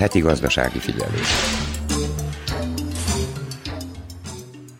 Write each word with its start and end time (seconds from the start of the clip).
Heti 0.00 0.20
gazdasági 0.20 0.78
figyelés. 0.78 1.28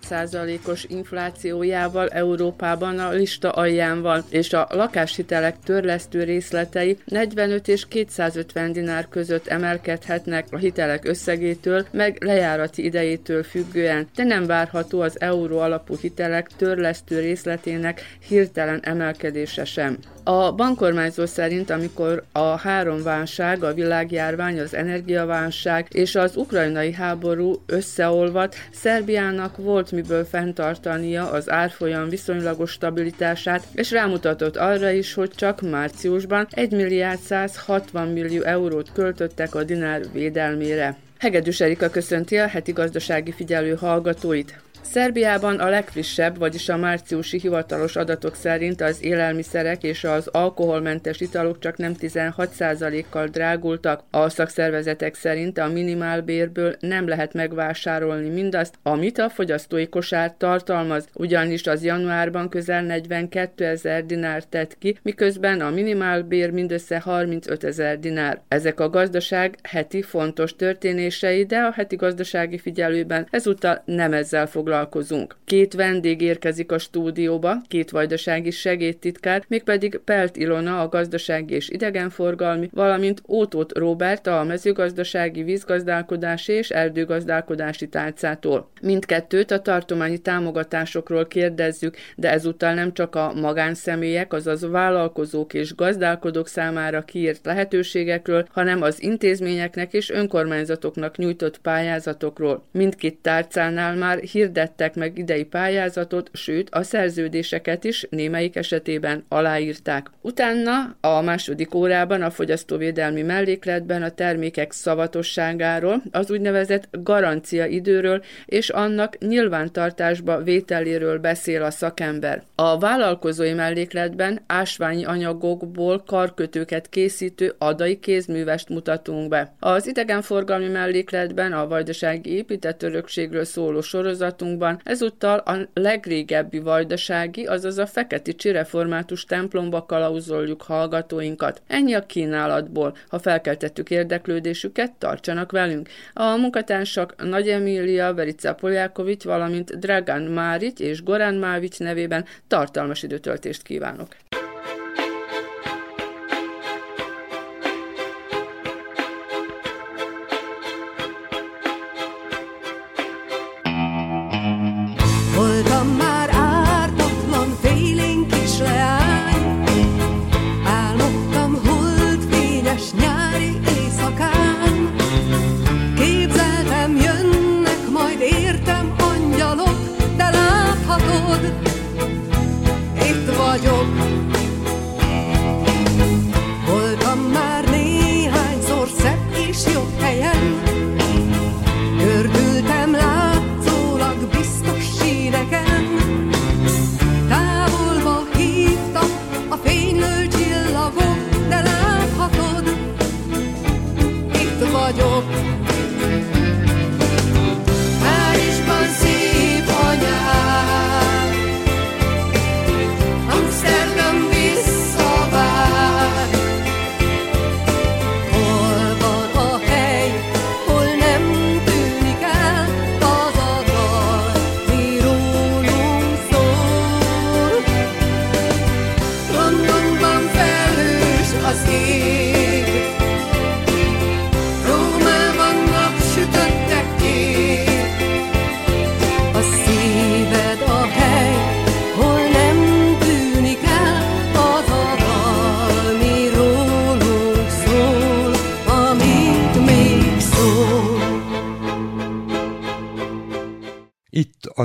százalékos 0.00 0.84
inflációjával 0.88 2.08
Európában 2.08 2.98
a 2.98 3.10
lista 3.10 3.50
alján 3.50 4.02
van, 4.02 4.24
és 4.28 4.52
a 4.52 4.66
lakáshitelek 4.70 5.56
törlesztő 5.64 6.24
részletei 6.24 6.98
45 7.04 7.68
és 7.68 7.88
250 7.88 8.72
dinár 8.72 9.08
között 9.08 9.46
emelkedhetnek 9.46 10.46
a 10.50 10.56
hitelek 10.56 11.08
összegétől, 11.08 11.86
meg 11.90 12.24
lejárati 12.24 12.84
idejétől 12.84 13.42
függően, 13.42 14.08
de 14.14 14.24
nem 14.24 14.46
várható 14.46 15.00
az 15.00 15.20
euró 15.20 15.58
alapú 15.58 15.96
hitelek 16.00 16.48
törlesztő 16.56 17.20
részletének 17.20 18.16
hirtelen 18.28 18.80
emelkedése 18.82 19.64
sem. 19.64 19.98
A 20.24 20.52
bankormányzó 20.52 21.26
szerint, 21.26 21.70
amikor 21.70 22.24
a 22.32 22.56
három 22.56 23.02
válság, 23.02 23.62
a 23.62 23.74
világjárvány, 23.74 24.60
az 24.60 24.74
energiaválság 24.74 25.86
és 25.90 26.14
az 26.14 26.36
ukrajnai 26.36 26.92
háború 26.92 27.62
összeolvat, 27.66 28.54
Szerbiának 28.72 29.56
volt 29.56 29.92
miből 29.92 30.24
fenntartania 30.24 31.30
az 31.30 31.50
árfolyam 31.50 32.08
viszonylagos 32.08 32.70
stabilitását, 32.70 33.66
és 33.74 33.90
rámutatott 33.90 34.56
arra 34.56 34.90
is, 34.90 35.14
hogy 35.14 35.30
csak 35.30 35.60
márciusban 35.60 36.46
1 36.50 36.70
milliárd 36.70 37.20
160 37.20 38.08
millió 38.08 38.42
eurót 38.42 38.92
költöttek 38.92 39.54
a 39.54 39.64
dinár 39.64 40.02
védelmére. 40.12 40.96
Hegedűs 41.18 41.60
Erika 41.60 41.90
köszönti 41.90 42.36
a 42.36 42.46
heti 42.46 42.72
gazdasági 42.72 43.32
figyelő 43.32 43.74
hallgatóit. 43.74 44.60
Szerbiában 44.82 45.58
a 45.58 45.68
legfrissebb, 45.68 46.38
vagyis 46.38 46.68
a 46.68 46.76
márciusi 46.76 47.38
hivatalos 47.38 47.96
adatok 47.96 48.34
szerint 48.34 48.80
az 48.80 49.04
élelmiszerek 49.04 49.82
és 49.82 50.04
az 50.04 50.26
alkoholmentes 50.26 51.20
italok 51.20 51.58
csak 51.58 51.76
nem 51.76 51.94
16%-kal 52.00 53.26
drágultak. 53.26 54.02
A 54.10 54.28
szakszervezetek 54.28 55.14
szerint 55.14 55.58
a 55.58 55.68
minimálbérből 55.68 56.76
nem 56.80 57.08
lehet 57.08 57.32
megvásárolni 57.32 58.28
mindazt, 58.28 58.74
amit 58.82 59.18
a 59.18 59.28
fogyasztói 59.28 59.88
kosár 59.88 60.34
tartalmaz, 60.36 61.08
ugyanis 61.14 61.66
az 61.66 61.84
januárban 61.84 62.48
közel 62.48 62.82
42 62.82 63.64
ezer 63.64 64.06
dinár 64.06 64.44
tett 64.44 64.78
ki, 64.78 64.98
miközben 65.02 65.60
a 65.60 65.70
minimálbér 65.70 66.50
mindössze 66.50 67.00
35 67.00 67.64
ezer 67.64 67.98
dinár. 67.98 68.40
Ezek 68.48 68.80
a 68.80 68.90
gazdaság 68.90 69.58
heti 69.62 70.02
fontos 70.02 70.56
történései, 70.56 71.44
de 71.44 71.58
a 71.58 71.72
heti 71.72 71.96
gazdasági 71.96 72.58
figyelőben 72.58 73.26
ezúttal 73.30 73.82
nem 73.84 74.12
ezzel 74.12 74.46
foglalkozunk 74.46 74.69
foglalkozunk. 74.70 75.36
Két 75.44 75.74
vendég 75.74 76.20
érkezik 76.20 76.72
a 76.72 76.78
stúdióba, 76.78 77.56
két 77.68 77.90
vajdasági 77.90 78.50
segédtitkár, 78.50 79.44
mégpedig 79.48 80.00
Pelt 80.04 80.36
Ilona 80.36 80.80
a 80.80 80.88
gazdasági 80.88 81.54
és 81.54 81.68
idegenforgalmi, 81.68 82.68
valamint 82.72 83.22
Ótót 83.28 83.78
Robert 83.78 84.26
a 84.26 84.44
mezőgazdasági, 84.44 85.42
vízgazdálkodási 85.42 86.52
és 86.52 86.70
erdőgazdálkodási 86.70 87.88
tárcától. 87.88 88.70
Mindkettőt 88.82 89.50
a 89.50 89.62
tartományi 89.62 90.18
támogatásokról 90.18 91.26
kérdezzük, 91.26 91.96
de 92.16 92.30
ezúttal 92.30 92.74
nem 92.74 92.92
csak 92.92 93.14
a 93.14 93.32
magánszemélyek, 93.34 94.32
azaz 94.32 94.70
vállalkozók 94.70 95.54
és 95.54 95.74
gazdálkodók 95.74 96.48
számára 96.48 97.02
kiírt 97.02 97.44
lehetőségekről, 97.44 98.46
hanem 98.50 98.82
az 98.82 99.02
intézményeknek 99.02 99.92
és 99.92 100.10
önkormányzatoknak 100.10 101.16
nyújtott 101.16 101.58
pályázatokról. 101.58 102.62
Mindkét 102.72 103.18
tárcánál 103.22 103.96
már 103.96 104.18
hirdet 104.18 104.59
hirdettek 104.60 104.94
meg 104.94 105.18
idei 105.18 105.44
pályázatot, 105.44 106.30
sőt 106.32 106.68
a 106.70 106.82
szerződéseket 106.82 107.84
is 107.84 108.06
némelyik 108.10 108.56
esetében 108.56 109.24
aláírták. 109.28 110.10
Utána 110.20 110.96
a 111.00 111.20
második 111.20 111.74
órában 111.74 112.22
a 112.22 112.30
fogyasztóvédelmi 112.30 113.22
mellékletben 113.22 114.02
a 114.02 114.10
termékek 114.10 114.72
szavatosságáról, 114.72 116.02
az 116.10 116.30
úgynevezett 116.30 116.88
garancia 116.90 117.66
időről 117.66 118.22
és 118.46 118.68
annak 118.68 119.18
nyilvántartásba 119.18 120.42
vételéről 120.42 121.18
beszél 121.18 121.62
a 121.62 121.70
szakember. 121.70 122.42
A 122.54 122.78
vállalkozói 122.78 123.52
mellékletben 123.52 124.40
ásványi 124.46 125.04
anyagokból 125.04 126.02
karkötőket 126.06 126.88
készítő 126.88 127.54
adai 127.58 127.98
kézművest 127.98 128.68
mutatunk 128.68 129.28
be. 129.28 129.54
Az 129.60 129.86
idegenforgalmi 129.86 130.68
mellékletben 130.68 131.52
a 131.52 131.66
vajdasági 131.66 132.30
épített 132.34 132.82
örökségről 132.82 133.44
szóló 133.44 133.80
sorozatunk 133.80 134.49
templomban, 134.50 134.80
ezúttal 134.84 135.38
a 135.38 135.68
legrégebbi 135.74 136.58
vajdasági, 136.58 137.46
azaz 137.46 137.78
a 137.78 137.86
feketi 137.86 138.34
csireformátus 138.34 139.24
templomba 139.24 139.86
kalauzoljuk 139.86 140.62
hallgatóinkat. 140.62 141.62
Ennyi 141.66 141.94
a 141.94 142.06
kínálatból. 142.06 142.96
Ha 143.08 143.18
felkeltettük 143.18 143.90
érdeklődésüket, 143.90 144.92
tartsanak 144.92 145.52
velünk. 145.52 145.88
A 146.12 146.36
munkatársak 146.36 147.14
Nagy 147.28 147.48
Emília, 147.48 148.14
Verica 148.14 148.54
Poljákovics, 148.54 149.24
valamint 149.24 149.78
Dragan 149.78 150.22
Máric 150.22 150.80
és 150.80 151.02
Gorán 151.02 151.34
Mávics 151.34 151.78
nevében 151.78 152.24
tartalmas 152.48 153.02
időtöltést 153.02 153.62
kívánok. 153.62 154.08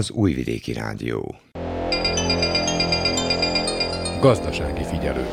Az 0.06 0.12
Újvidéki 0.12 0.74
Rádió. 0.74 1.36
Gazdasági 4.19 4.84
figyelő. 4.84 5.25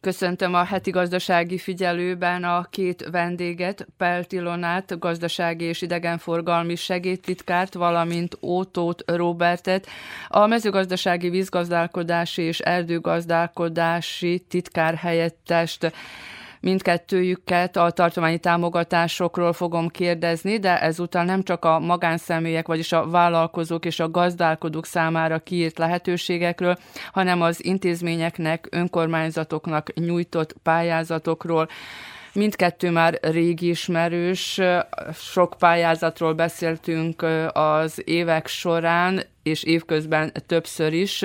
Köszöntöm 0.00 0.54
a 0.54 0.64
heti 0.64 0.90
gazdasági 0.90 1.58
figyelőben 1.58 2.44
a 2.44 2.66
két 2.70 3.08
vendéget, 3.10 3.86
Pelt 3.96 4.32
Ilonát, 4.32 4.98
gazdasági 4.98 5.64
és 5.64 5.82
idegenforgalmi 5.82 6.76
segédtitkárt, 6.76 7.74
valamint 7.74 8.38
Ótót 8.42 9.02
Robertet, 9.06 9.86
a 10.28 10.46
mezőgazdasági 10.46 11.28
vízgazdálkodási 11.28 12.42
és 12.42 12.58
erdőgazdálkodási 12.58 14.44
titkár 14.48 14.94
helyettest. 14.94 15.92
Mindkettőjüket 16.60 17.76
a 17.76 17.90
tartományi 17.90 18.38
támogatásokról 18.38 19.52
fogom 19.52 19.88
kérdezni, 19.88 20.58
de 20.58 20.80
ezúttal 20.80 21.24
nem 21.24 21.42
csak 21.42 21.64
a 21.64 21.78
magánszemélyek, 21.78 22.66
vagyis 22.66 22.92
a 22.92 23.08
vállalkozók 23.08 23.84
és 23.84 24.00
a 24.00 24.10
gazdálkodók 24.10 24.86
számára 24.86 25.38
kiírt 25.38 25.78
lehetőségekről, 25.78 26.76
hanem 27.12 27.42
az 27.42 27.64
intézményeknek, 27.64 28.66
önkormányzatoknak 28.70 29.94
nyújtott 29.94 30.54
pályázatokról, 30.62 31.68
Mindkettő 32.32 32.90
már 32.90 33.18
régi 33.22 33.68
ismerős, 33.68 34.60
sok 35.12 35.54
pályázatról 35.58 36.34
beszéltünk 36.34 37.22
az 37.52 38.02
évek 38.04 38.46
során, 38.46 39.22
és 39.42 39.62
évközben 39.62 40.32
többször 40.46 40.92
is. 40.92 41.24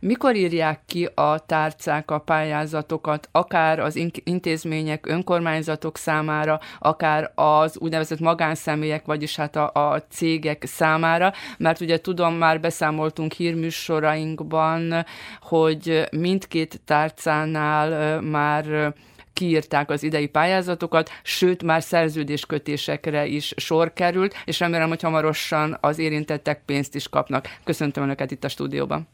Mikor 0.00 0.36
írják 0.36 0.80
ki 0.86 1.08
a 1.14 1.38
tárcák 1.38 2.10
a 2.10 2.18
pályázatokat, 2.18 3.28
akár 3.32 3.78
az 3.78 3.96
intézmények, 4.24 5.06
önkormányzatok 5.06 5.96
számára, 5.96 6.60
akár 6.78 7.32
az 7.34 7.78
úgynevezett 7.78 8.20
magánszemélyek, 8.20 9.04
vagyis 9.04 9.36
hát 9.36 9.56
a, 9.56 9.70
a 9.72 10.02
cégek 10.10 10.64
számára, 10.66 11.32
mert 11.58 11.80
ugye 11.80 12.00
tudom, 12.00 12.34
már 12.34 12.60
beszámoltunk 12.60 13.32
hírműsorainkban, 13.32 15.04
hogy 15.40 16.08
mindkét 16.10 16.80
tárcánál 16.84 18.20
már 18.20 18.94
kiírták 19.32 19.90
az 19.90 20.02
idei 20.02 20.26
pályázatokat, 20.26 21.10
sőt 21.22 21.62
már 21.62 21.82
szerződéskötésekre 21.82 23.26
is 23.26 23.54
sor 23.56 23.92
került, 23.92 24.34
és 24.44 24.58
remélem, 24.58 24.88
hogy 24.88 25.02
hamarosan 25.02 25.78
az 25.80 25.98
érintettek 25.98 26.62
pénzt 26.64 26.94
is 26.94 27.08
kapnak. 27.08 27.48
Köszöntöm 27.64 28.02
Önöket 28.02 28.30
itt 28.30 28.44
a 28.44 28.48
stúdióban. 28.48 29.08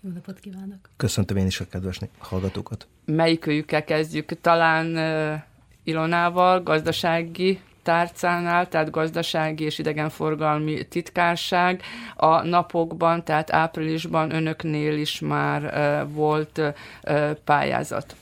Jó 0.00 0.10
napot 0.10 0.38
kívánok! 0.38 0.78
Köszöntöm 0.96 1.36
én 1.36 1.46
is 1.46 1.60
a 1.60 1.66
kedves 1.68 2.00
hallgatókat. 2.18 2.86
Melyikőjükkel 3.04 3.84
kezdjük? 3.84 4.40
Talán 4.40 4.86
uh, 4.86 5.40
Ilonával, 5.84 6.62
gazdasági 6.62 7.60
tárcánál, 7.82 8.68
tehát 8.68 8.90
gazdasági 8.90 9.64
és 9.64 9.78
idegenforgalmi 9.78 10.88
titkárság. 10.88 11.82
A 12.16 12.42
napokban, 12.42 13.24
tehát 13.24 13.52
áprilisban 13.52 14.34
önöknél 14.34 14.98
is 14.98 15.20
már 15.20 15.62
uh, 15.62 16.12
volt 16.14 16.58
uh, 16.58 17.30
pályázat. 17.44 18.16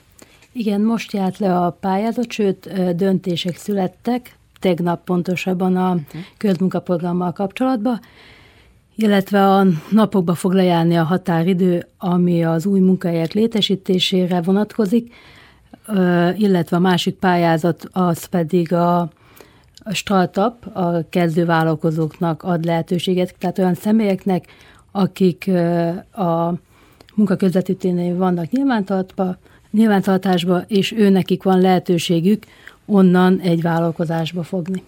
Igen, 0.53 0.81
most 0.81 1.13
járt 1.13 1.39
le 1.39 1.59
a 1.59 1.71
pályázat, 1.71 2.31
sőt 2.31 2.97
döntések 2.97 3.57
születtek, 3.57 4.37
tegnap 4.61 5.05
pontosabban 5.05 5.77
a 5.77 5.97
közmunkaprogrammal 6.37 7.33
kapcsolatban, 7.33 8.01
illetve 9.01 9.47
a 9.47 9.67
napokba 9.91 10.35
fog 10.35 10.53
lejárni 10.53 10.97
a 10.97 11.03
határidő, 11.03 11.87
ami 11.99 12.45
az 12.45 12.67
új 12.67 12.81
munkahelyek 12.81 13.33
létesítésére 13.33 14.41
vonatkozik, 14.41 15.15
illetve 16.37 16.77
a 16.77 16.81
másik 16.81 17.15
pályázat 17.15 17.89
az 17.93 18.25
pedig 18.25 18.73
a, 18.73 19.11
startup, 19.91 20.77
a 20.77 21.09
kezdővállalkozóknak 21.09 22.43
ad 22.43 22.65
lehetőséget, 22.65 23.35
tehát 23.39 23.59
olyan 23.59 23.75
személyeknek, 23.75 24.47
akik 24.91 25.51
a 26.13 26.53
munkaközvetítőnél 27.15 28.17
vannak 28.17 28.51
nyilvántartva, 28.51 29.37
nyilvántartásba, 29.71 30.61
és 30.67 30.93
ő 30.93 31.09
nekik 31.09 31.43
van 31.43 31.61
lehetőségük 31.61 32.43
onnan 32.87 33.41
egy 33.41 33.63
vállalkozásba 33.63 34.43
fogni. 34.43 34.83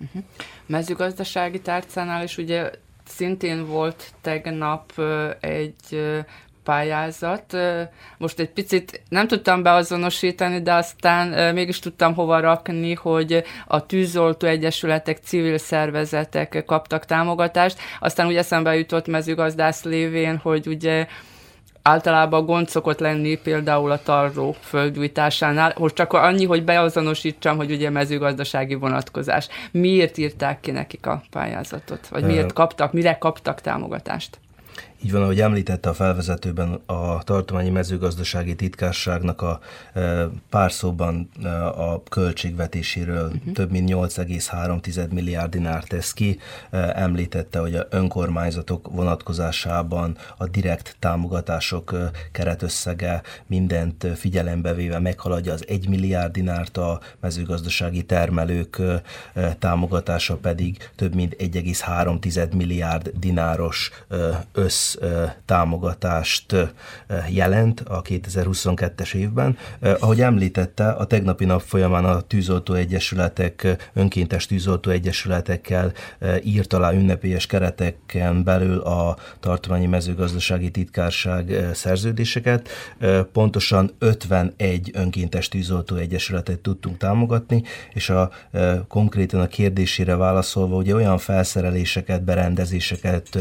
Uh-huh. 0.00 0.22
Mezőgazdasági 0.66 1.60
tárcánál 1.60 2.22
is 2.22 2.38
ugye 2.38 2.70
szintén 3.06 3.66
volt 3.66 4.12
tegnap 4.20 4.92
egy 5.40 6.02
pályázat. 6.64 7.56
Most 8.18 8.38
egy 8.38 8.50
picit 8.50 9.02
nem 9.08 9.26
tudtam 9.26 9.62
beazonosítani, 9.62 10.62
de 10.62 10.72
aztán 10.74 11.54
mégis 11.54 11.78
tudtam 11.78 12.14
hova 12.14 12.40
rakni, 12.40 12.94
hogy 12.94 13.44
a 13.66 13.86
tűzoltó 13.86 14.46
egyesületek, 14.46 15.18
civil 15.18 15.58
szervezetek 15.58 16.62
kaptak 16.66 17.04
támogatást. 17.04 17.78
Aztán 18.00 18.26
úgy 18.26 18.36
eszembe 18.36 18.76
jutott 18.76 19.06
mezőgazdász 19.06 19.84
lévén, 19.84 20.36
hogy 20.36 20.66
ugye 20.66 21.06
általában 21.86 22.44
gond 22.44 22.68
szokott 22.68 22.98
lenni 22.98 23.36
például 23.36 23.90
a 23.90 24.02
tarró 24.02 24.56
földgyújtásánál, 24.60 25.74
most 25.78 25.94
csak 25.94 26.12
annyi, 26.12 26.44
hogy 26.44 26.64
beazonosítsam, 26.64 27.56
hogy 27.56 27.70
ugye 27.70 27.90
mezőgazdasági 27.90 28.74
vonatkozás. 28.74 29.48
Miért 29.70 30.18
írták 30.18 30.60
ki 30.60 30.70
nekik 30.70 31.06
a 31.06 31.22
pályázatot? 31.30 32.08
Vagy 32.08 32.24
miért 32.24 32.52
kaptak, 32.52 32.92
mire 32.92 33.18
kaptak 33.18 33.60
támogatást? 33.60 34.38
Így 35.02 35.12
van, 35.12 35.22
ahogy 35.22 35.40
említette 35.40 35.88
a 35.88 35.94
felvezetőben, 35.94 36.80
a 36.86 37.22
tartományi 37.22 37.70
mezőgazdasági 37.70 38.54
titkárságnak 38.54 39.42
a 39.42 39.60
e, 39.92 40.28
pár 40.50 40.72
szóban 40.72 41.28
e, 41.42 41.66
a 41.66 42.02
költségvetéséről 42.08 43.26
uh-huh. 43.26 43.52
több 43.52 43.70
mint 43.70 43.90
8,3 43.90 45.10
milliárd 45.10 45.50
dinár 45.50 45.82
tesz 45.84 46.12
ki. 46.12 46.38
E, 46.70 46.92
említette, 46.94 47.58
hogy 47.58 47.74
a 47.74 47.86
önkormányzatok 47.90 48.88
vonatkozásában 48.92 50.16
a 50.36 50.46
direkt 50.46 50.96
támogatások 50.98 51.96
keretösszege 52.32 53.22
mindent 53.46 54.06
figyelembe 54.14 54.74
véve 54.74 54.98
meghaladja 54.98 55.52
az 55.52 55.64
1 55.68 55.88
milliárd 55.88 56.32
dinárt, 56.32 56.76
a 56.76 57.00
mezőgazdasági 57.20 58.04
termelők 58.04 58.82
támogatása 59.58 60.36
pedig 60.36 60.90
több 60.96 61.14
mint 61.14 61.36
1,3 61.38 62.54
milliárd 62.56 63.12
dináros 63.18 63.90
össz 64.52 64.85
támogatást 65.44 66.54
jelent 67.28 67.80
a 67.80 68.02
2022-es 68.02 69.14
évben. 69.14 69.56
Ahogy 70.00 70.20
említette, 70.20 70.88
a 70.88 71.04
tegnapi 71.04 71.44
nap 71.44 71.60
folyamán 71.60 72.04
a 72.04 72.20
tűzoltó 72.20 72.74
egyesületek, 72.74 73.76
önkéntes 73.92 74.46
tűzoltó 74.46 74.90
egyesületekkel 74.90 75.92
írt 76.42 76.72
alá 76.72 76.92
ünnepélyes 76.92 77.46
kereteken 77.46 78.44
belül 78.44 78.78
a 78.78 79.16
tartományi 79.40 79.86
mezőgazdasági 79.86 80.70
titkárság 80.70 81.70
szerződéseket. 81.74 82.68
Pontosan 83.32 83.90
51 83.98 84.90
önkéntes 84.94 85.48
tűzoltó 85.48 85.96
egyesületet 85.96 86.58
tudtunk 86.58 86.96
támogatni, 86.96 87.62
és 87.92 88.10
a 88.10 88.30
konkrétan 88.88 89.40
a 89.40 89.46
kérdésére 89.46 90.16
válaszolva, 90.16 90.76
ugye 90.76 90.94
olyan 90.94 91.18
felszereléseket, 91.18 92.24
berendezéseket, 92.24 93.38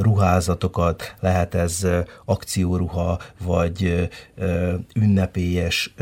ruházat, 0.00 0.53
ruházatokat, 0.54 1.14
lehet 1.20 1.54
ez 1.54 1.86
akcióruha, 2.24 3.18
vagy 3.44 4.08
ünnepélyes 4.94 5.94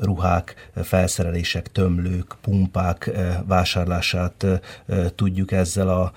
ruhák, 0.00 0.70
felszerelések, 0.82 1.72
tömlők, 1.72 2.36
pumpák 2.40 3.10
vásárlását 3.46 4.46
tudjuk 5.14 5.52
ezzel 5.52 5.88
a, 5.88 6.12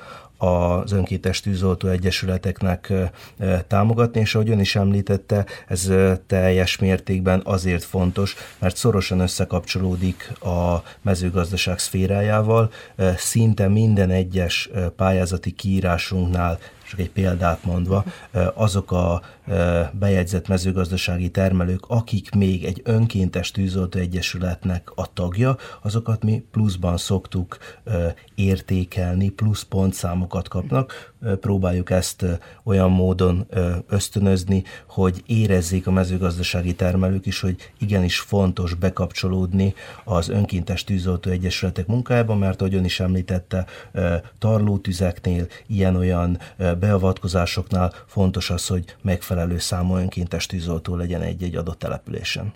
az 0.46 0.92
önkéntes 0.92 1.40
tűzoltó 1.40 1.88
egyesületeknek 1.88 2.94
támogatni, 3.68 4.20
és 4.20 4.36
ahogy 4.36 4.50
ön 4.50 4.60
is 4.60 4.76
említette, 4.76 5.46
ez 5.68 5.92
teljes 6.28 6.78
mértékben 6.78 7.42
azért 7.44 7.84
fontos, 7.84 8.36
mert 8.60 8.76
szorosan 8.76 9.20
összekapcsolódik 9.20 10.32
a 10.42 10.84
mezőgazdaság 11.02 11.80
szférájával, 11.80 12.72
szinte 13.18 13.68
minden 13.68 14.10
egyes 14.10 14.70
pályázati 14.96 15.52
kiírásunknál 15.52 16.60
csak 16.92 17.00
egy 17.00 17.12
példát 17.12 17.64
mondva, 17.64 18.04
azok 18.54 18.92
a 18.92 19.22
bejegyzett 19.94 20.48
mezőgazdasági 20.48 21.30
termelők, 21.30 21.86
akik 21.88 22.32
még 22.32 22.66
egy 22.66 22.82
önkéntes 22.84 23.52
tűzoltó 23.52 24.00
egyesületnek 24.00 24.92
a 24.96 25.14
tagja, 25.14 25.58
azokat 25.82 26.24
mi 26.24 26.44
pluszban 26.52 26.98
szoktuk 26.98 27.58
értékelni, 28.36 29.30
plusz 29.30 29.64
pontszámokat 29.64 30.48
kapnak. 30.48 31.11
Próbáljuk 31.40 31.90
ezt 31.90 32.26
olyan 32.64 32.92
módon 32.92 33.48
ösztönözni, 33.88 34.64
hogy 34.88 35.24
érezzék 35.26 35.88
a 35.88 35.92
mezőgazdasági 35.92 36.76
termelők 36.76 37.26
is, 37.26 37.40
hogy 37.40 37.72
igenis 37.80 38.20
fontos 38.20 38.74
bekapcsolódni 38.74 39.74
az 40.04 40.30
önkéntes 40.30 40.84
tűzoltó 40.84 41.30
egyesületek 41.30 41.88
munkájába, 41.88 42.36
mert 42.36 42.62
ahogy 42.62 42.86
is 42.86 43.00
említette, 43.00 43.66
tarlótüzeknél, 44.40 45.48
ilyen-olyan 45.68 46.40
beavatkozásoknál 46.58 47.94
fontos 48.08 48.50
az, 48.50 48.68
hogy 48.68 48.96
megfelelő 49.02 49.58
számú 49.58 49.96
önkéntes 49.96 50.46
tűzoltó 50.46 50.96
legyen 50.96 51.22
egy-egy 51.22 51.56
adott 51.56 51.80
településen. 51.80 52.54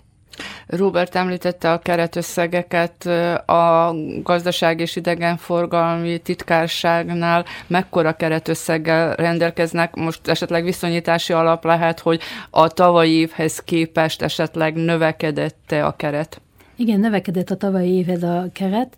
Robert 0.66 1.14
említette 1.14 1.72
a 1.72 1.78
keretösszegeket 1.78 3.06
a 3.46 3.94
gazdaság 4.22 4.80
és 4.80 4.96
idegenforgalmi 4.96 6.18
titkárságnál, 6.18 7.44
mekkora 7.66 8.12
keretösszeggel 8.12 9.14
rendelkeznek, 9.14 9.94
most 9.94 10.28
esetleg 10.28 10.64
viszonyítási 10.64 11.32
alap 11.32 11.64
lehet, 11.64 12.00
hogy 12.00 12.20
a 12.50 12.68
tavalyi 12.68 13.12
évhez 13.12 13.58
képest 13.58 14.22
esetleg 14.22 14.74
növekedette 14.74 15.84
a 15.84 15.96
keret? 15.96 16.40
Igen, 16.76 17.00
növekedett 17.00 17.50
a 17.50 17.56
tavalyi 17.56 17.90
évhez 17.90 18.22
a 18.22 18.46
keret. 18.52 18.96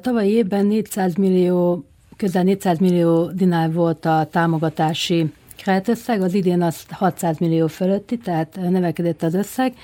Tavalyi 0.00 0.30
évben 0.30 0.66
400 0.66 1.14
millió 1.14 1.84
közel 2.16 2.42
400 2.42 2.78
millió 2.78 3.26
dinár 3.26 3.72
volt 3.72 4.04
a 4.04 4.28
támogatási 4.30 5.32
keretösszeg, 5.64 6.22
az 6.22 6.34
idén 6.34 6.62
az 6.62 6.82
600 6.90 7.38
millió 7.38 7.66
fölötti, 7.66 8.18
tehát 8.18 8.56
növekedett 8.56 9.22
az 9.22 9.34
összeg. 9.34 9.74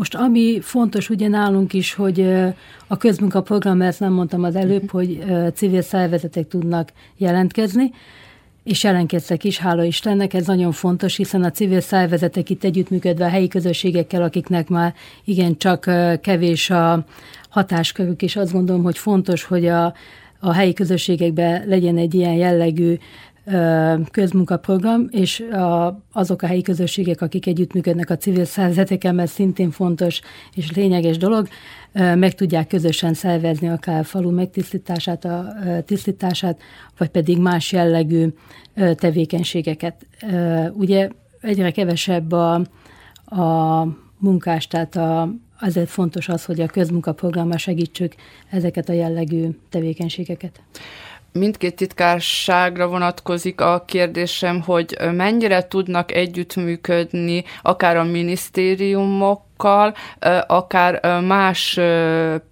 Most 0.00 0.14
ami 0.14 0.60
fontos 0.60 1.10
ugye 1.10 1.28
nálunk 1.28 1.72
is, 1.72 1.94
hogy 1.94 2.20
a 2.86 2.96
közmunkaprogram, 2.96 3.82
ezt 3.82 4.00
nem 4.00 4.12
mondtam 4.12 4.44
az 4.44 4.56
előbb, 4.56 4.90
hogy 4.90 5.24
civil 5.54 5.82
szervezetek 5.82 6.48
tudnak 6.48 6.92
jelentkezni, 7.16 7.90
és 8.64 8.82
jelentkeztek 8.82 9.44
is, 9.44 9.58
hála 9.58 9.84
Istennek, 9.84 10.34
ez 10.34 10.46
nagyon 10.46 10.72
fontos, 10.72 11.16
hiszen 11.16 11.42
a 11.42 11.50
civil 11.50 11.80
szervezetek 11.80 12.50
itt 12.50 12.64
együttműködve 12.64 13.24
a 13.24 13.28
helyi 13.28 13.48
közösségekkel, 13.48 14.22
akiknek 14.22 14.68
már 14.68 14.94
igen 15.24 15.56
csak 15.56 15.90
kevés 16.20 16.70
a 16.70 17.04
hatáskörük, 17.48 18.22
és 18.22 18.36
azt 18.36 18.52
gondolom, 18.52 18.82
hogy 18.82 18.98
fontos, 18.98 19.44
hogy 19.44 19.66
a, 19.66 19.94
a 20.38 20.52
helyi 20.52 20.72
közösségekben 20.72 21.62
legyen 21.66 21.96
egy 21.96 22.14
ilyen 22.14 22.34
jellegű 22.34 22.94
közmunkaprogram, 24.10 25.06
és 25.10 25.40
a, 25.40 26.02
azok 26.12 26.42
a 26.42 26.46
helyi 26.46 26.62
közösségek, 26.62 27.20
akik 27.20 27.46
együttműködnek 27.46 28.10
a 28.10 28.16
civil 28.16 28.44
szervezetekkel, 28.44 29.12
mert 29.12 29.30
szintén 29.30 29.70
fontos 29.70 30.20
és 30.54 30.72
lényeges 30.72 31.16
dolog, 31.16 31.48
meg 31.92 32.34
tudják 32.34 32.66
közösen 32.66 33.14
szervezni 33.14 33.68
akár 33.68 33.98
a 33.98 34.04
falu 34.04 34.30
megtisztítását, 34.30 35.24
a 35.24 35.54
tisztítását, 35.84 36.60
vagy 36.98 37.08
pedig 37.08 37.38
más 37.38 37.72
jellegű 37.72 38.28
tevékenységeket. 38.94 40.06
Ugye 40.72 41.08
egyre 41.40 41.70
kevesebb 41.70 42.32
a, 42.32 42.54
a 43.24 43.86
munkás, 44.18 44.66
tehát 44.66 44.96
a, 44.96 45.34
azért 45.60 45.88
fontos 45.88 46.28
az, 46.28 46.44
hogy 46.44 46.60
a 46.60 46.66
közmunkaprogrammal 46.66 47.56
segítsük 47.56 48.14
ezeket 48.50 48.88
a 48.88 48.92
jellegű 48.92 49.48
tevékenységeket 49.68 50.60
mindkét 51.32 51.76
titkárságra 51.76 52.86
vonatkozik 52.86 53.60
a 53.60 53.82
kérdésem, 53.86 54.60
hogy 54.60 54.96
mennyire 55.12 55.68
tudnak 55.68 56.12
együttműködni 56.12 57.44
akár 57.62 57.96
a 57.96 58.04
minisztériumokkal, 58.04 59.94
akár 60.46 61.20
más 61.20 61.80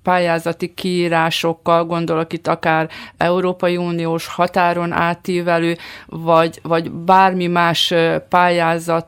pályázati 0.03 0.75
kiírásokkal, 0.75 1.85
gondolok 1.85 2.33
itt 2.33 2.47
akár 2.47 2.89
Európai 3.17 3.77
Uniós 3.77 4.27
határon 4.27 4.93
átívelő, 4.93 5.77
vagy, 6.07 6.61
vagy 6.63 6.91
bármi 6.91 7.47
más 7.47 7.95
pályázat 8.29 9.07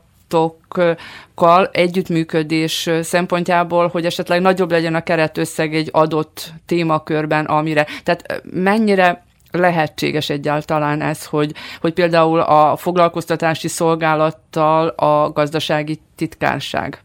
kal 1.34 1.68
együttműködés 1.72 2.90
szempontjából, 3.02 3.88
hogy 3.88 4.04
esetleg 4.04 4.40
nagyobb 4.40 4.70
legyen 4.70 4.94
a 4.94 5.02
keretösszeg 5.02 5.74
egy 5.74 5.88
adott 5.92 6.52
témakörben, 6.66 7.44
amire. 7.44 7.86
Tehát 8.02 8.42
mennyire 8.52 9.24
lehetséges 9.50 10.30
egyáltalán 10.30 11.00
ez, 11.00 11.26
hogy, 11.26 11.54
hogy 11.80 11.92
például 11.92 12.40
a 12.40 12.76
foglalkoztatási 12.76 13.69
szolgálattal 13.69 14.88
a 14.88 15.33
gazdasági 15.33 16.00
titkárság? 16.14 17.02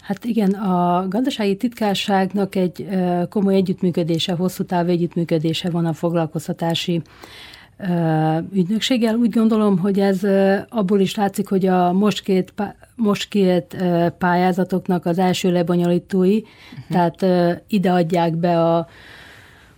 Hát 0.00 0.24
igen, 0.24 0.50
a 0.50 1.08
gazdasági 1.08 1.56
titkárságnak 1.56 2.54
egy 2.54 2.88
komoly 3.28 3.54
együttműködése, 3.54 4.32
hosszú 4.32 4.64
távú 4.64 4.88
együttműködése 4.88 5.70
van 5.70 5.86
a 5.86 5.92
foglalkoztatási 5.92 7.02
ügynökséggel. 8.52 9.14
Úgy 9.14 9.30
gondolom, 9.30 9.78
hogy 9.78 10.00
ez 10.00 10.20
abból 10.68 11.00
is 11.00 11.14
látszik, 11.14 11.48
hogy 11.48 11.66
a 11.66 11.92
most 11.92 12.22
két, 12.22 12.52
most 12.96 13.28
két 13.28 13.76
pályázatoknak 14.18 15.06
az 15.06 15.18
első 15.18 15.52
lebonyolítói, 15.52 16.40
uh-huh. 16.40 16.86
tehát 16.88 17.26
ide 17.68 17.92
adják 17.92 18.36
be 18.36 18.62
a 18.62 18.86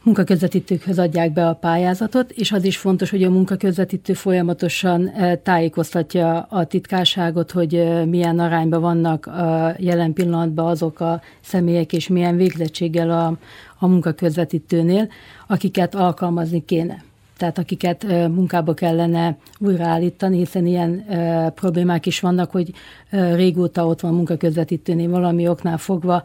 munkaközvetítőkhöz 0.07 0.99
adják 0.99 1.33
be 1.33 1.49
a 1.49 1.55
pályázatot, 1.55 2.31
és 2.31 2.53
az 2.53 2.65
is 2.65 2.77
fontos, 2.77 3.11
hogy 3.11 3.23
a 3.23 3.31
munkaközvetítő 3.31 4.13
folyamatosan 4.13 5.09
eh, 5.09 5.39
tájékoztatja 5.43 6.47
a 6.51 6.65
titkárságot, 6.65 7.51
hogy 7.51 7.75
eh, 7.75 8.05
milyen 8.05 8.39
arányban 8.39 8.81
vannak 8.81 9.27
a 9.27 9.75
jelen 9.79 10.13
pillanatban 10.13 10.67
azok 10.67 11.01
a 11.01 11.21
személyek, 11.41 11.93
és 11.93 12.09
milyen 12.09 12.37
végzettséggel 12.37 13.11
a, 13.11 13.37
a 13.79 13.87
munkaközvetítőnél, 13.87 15.09
akiket 15.47 15.95
alkalmazni 15.95 16.65
kéne. 16.65 17.05
Tehát 17.37 17.59
akiket 17.59 18.05
eh, 18.05 18.29
munkába 18.29 18.75
kellene 18.75 19.37
újraállítani, 19.59 20.37
hiszen 20.37 20.67
ilyen 20.67 21.05
problémák 21.55 22.07
is 22.07 22.21
vannak, 22.21 22.51
hogy 22.51 22.73
e, 23.11 23.35
régóta 23.35 23.87
ott 23.87 24.01
van 24.01 24.15
munkaközvetítőnél 24.15 25.11
valami 25.11 25.49
oknál 25.49 25.79
fogva 25.79 26.23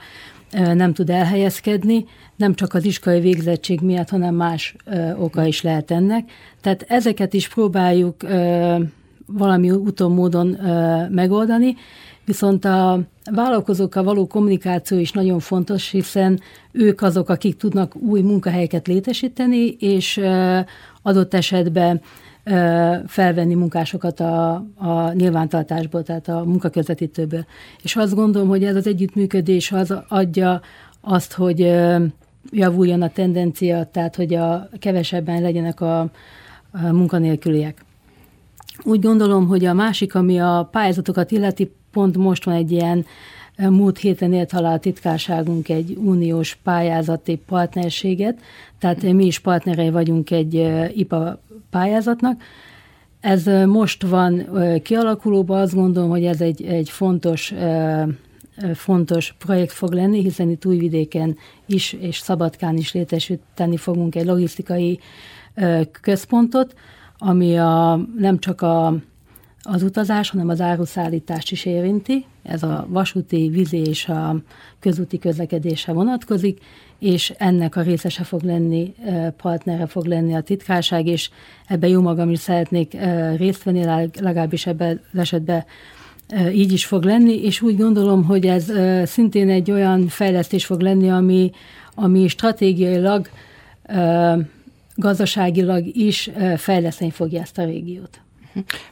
nem 0.52 0.94
tud 0.94 1.10
elhelyezkedni, 1.10 2.06
nem 2.36 2.54
csak 2.54 2.74
az 2.74 2.86
iskolai 2.86 3.20
végzettség 3.20 3.82
miatt, 3.82 4.10
hanem 4.10 4.36
más 4.36 4.76
ö, 4.86 5.14
oka 5.14 5.46
is 5.46 5.62
lehet 5.62 5.92
ennek. 5.92 6.32
Tehát 6.62 6.86
ezeket 6.88 7.34
is 7.34 7.50
próbáljuk 7.50 8.24
ö, 8.24 8.76
valami 9.26 9.72
úton, 9.72 10.12
módon 10.12 10.66
ö, 10.66 11.08
megoldani, 11.10 11.76
viszont 12.26 12.66
a 12.66 13.00
vállalkozókkal 13.32 14.04
való 14.04 14.28
kommunikáció 14.28 14.98
is 14.98 15.12
nagyon 15.12 15.40
fontos, 15.40 15.90
hiszen 15.90 16.40
ők 16.72 17.02
azok, 17.02 17.30
akik 17.30 17.58
tudnak 17.58 17.96
új 17.96 18.22
munkahelyeket 18.22 18.88
létesíteni, 18.88 19.68
és 19.80 20.18
ö, 20.18 20.60
adott 21.02 21.34
esetben 21.34 22.02
felvenni 23.08 23.54
munkásokat 23.54 24.20
a, 24.20 24.54
a 24.76 25.12
nyilvántartásból, 25.14 26.04
tehát 26.04 26.28
a 26.28 26.44
munkaközvetítőből. 26.44 27.46
És 27.84 27.96
azt 27.96 28.16
gondolom, 28.16 28.48
hogy 28.48 28.64
ez 28.64 28.76
az 28.76 28.88
együttműködés 28.88 29.72
az 29.72 29.94
adja 30.08 30.62
azt, 31.02 31.34
hogy 31.34 31.60
javuljon 32.52 33.02
a 33.02 33.10
tendencia, 33.10 33.90
tehát 33.92 34.16
hogy 34.16 34.34
a 34.34 34.70
kevesebben 34.80 35.42
legyenek 35.42 35.82
a, 35.82 36.00
a 36.72 36.92
munkanélküliek. 36.92 37.86
Úgy 38.84 39.02
gondolom, 39.02 39.48
hogy 39.48 39.66
a 39.66 39.74
másik, 39.74 40.16
ami 40.16 40.40
a 40.40 40.70
pályázatokat 40.72 41.32
illeti, 41.32 41.72
pont 41.92 42.18
most 42.18 42.44
van 42.44 42.56
egy 42.56 42.72
ilyen 42.72 43.06
múlt 43.58 43.98
héten 43.98 44.34
ért 44.34 44.52
halál 44.52 44.80
titkárságunk 44.80 45.70
egy 45.70 45.98
uniós 46.04 46.58
pályázati 46.64 47.36
partnerséget, 47.36 48.40
tehát 48.80 49.02
mi 49.02 49.26
is 49.26 49.40
partnerei 49.40 49.90
vagyunk 49.90 50.32
egy 50.32 50.72
IPA 50.96 51.40
pályázatnak. 51.72 52.42
Ez 53.20 53.46
most 53.66 54.04
van 54.04 54.48
kialakulóban, 54.84 55.62
azt 55.62 55.74
gondolom, 55.74 56.10
hogy 56.10 56.26
ez 56.26 56.42
egy, 56.42 56.66
egy 56.66 56.90
fontos 56.90 57.54
fontos 58.74 59.36
projekt 59.38 59.72
fog 59.72 59.94
lenni, 59.94 60.22
hiszen 60.22 60.50
itt 60.50 60.66
Újvidéken 60.66 61.38
is 61.66 61.94
és 61.94 62.18
Szabadkán 62.18 62.78
is 62.78 62.94
létesíteni 62.94 63.78
fogunk 63.78 64.16
egy 64.16 64.26
logisztikai 64.26 65.00
központot, 66.02 66.74
ami 67.18 67.58
a, 67.58 68.00
nem 68.18 68.40
csak 68.40 68.62
a, 68.62 68.96
az 69.62 69.84
utazás, 69.84 70.30
hanem 70.30 70.50
az 70.50 70.62
áruszállítást 70.62 71.52
is 71.52 71.66
érinti. 71.66 72.26
Ez 72.44 72.64
a 72.64 72.86
vasúti, 72.90 73.50
vízi 73.50 73.78
és 73.78 74.08
a 74.08 74.36
közúti 74.80 75.18
közlekedésre 75.18 75.94
vonatkozik, 75.94 76.60
és 77.02 77.34
ennek 77.38 77.76
a 77.76 77.82
részese 77.82 78.24
fog 78.24 78.42
lenni, 78.42 78.94
partnere 79.38 79.86
fog 79.86 80.06
lenni 80.06 80.36
a 80.36 80.42
titkárság, 80.42 81.06
és 81.08 81.30
ebben 81.68 81.90
jó 81.90 82.02
magam 82.02 82.30
is 82.30 82.40
szeretnék 82.40 82.98
részt 83.38 83.64
venni, 83.64 83.84
legalábbis 84.20 84.66
ebben 84.66 85.02
az 85.14 85.20
esetben 85.20 85.66
így 86.54 86.72
is 86.72 86.86
fog 86.86 87.04
lenni, 87.04 87.44
és 87.44 87.62
úgy 87.62 87.78
gondolom, 87.78 88.24
hogy 88.24 88.46
ez 88.46 88.72
szintén 89.10 89.50
egy 89.50 89.72
olyan 89.72 90.08
fejlesztés 90.08 90.66
fog 90.66 90.82
lenni, 90.82 91.10
ami, 91.10 91.52
ami 91.96 92.28
stratégiailag, 92.28 93.30
gazdaságilag 94.96 95.86
is 95.96 96.32
fejleszteni 96.58 97.12
fogja 97.12 97.42
ezt 97.42 97.58
a 97.58 97.66
régiót. 97.66 98.20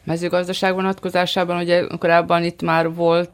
Mezőgazdaság 0.04 0.74
vonatkozásában 0.74 1.58
ugye 1.62 1.88
korábban 2.00 2.44
itt 2.44 2.62
már 2.62 2.94
volt 2.94 3.30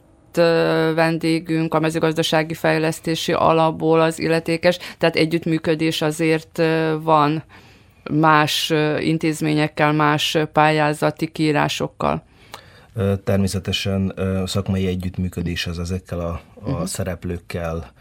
vendégünk 0.95 1.73
a 1.73 1.79
mezőgazdasági 1.79 2.53
fejlesztési 2.53 3.33
alapból 3.33 4.01
az 4.01 4.19
illetékes, 4.19 4.77
tehát 4.97 5.15
együttműködés 5.15 6.01
azért 6.01 6.61
van 7.01 7.43
más 8.11 8.73
intézményekkel, 8.99 9.93
más 9.93 10.37
pályázati 10.53 11.27
kiírásokkal. 11.27 12.23
Természetesen 13.23 14.13
szakmai 14.45 14.87
együttműködés 14.87 15.67
az 15.67 15.79
ezekkel 15.79 16.19
a, 16.19 16.41
a 16.55 16.69
uh-huh. 16.69 16.85
szereplőkkel 16.85 17.91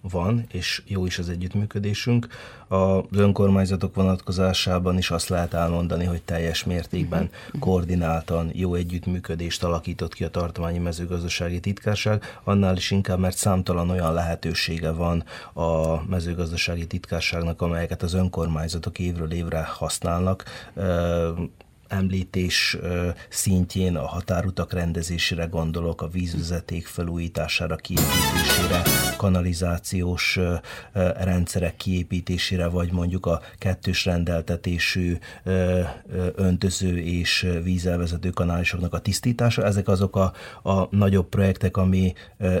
van, 0.00 0.44
és 0.50 0.82
jó 0.86 1.06
is 1.06 1.18
az 1.18 1.28
együttműködésünk. 1.28 2.26
Az 2.68 3.02
önkormányzatok 3.10 3.94
vonatkozásában 3.94 4.98
is 4.98 5.10
azt 5.10 5.28
lehet 5.28 5.54
elmondani, 5.54 6.04
hogy 6.04 6.22
teljes 6.22 6.64
mértékben 6.64 7.22
uh-huh. 7.22 7.60
koordináltan 7.60 8.50
jó 8.52 8.74
együttműködést 8.74 9.64
alakított 9.64 10.14
ki 10.14 10.24
a 10.24 10.30
tartományi 10.30 10.78
mezőgazdasági 10.78 11.60
titkárság, 11.60 12.38
annál 12.44 12.76
is 12.76 12.90
inkább, 12.90 13.18
mert 13.18 13.36
számtalan 13.36 13.90
olyan 13.90 14.12
lehetősége 14.12 14.90
van 14.90 15.24
a 15.52 16.02
mezőgazdasági 16.08 16.86
titkárságnak, 16.86 17.62
amelyeket 17.62 18.02
az 18.02 18.14
önkormányzatok 18.14 18.98
évről 18.98 19.32
évre 19.32 19.62
használnak 19.62 20.44
említés 21.90 22.76
szintjén 23.28 23.96
a 23.96 24.06
határutak 24.06 24.72
rendezésére 24.72 25.44
gondolok, 25.44 26.02
a 26.02 26.08
vízvezeték 26.08 26.86
felújítására, 26.86 27.76
kiépítésére, 27.76 28.82
kanalizációs 29.16 30.38
rendszerek 31.18 31.76
kiépítésére, 31.76 32.66
vagy 32.66 32.92
mondjuk 32.92 33.26
a 33.26 33.40
kettős 33.58 34.04
rendeltetésű 34.04 35.16
öntöző 36.34 36.98
és 36.98 37.46
vízelvezető 37.62 38.30
kanálisoknak 38.30 38.94
a 38.94 38.98
tisztítása. 38.98 39.64
Ezek 39.64 39.88
azok 39.88 40.16
a, 40.16 40.32
a 40.62 40.96
nagyobb 40.96 41.28
projektek, 41.28 41.76
ami 41.76 42.12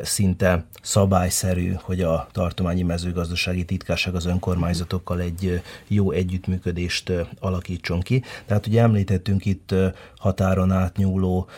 szinte 0.02 0.64
szabályszerű, 0.82 1.72
hogy 1.80 2.00
a 2.00 2.28
tartományi 2.32 2.82
mezőgazdasági 2.82 3.64
titkárság 3.64 4.14
az 4.14 4.26
önkormányzatokkal 4.26 5.20
egy 5.20 5.62
jó 5.88 6.10
együttműködést 6.10 7.12
alakítson 7.38 8.00
ki. 8.00 8.22
Tehát 8.46 8.66
ugye 8.66 8.82
említettünk 9.28 9.44
itt 9.44 9.74
határon 10.16 10.72
átnyúló 10.72 11.48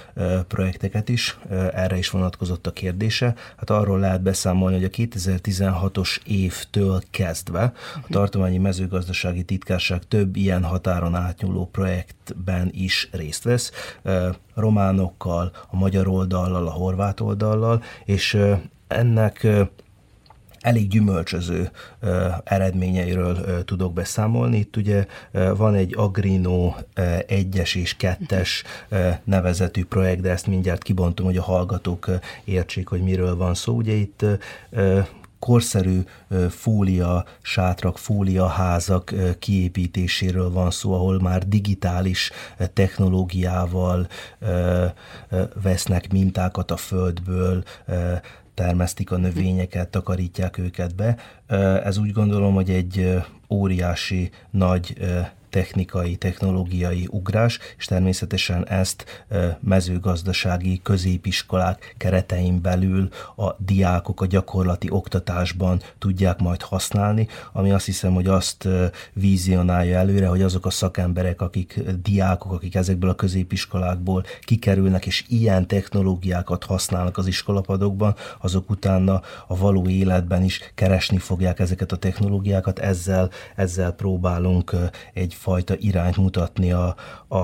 projekteket 0.49 1.09
is, 1.09 1.39
erre 1.73 1.97
is 1.97 2.11
vonatkozott 2.11 2.67
a 2.67 2.73
kérdése. 2.73 3.35
Hát 3.57 3.71
arról 3.71 3.99
lehet 3.99 4.23
beszámolni, 4.23 4.75
hogy 4.75 4.85
a 4.85 4.89
2016-os 4.89 6.19
évtől 6.27 7.03
kezdve 7.11 7.73
a 7.95 8.07
tartományi 8.11 8.59
mezőgazdasági 8.59 9.43
titkárság 9.43 10.03
több 10.09 10.37
ilyen 10.37 10.65
határon 10.65 11.15
átnyúló 11.15 11.67
projektben 11.67 12.71
is 12.73 13.09
részt 13.13 13.45
vesz, 13.45 13.73
románokkal, 14.55 15.53
a 15.71 15.77
magyar 15.77 16.09
oldallal, 16.09 16.67
a 16.67 16.71
horvát 16.71 17.21
oldallal, 17.21 17.83
és 18.05 18.39
ennek 18.87 19.47
elég 20.63 20.89
gyümölcsöző 20.89 21.71
eredményeiről 22.45 23.65
tudok 23.65 23.93
beszámolni. 23.93 24.57
Itt 24.57 24.77
ugye 24.77 25.07
van 25.57 25.75
egy 25.75 25.95
Agrino 25.97 26.75
1-es 26.97 27.77
és 27.77 27.97
2-es 27.99 28.49
nevezetű 29.25 29.85
projekt, 29.85 30.21
de 30.21 30.31
ezt 30.31 30.47
mindjárt 30.47 30.83
kibontom, 30.83 31.27
hogy 31.27 31.37
a 31.37 31.43
hallgatók 31.43 32.11
értsék, 32.45 32.89
hogy 32.89 33.03
miről 33.03 33.37
van 33.37 33.55
szó. 33.55 33.75
Ugye 33.75 33.93
itt 33.93 34.25
korszerű 35.39 36.01
fólia 36.51 37.25
sátrak, 37.43 37.99
fólia 37.99 38.47
házak 38.47 39.15
kiépítéséről 39.39 40.51
van 40.51 40.71
szó, 40.71 40.93
ahol 40.95 41.21
már 41.21 41.49
digitális 41.49 42.31
technológiával 42.73 44.07
vesznek 45.63 46.13
mintákat 46.13 46.71
a 46.71 46.77
földből, 46.77 47.65
termesztik 48.63 49.11
a 49.11 49.17
növényeket, 49.17 49.89
takarítják 49.89 50.59
őket 50.59 50.95
be. 50.95 51.17
Ez 51.85 51.99
úgy 51.99 52.13
gondolom, 52.13 52.55
hogy 52.55 52.71
egy 52.71 53.23
óriási 53.51 54.31
nagy 54.51 54.97
technikai, 55.53 56.17
technológiai 56.17 57.09
ugrás, 57.11 57.59
és 57.79 57.85
természetesen 57.85 58.69
ezt 58.69 59.27
mezőgazdasági 59.61 60.81
középiskolák 60.83 61.95
keretein 61.99 62.61
belül 62.61 63.09
a 63.37 63.55
diákok 63.59 64.21
a 64.21 64.27
gyakorlati 64.27 64.91
oktatásban 64.91 65.81
tudják 65.99 66.39
majd 66.39 66.63
használni, 66.63 67.29
ami 67.53 67.71
azt 67.71 67.85
hiszem, 67.85 68.15
hogy 68.15 68.27
azt 68.27 68.69
vízionálja 69.13 69.99
előre, 69.99 70.27
hogy 70.27 70.43
azok 70.43 70.67
a 70.67 70.71
szakemberek, 70.71 71.41
akik 71.41 71.81
diákok, 72.03 72.53
akik 72.53 72.75
ezekből 72.75 73.11
a 73.11 73.15
középiskolákból 73.15 74.25
kikerülnek, 74.41 75.07
és 75.07 75.25
ilyen 75.29 75.67
technológiákat 75.67 76.65
használnak 76.65 77.19
az 77.19 77.27
iskolapadokban, 77.27 78.15
azok 78.41 78.71
utána 78.71 79.23
a 79.47 79.57
való 79.57 79.89
életben 79.89 80.43
is 80.43 80.73
keresni 80.75 81.19
fogják 81.19 81.59
ezeket 81.59 81.93
a 81.93 81.97
technológiákat, 81.97 82.79
ezzel, 82.79 83.31
ezzel 83.57 83.93
próbálunk 83.93 84.77
egy 85.13 85.35
fajta 85.43 85.75
irányt 85.79 86.17
mutatni 86.17 86.73
a, 86.73 86.95
a, 87.29 87.37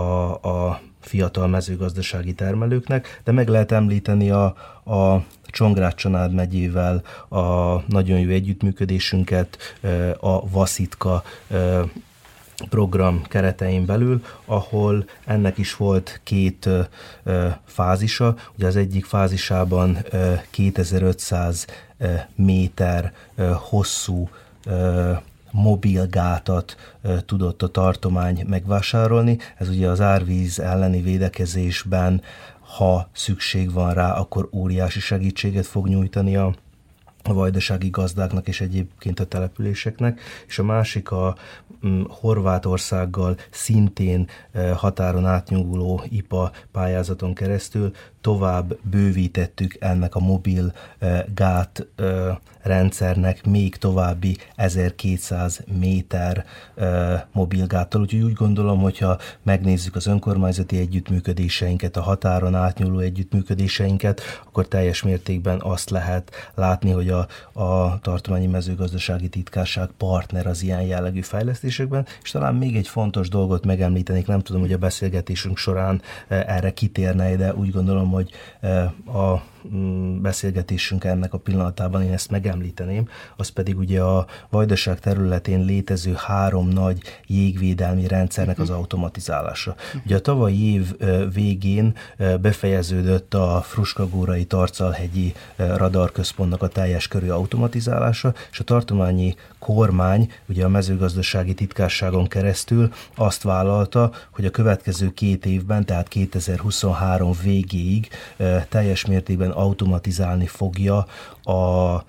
a 0.48 0.80
fiatal 1.00 1.46
mezőgazdasági 1.46 2.32
termelőknek, 2.32 3.20
de 3.24 3.32
meg 3.32 3.48
lehet 3.48 3.72
említeni 3.72 4.30
a, 4.30 4.44
a 4.84 5.24
Csongrád 5.46 5.94
Csanád 5.94 6.32
megyével 6.32 7.02
a 7.28 7.74
nagyon 7.86 8.18
jó 8.18 8.30
együttműködésünket, 8.30 9.58
a 10.20 10.48
Vaszitka 10.48 11.22
program 12.68 13.22
keretein 13.22 13.86
belül, 13.86 14.24
ahol 14.44 15.04
ennek 15.24 15.58
is 15.58 15.76
volt 15.76 16.20
két 16.22 16.68
fázisa. 17.64 18.36
Ugye 18.56 18.66
az 18.66 18.76
egyik 18.76 19.04
fázisában 19.04 19.98
2500 20.50 21.66
méter 22.34 23.12
hosszú 23.68 24.28
mobilgátat 25.50 26.76
tudott 27.26 27.62
a 27.62 27.68
tartomány 27.68 28.44
megvásárolni. 28.48 29.38
Ez 29.56 29.68
ugye 29.68 29.88
az 29.88 30.00
árvíz 30.00 30.58
elleni 30.58 31.00
védekezésben, 31.00 32.22
ha 32.76 33.08
szükség 33.12 33.72
van 33.72 33.94
rá, 33.94 34.12
akkor 34.12 34.48
óriási 34.52 35.00
segítséget 35.00 35.66
fog 35.66 35.88
nyújtani 35.88 36.36
a 36.36 36.54
a 37.28 37.32
vajdasági 37.32 37.90
gazdáknak 37.90 38.48
és 38.48 38.60
egyébként 38.60 39.20
a 39.20 39.26
településeknek, 39.26 40.20
és 40.46 40.58
a 40.58 40.62
másik 40.62 41.10
a 41.10 41.36
mm, 41.86 42.02
Horvátországgal 42.08 43.36
szintén 43.50 44.28
határon 44.76 45.26
átnyúló 45.26 46.02
IPA 46.08 46.52
pályázaton 46.72 47.34
keresztül 47.34 47.92
tovább 48.28 48.78
bővítettük 48.82 49.76
ennek 49.80 50.14
a 50.14 50.20
mobil 50.20 50.72
gát 51.34 51.86
rendszernek 52.62 53.46
még 53.46 53.76
további 53.76 54.36
1200 54.56 55.60
méter 55.78 56.44
mobilgáttal. 57.32 58.00
Úgyhogy 58.00 58.22
úgy 58.22 58.32
gondolom, 58.32 58.80
hogyha 58.80 59.18
megnézzük 59.42 59.96
az 59.96 60.06
önkormányzati 60.06 60.78
együttműködéseinket, 60.78 61.96
a 61.96 62.02
határon 62.02 62.54
átnyúló 62.54 62.98
együttműködéseinket, 62.98 64.20
akkor 64.46 64.68
teljes 64.68 65.02
mértékben 65.02 65.60
azt 65.60 65.90
lehet 65.90 66.30
látni, 66.54 66.90
hogy 66.90 67.08
a, 67.08 67.26
a 67.60 67.98
tartományi 68.00 68.46
mezőgazdasági 68.46 69.28
titkárság 69.28 69.88
partner 69.96 70.46
az 70.46 70.62
ilyen 70.62 70.82
jellegű 70.82 71.20
fejlesztésekben, 71.20 72.06
és 72.22 72.30
talán 72.30 72.54
még 72.54 72.76
egy 72.76 72.88
fontos 72.88 73.28
dolgot 73.28 73.64
megemlítenék, 73.64 74.26
nem 74.26 74.40
tudom, 74.40 74.60
hogy 74.60 74.72
a 74.72 74.78
beszélgetésünk 74.78 75.56
során 75.56 76.02
erre 76.28 76.72
kitérne, 76.72 77.36
de 77.36 77.54
úgy 77.54 77.70
gondolom, 77.70 78.10
hogy 78.18 78.30
a 79.14 79.32
Mm, 79.32 79.57
beszélgetésünk 80.20 81.04
ennek 81.04 81.32
a 81.32 81.38
pillanatában 81.38 82.02
én 82.02 82.12
ezt 82.12 82.30
megemlíteném, 82.30 83.08
az 83.36 83.48
pedig 83.48 83.78
ugye 83.78 84.00
a 84.00 84.26
Vajdaság 84.50 85.00
területén 85.00 85.64
létező 85.64 86.14
három 86.16 86.68
nagy 86.68 87.00
jégvédelmi 87.26 88.06
rendszernek 88.06 88.58
az 88.58 88.70
automatizálása. 88.70 89.74
Ugye 90.04 90.16
a 90.16 90.20
tavalyi 90.20 90.72
év 90.72 90.96
végén 91.32 91.94
befejeződött 92.40 93.34
a 93.34 93.62
Fruskagórai 93.64 94.44
Tarcalhegyi 94.44 95.34
radarközpontnak 95.56 96.62
a 96.62 96.68
teljes 96.68 97.08
körű 97.08 97.28
automatizálása, 97.28 98.34
és 98.50 98.60
a 98.60 98.64
tartományi 98.64 99.34
kormány 99.58 100.32
ugye 100.48 100.64
a 100.64 100.68
mezőgazdasági 100.68 101.54
titkárságon 101.54 102.26
keresztül 102.26 102.92
azt 103.14 103.42
vállalta, 103.42 104.10
hogy 104.30 104.44
a 104.44 104.50
következő 104.50 105.12
két 105.14 105.46
évben, 105.46 105.84
tehát 105.84 106.08
2023 106.08 107.32
végéig 107.42 108.08
teljes 108.68 109.06
mértékben 109.06 109.50
automatizálni 109.58 110.46
fogja 110.46 111.06
a 111.42 112.04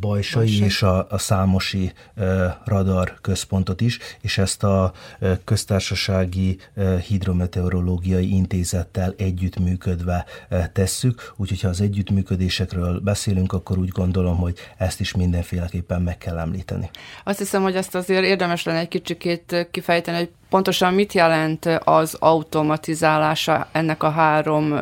Bajsai, 0.00 0.42
Bajsai 0.44 0.64
és 0.64 0.82
a, 0.82 1.06
a 1.10 1.18
Számosi 1.18 1.92
radar 2.64 3.18
központot 3.20 3.80
is, 3.80 3.98
és 4.20 4.38
ezt 4.38 4.62
a 4.62 4.92
köztársasági 5.44 6.58
hidrometeorológiai 7.06 8.34
intézettel 8.34 9.14
együttműködve 9.18 10.24
tesszük, 10.72 11.32
úgyhogy 11.36 11.60
ha 11.60 11.68
az 11.68 11.80
együttműködésekről 11.80 13.00
beszélünk, 13.00 13.52
akkor 13.52 13.78
úgy 13.78 13.88
gondolom, 13.88 14.36
hogy 14.36 14.58
ezt 14.76 15.00
is 15.00 15.14
mindenféleképpen 15.14 16.02
meg 16.02 16.18
kell 16.18 16.38
említeni. 16.38 16.90
Azt 17.24 17.38
hiszem, 17.38 17.62
hogy 17.62 17.76
ezt 17.76 17.94
azért 17.94 18.24
érdemes 18.24 18.64
lenne 18.64 18.78
egy 18.78 18.88
kicsikét 18.88 19.68
kifejteni, 19.70 20.16
hogy 20.16 20.30
pontosan 20.50 20.94
mit 20.94 21.12
jelent 21.12 21.66
az 21.84 22.16
automatizálása 22.20 23.66
ennek 23.72 24.02
a 24.02 24.10
három 24.10 24.78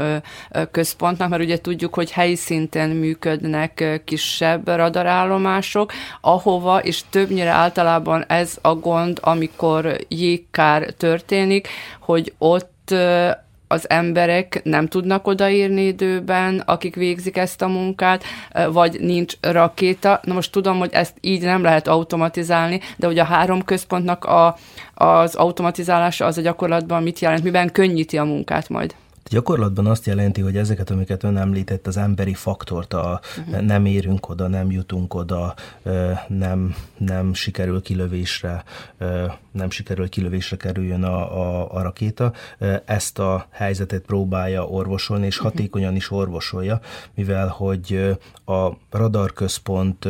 központnak, 0.70 1.28
mert 1.28 1.42
ugye 1.42 1.60
tudjuk, 1.60 1.94
hogy 1.94 2.10
helyi 2.10 2.36
szinten 2.36 2.90
működnek 2.90 4.02
kisebb 4.04 4.68
radarállomások, 4.68 5.92
ahova, 6.20 6.78
és 6.78 7.02
többnyire 7.10 7.50
általában 7.50 8.24
ez 8.28 8.58
a 8.62 8.74
gond, 8.74 9.18
amikor 9.22 9.96
jégkár 10.08 10.92
történik, 10.92 11.68
hogy 12.00 12.32
ott 12.38 12.94
az 13.68 13.90
emberek 13.90 14.60
nem 14.64 14.86
tudnak 14.86 15.26
odaírni 15.26 15.82
időben, 15.82 16.62
akik 16.66 16.94
végzik 16.94 17.36
ezt 17.36 17.62
a 17.62 17.68
munkát, 17.68 18.24
vagy 18.72 19.00
nincs 19.00 19.34
rakéta. 19.40 20.20
Na 20.22 20.34
most 20.34 20.52
tudom, 20.52 20.78
hogy 20.78 20.92
ezt 20.92 21.14
így 21.20 21.42
nem 21.42 21.62
lehet 21.62 21.88
automatizálni, 21.88 22.80
de 22.96 23.06
hogy 23.06 23.18
a 23.18 23.24
három 23.24 23.64
központnak 23.64 24.24
a, 24.24 24.56
az 24.94 25.34
automatizálása 25.34 26.26
az 26.26 26.38
a 26.38 26.40
gyakorlatban 26.40 27.02
mit 27.02 27.18
jelent, 27.18 27.42
miben 27.42 27.72
könnyíti 27.72 28.18
a 28.18 28.24
munkát 28.24 28.68
majd? 28.68 28.94
Gyakorlatban 29.28 29.86
azt 29.86 30.06
jelenti, 30.06 30.40
hogy 30.40 30.56
ezeket, 30.56 30.90
amiket 30.90 31.22
ön 31.22 31.36
említett, 31.36 31.86
az 31.86 31.96
emberi 31.96 32.34
faktort, 32.34 32.92
a 32.92 33.20
uh-huh. 33.38 33.60
nem 33.60 33.86
érünk 33.86 34.28
oda, 34.28 34.48
nem 34.48 34.70
jutunk 34.70 35.14
oda, 35.14 35.54
nem, 36.28 36.74
nem 36.96 37.34
sikerül 37.34 37.82
kilövésre, 37.82 38.64
nem 39.52 39.70
sikerül 39.70 40.08
kilövésre 40.08 40.56
kerüljön 40.56 41.04
a, 41.04 41.40
a, 41.40 41.72
a 41.72 41.82
rakéta, 41.82 42.32
ezt 42.84 43.18
a 43.18 43.46
helyzetet 43.50 44.02
próbálja 44.02 44.66
orvosolni, 44.66 45.26
és 45.26 45.36
uh-huh. 45.36 45.52
hatékonyan 45.52 45.96
is 45.96 46.10
orvosolja, 46.10 46.80
mivel 47.14 47.48
hogy 47.48 48.16
a 48.44 48.68
radarközpont 48.90 50.08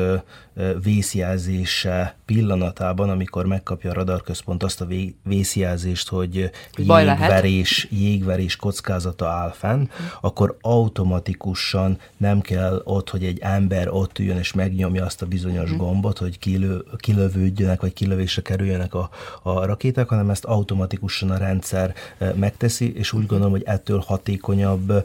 vészjelzése 0.82 2.16
pillanatában, 2.24 3.10
amikor 3.10 3.46
megkapja 3.46 3.90
a 3.90 3.94
radarközpont 3.94 4.62
azt 4.62 4.80
a 4.80 4.86
vészjelzést, 5.24 6.08
hogy 6.08 6.50
jégverés, 6.76 7.88
jégverés 7.90 8.56
kockázata 8.56 9.28
áll 9.28 9.50
fenn, 9.50 9.88
akkor 10.20 10.56
automatikusan 10.60 11.98
nem 12.16 12.40
kell 12.40 12.82
ott, 12.84 13.10
hogy 13.10 13.24
egy 13.24 13.38
ember 13.40 13.88
ott 13.90 14.18
üljön 14.18 14.38
és 14.38 14.52
megnyomja 14.52 15.04
azt 15.04 15.22
a 15.22 15.26
bizonyos 15.26 15.70
mhm. 15.70 15.78
gombot, 15.78 16.18
hogy 16.18 16.38
kilő, 16.38 16.84
kilövődjönek, 16.96 17.80
vagy 17.80 17.92
kilövésre 17.92 18.42
kerüljenek 18.42 18.94
a, 18.94 19.10
a 19.42 19.64
rakéták, 19.64 20.08
hanem 20.08 20.30
ezt 20.30 20.44
automatikusan 20.44 21.30
a 21.30 21.36
rendszer 21.36 21.94
megteszi, 22.34 22.94
és 22.94 23.12
úgy 23.12 23.26
gondolom, 23.26 23.52
hogy 23.52 23.64
ettől 23.66 24.02
hatékonyabb 24.06 25.04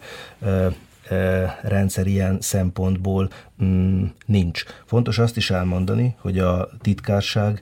rendszer 1.61 2.07
ilyen 2.07 2.37
szempontból 2.41 3.29
mm, 3.63 4.03
nincs. 4.25 4.63
Fontos 4.85 5.19
azt 5.19 5.37
is 5.37 5.51
elmondani, 5.51 6.15
hogy 6.19 6.39
a 6.39 6.69
titkárság 6.81 7.61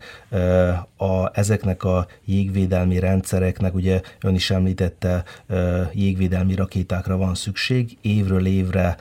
a, 0.97 1.39
ezeknek 1.39 1.83
a 1.83 2.07
jégvédelmi 2.25 2.99
rendszereknek, 2.99 3.73
ugye 3.73 4.01
ön 4.21 4.35
is 4.35 4.49
említette, 4.51 5.23
jégvédelmi 5.93 6.55
rakétákra 6.55 7.17
van 7.17 7.35
szükség, 7.35 7.97
évről 8.01 8.45
évre 8.45 8.97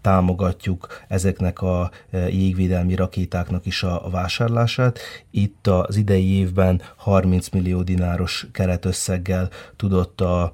támogatjuk 0.00 0.86
ezeknek 1.08 1.62
a 1.62 1.90
jégvédelmi 2.30 2.94
rakétáknak 2.94 3.66
is 3.66 3.82
a 3.82 4.08
vásárlását. 4.10 4.98
Itt 5.30 5.66
az 5.66 5.96
idei 5.96 6.38
évben 6.38 6.82
30 6.96 7.48
millió 7.48 7.82
dináros 7.82 8.46
keretösszeggel 8.52 9.48
tudott 9.76 10.20
a 10.20 10.52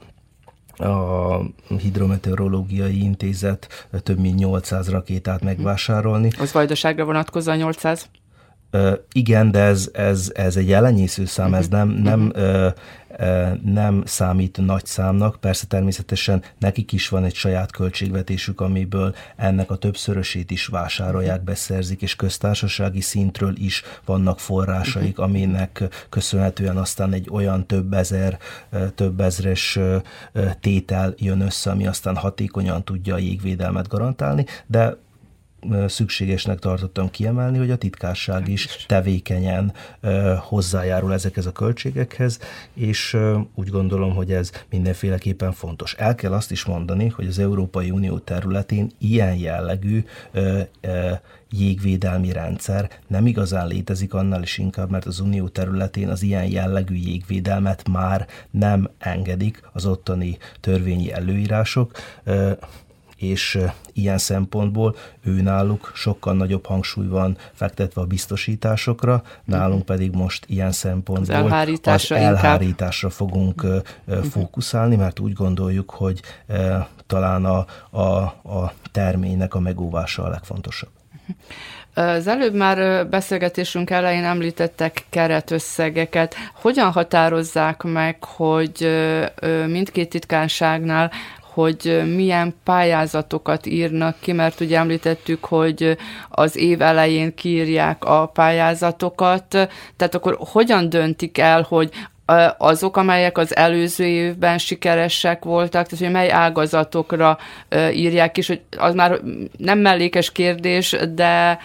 a 0.78 1.40
Hidrometeorológiai 1.78 3.02
Intézet 3.02 3.88
több 4.02 4.18
mint 4.18 4.38
800 4.38 4.90
rakétát 4.90 5.42
megvásárolni. 5.42 6.30
Az 6.38 6.52
vajdaságra 6.52 7.04
vonatkozza 7.04 7.54
800? 7.54 8.08
Igen, 9.12 9.50
de 9.50 9.60
ez, 9.60 9.90
ez, 9.92 10.30
ez 10.34 10.56
egy 10.56 10.72
elenyésző 10.72 11.24
szám, 11.24 11.54
ez 11.54 11.68
nem, 11.68 11.88
mhm. 11.88 12.02
nem, 12.02 12.20
mhm. 12.20 12.38
ö, 12.38 12.68
ö, 13.18 13.48
nem 13.64 14.02
számít 14.06 14.58
nagy 14.58 14.86
számnak. 14.86 15.36
Persze 15.40 15.66
természetesen 15.66 16.42
nekik 16.58 16.92
is 16.92 17.08
van 17.08 17.24
egy 17.24 17.34
saját 17.34 17.72
költségvetésük, 17.72 18.60
amiből 18.60 19.14
ennek 19.36 19.70
a 19.70 19.76
többszörösét 19.76 20.50
is 20.50 20.66
vásárolják, 20.66 21.36
mhm. 21.36 21.44
beszerzik, 21.44 22.02
és 22.02 22.16
köztársasági 22.16 23.00
szintről 23.00 23.56
is 23.56 23.82
vannak 24.04 24.40
forrásaik, 24.40 25.18
aminek 25.18 26.06
köszönhetően 26.08 26.76
aztán 26.76 27.12
egy 27.12 27.28
olyan 27.30 27.66
több 27.66 27.92
ezer, 27.92 28.38
több 28.94 29.20
ezres 29.20 29.78
tétel 30.60 31.14
jön 31.16 31.40
össze, 31.40 31.70
ami 31.70 31.86
aztán 31.86 32.16
hatékonyan 32.16 32.84
tudja 32.84 33.14
a 33.14 33.18
jégvédelmet 33.18 33.88
garantálni, 33.88 34.44
de 34.66 34.96
szükségesnek 35.86 36.58
tartottam 36.58 37.10
kiemelni, 37.10 37.58
hogy 37.58 37.70
a 37.70 37.76
titkárság 37.76 38.48
is 38.48 38.84
tevékenyen 38.86 39.72
hozzájárul 40.38 41.12
ezekhez 41.12 41.46
a 41.46 41.52
költségekhez, 41.52 42.38
és 42.74 43.16
úgy 43.54 43.68
gondolom, 43.68 44.14
hogy 44.14 44.32
ez 44.32 44.50
mindenféleképpen 44.70 45.52
fontos. 45.52 45.94
El 45.94 46.14
kell 46.14 46.32
azt 46.32 46.50
is 46.50 46.64
mondani, 46.64 47.08
hogy 47.08 47.26
az 47.26 47.38
Európai 47.38 47.90
Unió 47.90 48.18
területén 48.18 48.90
ilyen 48.98 49.34
jellegű 49.34 50.04
jégvédelmi 51.50 52.32
rendszer 52.32 52.90
nem 53.06 53.26
igazán 53.26 53.66
létezik, 53.66 54.14
annál 54.14 54.42
is 54.42 54.58
inkább, 54.58 54.90
mert 54.90 55.06
az 55.06 55.20
unió 55.20 55.48
területén 55.48 56.08
az 56.08 56.22
ilyen 56.22 56.50
jellegű 56.50 56.94
jégvédelmet 56.94 57.88
már 57.88 58.26
nem 58.50 58.90
engedik 58.98 59.62
az 59.72 59.86
ottani 59.86 60.38
törvényi 60.60 61.12
előírások 61.12 61.92
és 63.16 63.58
ilyen 63.92 64.18
szempontból 64.18 64.96
ő 65.24 65.40
náluk 65.42 65.90
sokkal 65.94 66.34
nagyobb 66.34 66.66
hangsúly 66.66 67.06
van 67.06 67.36
fektetve 67.52 68.00
a 68.00 68.04
biztosításokra, 68.04 69.22
nálunk 69.44 69.84
pedig 69.84 70.10
most 70.10 70.44
ilyen 70.48 70.72
szempontból 70.72 71.36
az 71.36 71.42
elhárításra, 71.42 72.16
az 72.16 72.22
elhárításra 72.22 73.10
fogunk 73.10 73.62
uh-huh. 73.62 74.24
fókuszálni, 74.24 74.96
mert 74.96 75.18
úgy 75.18 75.32
gondoljuk, 75.32 75.90
hogy 75.90 76.20
talán 77.06 77.44
a, 77.44 77.66
a, 77.90 78.02
a 78.02 78.72
terménynek 78.92 79.54
a 79.54 79.60
megóvása 79.60 80.22
a 80.22 80.28
legfontosabb. 80.28 80.90
Az 81.94 82.26
előbb 82.26 82.54
már 82.54 83.08
beszélgetésünk 83.08 83.90
elején 83.90 84.24
említettek 84.24 85.04
keretösszegeket. 85.08 86.34
Hogyan 86.54 86.92
határozzák 86.92 87.82
meg, 87.82 88.24
hogy 88.24 88.88
mindkét 89.66 90.08
titkánságnál 90.08 91.10
hogy 91.56 92.02
milyen 92.14 92.54
pályázatokat 92.64 93.66
írnak 93.66 94.16
ki, 94.20 94.32
mert 94.32 94.60
ugye 94.60 94.78
említettük, 94.78 95.44
hogy 95.44 95.96
az 96.28 96.56
év 96.56 96.82
elején 96.82 97.34
kiírják 97.34 98.04
a 98.04 98.26
pályázatokat, 98.26 99.44
tehát 99.96 100.14
akkor 100.14 100.36
hogyan 100.40 100.88
döntik 100.88 101.38
el, 101.38 101.62
hogy 101.68 101.90
azok, 102.58 102.96
amelyek 102.96 103.38
az 103.38 103.56
előző 103.56 104.04
évben 104.04 104.58
sikeresek 104.58 105.44
voltak, 105.44 105.86
tehát 105.86 105.98
hogy 105.98 106.10
mely 106.10 106.30
ágazatokra 106.30 107.38
írják 107.92 108.38
is, 108.38 108.46
hogy 108.46 108.60
az 108.78 108.94
már 108.94 109.20
nem 109.56 109.78
mellékes 109.78 110.32
kérdés, 110.32 110.96
de 111.14 111.58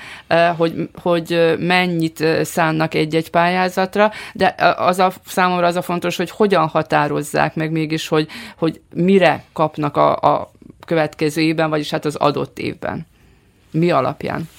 hogy, 0.57 0.89
hogy 1.01 1.55
mennyit 1.59 2.25
szánnak 2.43 2.93
egy-egy 2.93 3.29
pályázatra, 3.29 4.11
de 4.33 4.55
az 4.77 4.99
a 4.99 5.11
számomra 5.25 5.67
az 5.67 5.75
a 5.75 5.81
fontos, 5.81 6.15
hogy 6.15 6.29
hogyan 6.29 6.67
határozzák 6.67 7.55
meg 7.55 7.71
mégis, 7.71 8.07
hogy, 8.07 8.27
hogy 8.57 8.81
mire 8.93 9.43
kapnak 9.53 9.97
a, 9.97 10.15
a 10.15 10.51
következő 10.85 11.41
évben, 11.41 11.69
vagyis 11.69 11.89
hát 11.89 12.05
az 12.05 12.15
adott 12.15 12.59
évben. 12.59 13.07
Mi 13.71 13.91
alapján? 13.91 14.49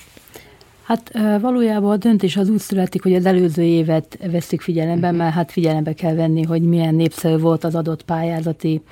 Hát 0.82 1.12
valójában 1.40 1.90
a 1.90 1.96
döntés 1.96 2.36
az 2.36 2.48
úgy 2.48 2.58
születik, 2.58 3.02
hogy 3.02 3.14
az 3.14 3.26
előző 3.26 3.62
évet 3.62 4.18
veszük 4.30 4.60
figyelembe, 4.60 5.06
uh-huh. 5.06 5.22
mert 5.22 5.34
hát 5.34 5.52
figyelembe 5.52 5.92
kell 5.92 6.14
venni, 6.14 6.42
hogy 6.42 6.62
milyen 6.62 6.94
népszerű 6.94 7.36
volt 7.36 7.64
az 7.64 7.74
adott 7.74 8.02
pályázati 8.02 8.82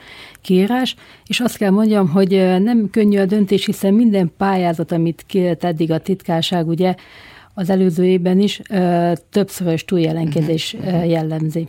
kiírás, 0.41 0.97
és 1.27 1.41
azt 1.41 1.57
kell 1.57 1.71
mondjam, 1.71 2.09
hogy 2.09 2.31
nem 2.63 2.91
könnyű 2.91 3.19
a 3.19 3.27
döntés, 3.27 3.65
hiszen 3.65 3.95
minden 3.95 4.33
pályázat, 4.37 4.93
amit 4.93 5.25
kért 5.27 5.65
eddig 5.65 5.91
a 5.91 5.99
titkárság, 5.99 6.69
ugye 6.69 6.95
az 7.55 7.71
előző 7.71 8.05
évben 8.05 8.41
is 8.41 8.61
többszörös 9.31 9.85
túljelenkezés 9.85 10.75
uh-huh. 10.75 11.09
jellemzi. 11.09 11.69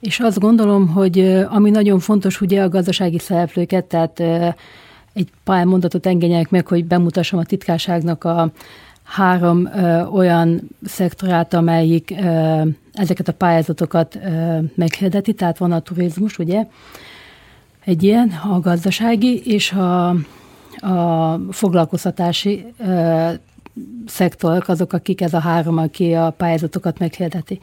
És 0.00 0.20
azt 0.20 0.38
gondolom, 0.38 0.88
hogy 0.88 1.44
ami 1.48 1.70
nagyon 1.70 1.98
fontos, 1.98 2.40
ugye 2.40 2.62
a 2.62 2.68
gazdasági 2.68 3.18
szereplőket, 3.18 3.84
tehát 3.84 4.20
egy 5.12 5.28
pár 5.44 5.64
mondatot 5.64 6.06
engedjenek 6.06 6.50
meg, 6.50 6.66
hogy 6.66 6.84
bemutassam 6.84 7.38
a 7.38 7.44
titkárságnak 7.44 8.24
a 8.24 8.52
három 9.02 9.66
ö, 9.66 10.04
olyan 10.04 10.68
szektorát, 10.84 11.54
amelyik 11.54 12.14
ö, 12.22 12.62
ezeket 12.92 13.28
a 13.28 13.32
pályázatokat 13.32 14.14
ö, 14.24 14.58
meghirdeti, 14.74 15.32
tehát 15.32 15.58
van 15.58 15.72
a 15.72 15.80
turizmus, 15.80 16.38
ugye, 16.38 16.66
egy 17.84 18.02
ilyen, 18.02 18.32
a 18.52 18.60
gazdasági 18.60 19.42
és 19.44 19.72
a, 19.72 20.08
a 20.76 21.38
foglalkoztatási 21.50 22.64
ö, 22.78 23.28
szektorok, 24.06 24.68
azok, 24.68 24.92
akik 24.92 25.20
ez 25.20 25.34
a 25.34 25.38
három, 25.38 25.78
aki 25.78 26.12
a 26.12 26.30
pályázatokat 26.30 26.98
meghirdeti. 26.98 27.60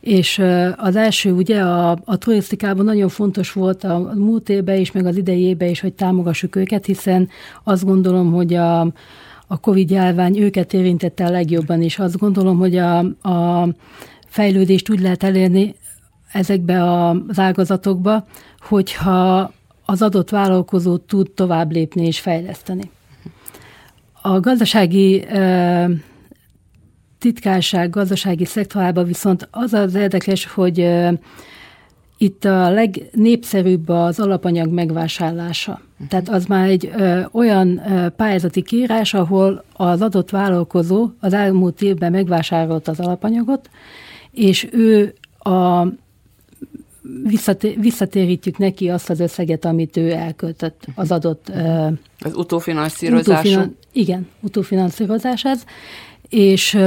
És 0.00 0.42
az 0.76 0.96
első 0.96 1.32
ugye 1.32 1.60
a, 1.60 1.98
a 2.04 2.16
turisztikában 2.16 2.84
nagyon 2.84 3.08
fontos 3.08 3.52
volt 3.52 3.84
a 3.84 4.12
múlt 4.14 4.48
évben 4.48 4.78
is, 4.78 4.92
meg 4.92 5.06
az 5.06 5.16
idei 5.16 5.40
évben 5.40 5.68
is, 5.68 5.80
hogy 5.80 5.92
támogassuk 5.92 6.56
őket, 6.56 6.84
hiszen 6.84 7.28
azt 7.62 7.84
gondolom, 7.84 8.32
hogy 8.32 8.54
a, 8.54 8.80
a 9.46 9.60
Covid 9.60 9.90
járvány 9.90 10.38
őket 10.38 10.72
érintette 10.72 11.24
a 11.24 11.30
legjobban, 11.30 11.82
és 11.82 11.98
azt 11.98 12.18
gondolom, 12.18 12.58
hogy 12.58 12.76
a, 12.76 12.98
a 13.28 13.68
fejlődést 14.26 14.90
úgy 14.90 15.00
lehet 15.00 15.22
elérni 15.22 15.74
ezekbe 16.32 16.84
az 16.84 17.38
ágazatokba, 17.38 18.26
hogyha 18.60 19.52
az 19.84 20.02
adott 20.02 20.30
vállalkozó 20.30 20.96
tud 20.96 21.30
tovább 21.30 21.72
lépni 21.72 22.06
és 22.06 22.20
fejleszteni. 22.20 22.90
A 24.22 24.40
gazdasági 24.40 25.26
titkárság 27.18 27.90
gazdasági 27.90 28.44
szektorában 28.44 29.04
viszont 29.04 29.48
az 29.50 29.72
az 29.72 29.94
érdekes, 29.94 30.46
hogy 30.46 30.88
itt 32.18 32.44
a 32.44 32.70
legnépszerűbb 32.70 33.88
az 33.88 34.20
alapanyag 34.20 34.72
megvásárlása. 34.72 35.72
Uh-huh. 35.72 36.08
Tehát 36.08 36.28
az 36.28 36.46
már 36.46 36.68
egy 36.68 36.90
ö, 36.96 37.20
olyan 37.32 37.92
ö, 37.92 38.08
pályázati 38.08 38.62
kiírás, 38.62 39.14
ahol 39.14 39.64
az 39.72 40.02
adott 40.02 40.30
vállalkozó 40.30 41.08
az 41.20 41.32
elmúlt 41.32 41.82
évben 41.82 42.10
megvásárolt 42.10 42.88
az 42.88 43.00
alapanyagot, 43.00 43.70
és 44.30 44.68
ő 44.72 45.14
a 45.38 45.86
visszatérítjük 47.76 48.58
neki 48.58 48.88
azt 48.88 49.10
az 49.10 49.20
összeget, 49.20 49.64
amit 49.64 49.96
ő 49.96 50.10
elköltött 50.12 50.86
az 50.94 51.10
adott... 51.10 51.52
Az 52.18 52.34
utófinanszírozású. 52.34 53.48
Utófinan, 53.48 53.76
igen, 53.92 54.28
utófinanszírozás 54.40 55.44
ez 55.44 55.64
és 56.34 56.78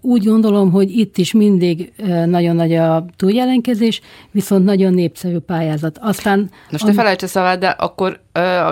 úgy 0.00 0.24
gondolom, 0.24 0.70
hogy 0.70 0.90
itt 0.90 1.18
is 1.18 1.32
mindig 1.32 1.92
nagyon 2.26 2.56
nagy 2.56 2.74
a 2.74 3.04
túljelenkezés, 3.16 4.00
viszont 4.30 4.64
nagyon 4.64 4.94
népszerű 4.94 5.38
pályázat. 5.38 5.98
Aztán... 6.00 6.50
Most 6.70 6.84
ne 6.84 6.92
felejts 6.92 7.22
a 7.22 7.26
szavát, 7.26 7.58
de 7.58 7.68
akkor, 7.68 8.20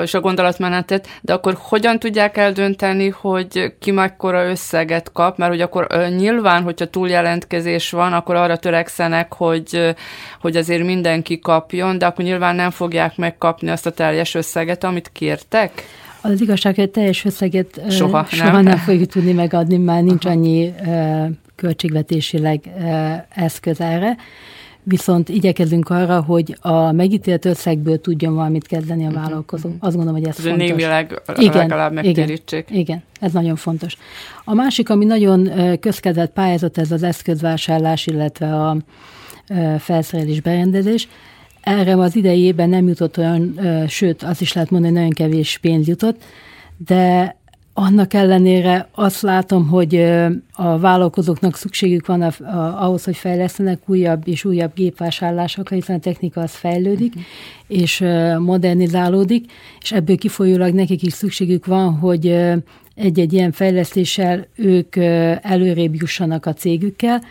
és 0.02 0.14
a 0.14 0.20
gondolatmenetet, 0.20 1.08
de 1.22 1.32
akkor 1.32 1.56
hogyan 1.58 1.98
tudják 1.98 2.36
eldönteni, 2.36 3.08
hogy 3.08 3.74
ki 3.78 3.90
mekkora 3.90 4.48
összeget 4.48 5.12
kap, 5.12 5.38
mert 5.38 5.50
hogy 5.50 5.60
akkor 5.60 5.86
nyilván, 6.16 6.62
hogyha 6.62 6.86
túljelentkezés 6.86 7.90
van, 7.90 8.12
akkor 8.12 8.34
arra 8.34 8.56
törekszenek, 8.56 9.32
hogy, 9.32 9.94
hogy 10.40 10.56
azért 10.56 10.84
mindenki 10.84 11.38
kapjon, 11.38 11.98
de 11.98 12.06
akkor 12.06 12.24
nyilván 12.24 12.54
nem 12.54 12.70
fogják 12.70 13.16
megkapni 13.16 13.70
azt 13.70 13.86
a 13.86 13.90
teljes 13.90 14.34
összeget, 14.34 14.84
amit 14.84 15.10
kértek? 15.12 15.84
Az 16.32 16.40
igazság, 16.40 16.74
hogy 16.74 16.90
teljes 16.90 17.24
összeget 17.24 17.80
soha, 17.90 18.24
soha 18.24 18.50
nem. 18.50 18.62
nem 18.62 18.76
fogjuk 18.76 19.10
tudni 19.10 19.32
megadni, 19.32 19.76
már 19.76 20.02
nincs 20.02 20.24
Aha. 20.24 20.34
annyi 20.34 20.74
költségvetésileg 21.54 22.60
eszköz 23.28 23.80
erre. 23.80 24.16
Viszont 24.82 25.28
igyekezünk 25.28 25.88
arra, 25.88 26.22
hogy 26.22 26.56
a 26.60 26.92
megítélt 26.92 27.44
összegből 27.44 28.00
tudjon 28.00 28.34
valamit 28.34 28.66
kezdeni 28.66 29.04
a 29.04 29.08
mhm, 29.08 29.18
vállalkozó. 29.18 29.68
Mhm. 29.68 29.78
Azt 29.80 29.96
gondolom, 29.96 30.20
hogy 30.20 30.28
ez, 30.28 30.38
ez 30.38 30.44
fontos. 30.44 30.68
Némileg 30.68 31.22
igen, 31.36 31.56
legalább 31.56 31.92
megtérítsék. 31.92 32.66
Igen, 32.70 32.80
igen, 32.80 33.02
ez 33.20 33.32
nagyon 33.32 33.56
fontos. 33.56 33.96
A 34.44 34.54
másik, 34.54 34.90
ami 34.90 35.04
nagyon 35.04 35.50
közkedvelt 35.80 36.30
pályázat, 36.30 36.78
ez 36.78 36.90
az 36.90 37.02
eszközvásárlás, 37.02 38.06
illetve 38.06 38.54
a 38.54 38.76
felszerelés 39.78 40.40
berendezés. 40.40 41.08
Erre 41.66 41.94
az 41.94 42.16
idei 42.16 42.40
évben 42.40 42.68
nem 42.68 42.88
jutott 42.88 43.18
olyan, 43.18 43.60
sőt, 43.88 44.22
azt 44.22 44.40
is 44.40 44.52
lehet 44.52 44.70
mondani, 44.70 44.92
nagyon 44.92 45.10
kevés 45.10 45.58
pénz 45.58 45.88
jutott, 45.88 46.22
de 46.86 47.36
annak 47.72 48.14
ellenére 48.14 48.88
azt 48.94 49.22
látom, 49.22 49.68
hogy 49.68 49.94
a 50.52 50.78
vállalkozóknak 50.78 51.56
szükségük 51.56 52.06
van 52.06 52.22
a, 52.22 52.44
a, 52.44 52.84
ahhoz, 52.84 53.04
hogy 53.04 53.16
fejlesztenek 53.16 53.80
újabb 53.86 54.28
és 54.28 54.44
újabb 54.44 54.74
gépvásárlásokra, 54.74 55.76
hiszen 55.76 55.96
a 55.96 56.00
technika 56.00 56.40
az 56.40 56.54
fejlődik, 56.54 57.14
uh-huh. 57.14 57.80
és 57.82 58.04
modernizálódik, 58.38 59.52
és 59.80 59.92
ebből 59.92 60.16
kifolyólag 60.16 60.74
nekik 60.74 61.02
is 61.02 61.12
szükségük 61.12 61.66
van, 61.66 61.98
hogy 61.98 62.26
egy-egy 62.94 63.32
ilyen 63.32 63.52
fejlesztéssel 63.52 64.46
ők 64.56 64.96
előrébb 65.42 65.94
jussanak 65.94 66.46
a 66.46 66.52
cégükkel, 66.52 67.22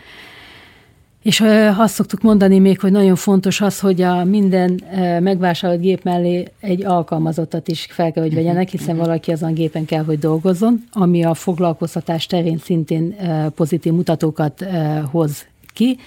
és 1.26 1.44
azt 1.76 1.94
szoktuk 1.94 2.22
mondani 2.22 2.58
még, 2.58 2.80
hogy 2.80 2.92
nagyon 2.92 3.16
fontos 3.16 3.60
az, 3.60 3.80
hogy 3.80 4.02
a 4.02 4.24
minden 4.24 4.80
megvásárolt 5.20 5.80
gép 5.80 6.02
mellé 6.04 6.48
egy 6.60 6.84
alkalmazottat 6.84 7.68
is 7.68 7.86
fel 7.90 8.12
kell, 8.12 8.22
hogy 8.22 8.32
mhm. 8.32 8.40
vegyenek, 8.40 8.68
hiszen 8.68 8.94
mhm. 8.94 9.04
valaki 9.04 9.32
azon 9.32 9.54
gépen 9.54 9.84
kell, 9.84 10.04
hogy 10.04 10.18
dolgozzon, 10.18 10.84
ami 10.92 11.24
a 11.24 11.34
foglalkoztatás 11.34 12.26
terén 12.26 12.58
szintén 12.58 13.16
pozitív 13.54 13.92
mutatókat 13.92 14.64
hoz 15.10 15.46
ki. 15.74 15.98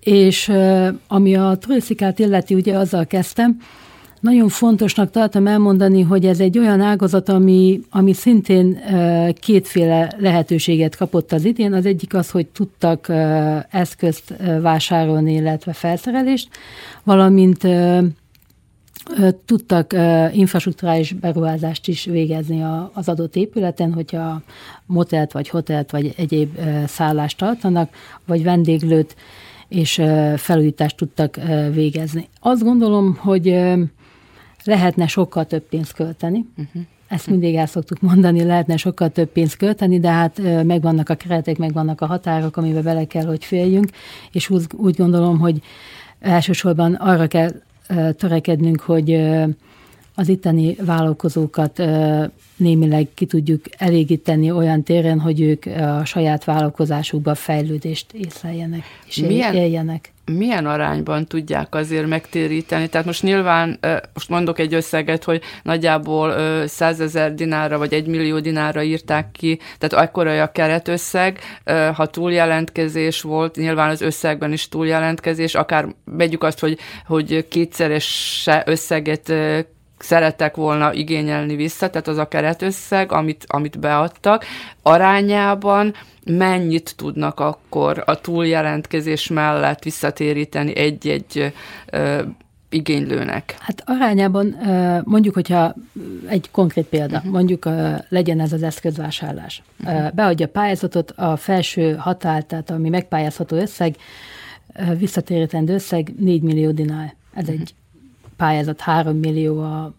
És 0.00 0.52
ami 1.08 1.36
a 1.36 1.56
turisztikát 1.60 2.18
illeti, 2.18 2.54
ugye 2.54 2.76
azzal 2.76 3.06
kezdtem, 3.06 3.60
nagyon 4.20 4.48
fontosnak 4.48 5.10
tartom 5.10 5.46
elmondani, 5.46 6.02
hogy 6.02 6.26
ez 6.26 6.40
egy 6.40 6.58
olyan 6.58 6.80
ágazat, 6.80 7.28
ami, 7.28 7.80
ami 7.90 8.12
szintén 8.12 8.80
kétféle 9.40 10.14
lehetőséget 10.18 10.96
kapott 10.96 11.32
az 11.32 11.44
idén. 11.44 11.72
Az 11.72 11.86
egyik 11.86 12.14
az, 12.14 12.30
hogy 12.30 12.46
tudtak 12.46 13.12
eszközt 13.70 14.34
vásárolni, 14.60 15.32
illetve 15.32 15.72
felszerelést, 15.72 16.48
valamint 17.02 17.66
tudtak 19.44 19.96
infrastruktúrális 20.32 21.12
beruházást 21.12 21.88
is 21.88 22.04
végezni 22.04 22.62
az 22.92 23.08
adott 23.08 23.36
épületen, 23.36 23.92
hogyha 23.92 24.42
motelt, 24.86 25.32
vagy 25.32 25.48
hotelt, 25.48 25.90
vagy 25.90 26.14
egyéb 26.16 26.58
szállást 26.86 27.38
tartanak, 27.38 27.90
vagy 28.26 28.42
vendéglőt 28.42 29.16
és 29.68 30.02
felújítást 30.36 30.96
tudtak 30.96 31.38
végezni. 31.72 32.28
Azt 32.40 32.62
gondolom, 32.62 33.16
hogy 33.20 33.62
lehetne 34.64 35.06
sokkal 35.06 35.46
több 35.46 35.62
pénzt 35.62 35.92
költeni. 35.92 36.44
Uh-huh. 36.56 36.82
Ezt 37.08 37.26
mindig 37.26 37.54
el 37.54 37.66
szoktuk 37.66 38.00
mondani, 38.00 38.44
lehetne 38.44 38.76
sokkal 38.76 39.08
több 39.08 39.28
pénzt 39.28 39.56
költeni, 39.56 40.00
de 40.00 40.10
hát 40.10 40.40
megvannak 40.64 41.08
a 41.08 41.14
keretek, 41.14 41.58
megvannak 41.58 42.00
a 42.00 42.06
határok, 42.06 42.56
amiben 42.56 42.82
bele 42.82 43.04
kell, 43.04 43.24
hogy 43.24 43.44
féljünk, 43.44 43.90
és 44.32 44.50
úgy, 44.50 44.64
úgy 44.76 44.96
gondolom, 44.96 45.38
hogy 45.38 45.60
elsősorban 46.20 46.94
arra 46.94 47.26
kell 47.26 47.50
törekednünk, 48.12 48.80
hogy 48.80 49.10
az 50.20 50.28
itteni 50.28 50.76
vállalkozókat 50.84 51.82
némileg 52.56 53.08
ki 53.14 53.26
tudjuk 53.26 53.64
elégíteni 53.78 54.50
olyan 54.50 54.82
téren, 54.82 55.20
hogy 55.20 55.40
ők 55.40 55.64
a 55.66 56.04
saját 56.04 56.44
vállalkozásukban 56.44 57.34
fejlődést 57.34 58.12
észleljenek 58.12 58.82
és 59.06 59.16
milyen, 59.16 59.54
éljenek. 59.54 60.12
Milyen 60.24 60.66
arányban 60.66 61.26
tudják 61.26 61.74
azért 61.74 62.06
megtéríteni? 62.06 62.88
Tehát 62.88 63.06
most 63.06 63.22
nyilván, 63.22 63.78
most 64.14 64.28
mondok 64.28 64.58
egy 64.58 64.74
összeget, 64.74 65.24
hogy 65.24 65.42
nagyjából 65.62 66.34
100 66.66 67.00
ezer 67.00 67.34
dinárra 67.34 67.78
vagy 67.78 67.92
1 67.92 68.06
millió 68.06 68.38
dinárra 68.38 68.82
írták 68.82 69.30
ki, 69.32 69.58
tehát 69.78 70.06
akkora 70.06 70.42
a 70.42 70.52
keretösszeg, 70.52 71.38
ha 71.94 72.06
túljelentkezés 72.06 73.22
volt, 73.22 73.56
nyilván 73.56 73.90
az 73.90 74.00
összegben 74.00 74.52
is 74.52 74.68
túljelentkezés, 74.68 75.54
akár 75.54 75.86
vegyük 76.04 76.42
azt, 76.42 76.60
hogy, 76.60 76.78
hogy 77.06 77.48
kétszeres 77.48 78.48
összeget 78.64 79.32
szerettek 80.02 80.56
volna 80.56 80.92
igényelni 80.92 81.56
vissza, 81.56 81.90
tehát 81.90 82.08
az 82.08 82.16
a 82.16 82.28
keretösszeg, 82.28 83.12
amit, 83.12 83.44
amit 83.48 83.78
beadtak, 83.78 84.44
arányában 84.82 85.94
mennyit 86.24 86.94
tudnak 86.96 87.40
akkor 87.40 88.02
a 88.06 88.20
túljelentkezés 88.20 89.28
mellett 89.28 89.82
visszatéríteni 89.82 90.76
egy-egy 90.76 91.52
ö, 91.90 92.22
igénylőnek? 92.70 93.56
Hát 93.58 93.82
arányában 93.86 94.56
mondjuk, 95.04 95.34
hogyha 95.34 95.74
egy 96.26 96.50
konkrét 96.50 96.86
példa, 96.86 97.16
uh-huh. 97.16 97.32
mondjuk 97.32 97.68
legyen 98.08 98.40
ez 98.40 98.52
az 98.52 98.62
eszközvásárlás. 98.62 99.62
Uh-huh. 99.84 100.12
Beadja 100.12 100.46
a 100.46 100.48
pályázatot, 100.48 101.10
a 101.10 101.36
felső 101.36 101.94
határ, 101.94 102.42
tehát 102.42 102.70
ami 102.70 102.88
megpályázható 102.88 103.56
összeg, 103.56 103.96
visszatérítendő 104.98 105.74
összeg 105.74 106.12
4 106.18 106.42
millió 106.42 106.70
dinár. 106.70 107.14
Ez 107.34 107.42
uh-huh. 107.42 107.60
egy 107.60 107.74
pályázat 108.40 108.80
3 108.80 109.16
millió, 109.16 109.60
a, 109.60 109.92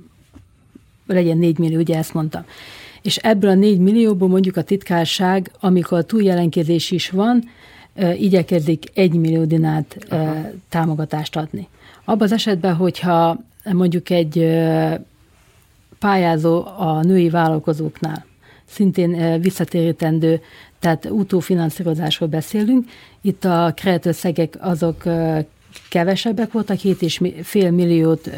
legyen 1.08 1.38
4 1.38 1.58
millió, 1.58 1.80
ugye 1.80 1.98
ezt 1.98 2.14
mondtam. 2.14 2.46
És 3.02 3.18
ebből 3.18 3.50
a 3.50 3.54
4 3.54 3.80
millióból 3.80 4.28
mondjuk 4.28 4.58
a 4.58 4.62
titkárság, 4.62 5.52
amikor 5.60 6.06
túljelenkezés 6.06 6.92
is 6.92 7.10
van, 7.10 7.44
igyekezik 8.18 8.86
1 8.94 9.14
millió 9.14 9.46
dinát 9.46 9.98
Aha. 10.10 10.50
támogatást 10.70 11.36
adni. 11.36 11.68
Abban 12.06 12.22
az 12.22 12.32
esetben, 12.32 12.76
hogyha 12.76 13.40
mondjuk 13.72 14.10
egy 14.10 14.60
pályázó 16.00 16.66
a 16.66 17.02
női 17.02 17.30
vállalkozóknál 17.30 18.26
szintén 18.66 19.42
visszatérítendő, 19.42 20.42
tehát 20.80 21.06
utófinanszírozásról 21.06 22.30
beszélünk. 22.30 22.90
Itt 23.22 23.46
a 23.46 23.74
keretösszegek 23.76 24.58
azok 24.60 25.04
kevesebbek 25.90 26.52
voltak, 26.52 26.78
7,5 26.78 27.76
milliót 27.76 28.30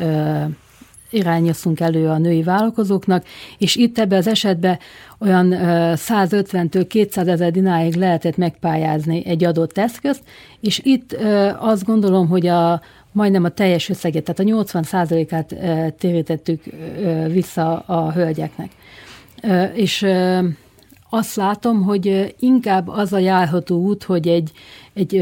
irányoztunk 1.09 1.79
elő 1.79 2.07
a 2.07 2.17
női 2.17 2.43
vállalkozóknak, 2.43 3.25
és 3.57 3.75
itt 3.75 3.99
ebben 3.99 4.17
az 4.17 4.27
esetben 4.27 4.79
olyan 5.19 5.47
150-től 5.95 6.85
200 6.87 7.27
ezer 7.27 7.51
dináig 7.51 7.95
lehetett 7.95 8.37
megpályázni 8.37 9.25
egy 9.25 9.43
adott 9.43 9.77
eszközt, 9.77 10.23
és 10.59 10.81
itt 10.83 11.17
azt 11.59 11.85
gondolom, 11.85 12.27
hogy 12.27 12.47
a 12.47 12.81
majdnem 13.11 13.43
a 13.43 13.49
teljes 13.49 13.89
összeget, 13.89 14.23
tehát 14.23 14.39
a 14.39 14.43
80 14.43 14.85
át 15.29 15.55
térítettük 15.97 16.63
vissza 17.27 17.79
a 17.79 18.11
hölgyeknek. 18.11 18.71
És 19.73 20.05
azt 21.09 21.35
látom, 21.35 21.83
hogy 21.83 22.35
inkább 22.39 22.87
az 22.87 23.13
a 23.13 23.17
járható 23.17 23.77
út, 23.77 24.03
hogy 24.03 24.27
egy, 24.27 24.51
egy 24.93 25.13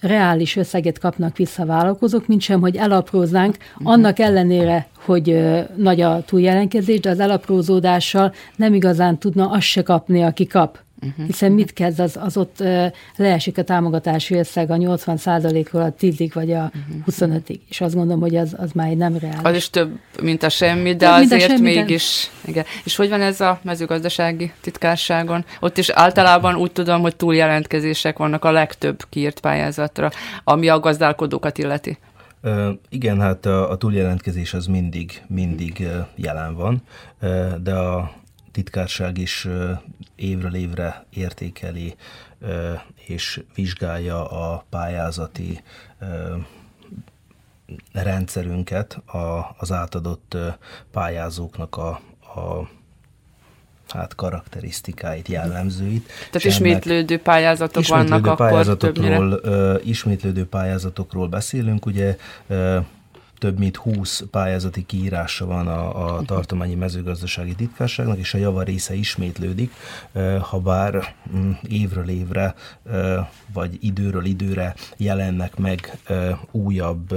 reális 0.00 0.56
összeget 0.56 0.98
kapnak 0.98 1.36
vissza 1.36 1.66
vállalkozók, 1.66 2.26
mint 2.26 2.40
sem, 2.40 2.60
hogy 2.60 2.76
elapróznánk, 2.76 3.56
annak 3.82 4.18
ellenére, 4.18 4.86
hogy 5.04 5.54
nagy 5.76 6.00
a 6.00 6.22
túljelenkezés, 6.26 7.00
de 7.00 7.10
az 7.10 7.20
elaprózódással 7.20 8.32
nem 8.56 8.74
igazán 8.74 9.18
tudna 9.18 9.50
azt 9.50 9.66
se 9.66 9.82
kapni, 9.82 10.22
aki 10.22 10.46
kap. 10.46 10.78
Uh-huh. 11.02 11.26
Hiszen 11.26 11.52
mit 11.52 11.72
kezd, 11.72 12.00
az, 12.00 12.18
az 12.20 12.36
ott 12.36 12.56
uh, 12.60 12.86
leesik 13.16 13.58
a 13.58 13.62
támogatási 13.62 14.34
összeg 14.34 14.70
a 14.70 14.74
80%-ról 14.74 15.82
a 15.82 15.94
10-ig 16.00 16.30
vagy 16.34 16.52
a 16.52 16.70
uh-huh. 16.74 17.32
25-ig. 17.32 17.58
És 17.68 17.80
azt 17.80 17.94
gondolom, 17.94 18.20
hogy 18.20 18.36
az, 18.36 18.54
az 18.58 18.72
már 18.72 18.90
nem 18.90 19.16
reális. 19.18 19.42
Az 19.42 19.56
is 19.56 19.70
több, 19.70 19.98
mint 20.22 20.42
a 20.42 20.48
semmi, 20.48 20.96
de 20.96 21.06
több, 21.06 21.24
azért 21.24 21.50
semmi, 21.50 21.60
mégis. 21.60 22.30
De... 22.42 22.50
Igen. 22.50 22.64
És 22.84 22.96
hogy 22.96 23.08
van 23.08 23.20
ez 23.20 23.40
a 23.40 23.60
mezőgazdasági 23.62 24.52
titkárságon? 24.60 25.44
Ott 25.60 25.78
is 25.78 25.88
általában 25.88 26.56
úgy 26.56 26.72
tudom, 26.72 27.00
hogy 27.00 27.16
túljelentkezések 27.16 28.18
vannak 28.18 28.44
a 28.44 28.50
legtöbb 28.50 29.04
kiírt 29.08 29.40
pályázatra, 29.40 30.10
ami 30.44 30.68
a 30.68 30.80
gazdálkodókat 30.80 31.58
illeti. 31.58 31.98
Igen, 32.88 33.20
hát 33.20 33.46
a, 33.46 33.70
a 33.70 33.76
túljelentkezés 33.76 34.54
az 34.54 34.66
mindig, 34.66 35.22
mindig 35.26 35.86
jelen 36.16 36.54
van, 36.54 36.82
de 37.62 37.74
a 37.74 38.10
titkárság 38.58 39.18
is 39.18 39.48
évről 40.16 40.54
évre 40.54 41.04
értékeli 41.10 41.94
és 43.06 43.42
vizsgálja 43.54 44.28
a 44.30 44.64
pályázati 44.70 45.62
rendszerünket, 47.92 49.02
az 49.58 49.72
átadott 49.72 50.36
pályázóknak 50.92 51.76
a, 51.76 51.88
a 52.20 52.68
hát 53.88 54.14
karakterisztikáit, 54.14 55.28
jellemzőit. 55.28 56.06
Tehát 56.30 56.44
ismétlődő 56.44 57.18
pályázatok 57.18 57.82
ismétlődő 57.82 58.20
vannak 58.20 58.36
pályázatokról, 58.36 59.32
akkor 59.32 59.40
többnyire? 59.40 59.80
Ismétlődő 59.82 60.46
pályázatokról 60.46 61.28
beszélünk, 61.28 61.86
ugye 61.86 62.16
több 63.38 63.58
mint 63.58 63.76
20 63.76 64.22
pályázati 64.30 64.86
kiírása 64.86 65.46
van 65.46 65.66
a, 65.66 66.14
a 66.14 66.22
tartományi 66.22 66.74
mezőgazdasági 66.74 67.54
titkárságnak, 67.54 68.18
és 68.18 68.34
a 68.34 68.38
java 68.38 68.62
része 68.62 68.94
ismétlődik, 68.94 69.72
ha 70.40 70.58
bár 70.58 71.14
mm, 71.36 71.50
évről 71.68 72.08
évre, 72.08 72.54
vagy 73.52 73.78
időről 73.80 74.24
időre 74.24 74.74
jelennek 74.96 75.56
meg 75.56 75.98
újabb 76.50 77.14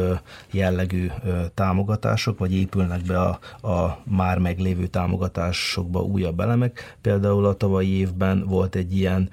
jellegű 0.51 1.09
támogatások, 1.53 2.39
vagy 2.39 2.53
épülnek 2.53 3.01
be 3.01 3.21
a, 3.21 3.39
a 3.67 4.01
már 4.03 4.37
meglévő 4.37 4.87
támogatásokba 4.87 6.01
újabb 6.01 6.39
elemek. 6.39 6.97
Például 7.01 7.45
a 7.45 7.53
tavalyi 7.53 7.89
évben 7.89 8.45
volt 8.45 8.75
egy 8.75 8.97
ilyen 8.97 9.29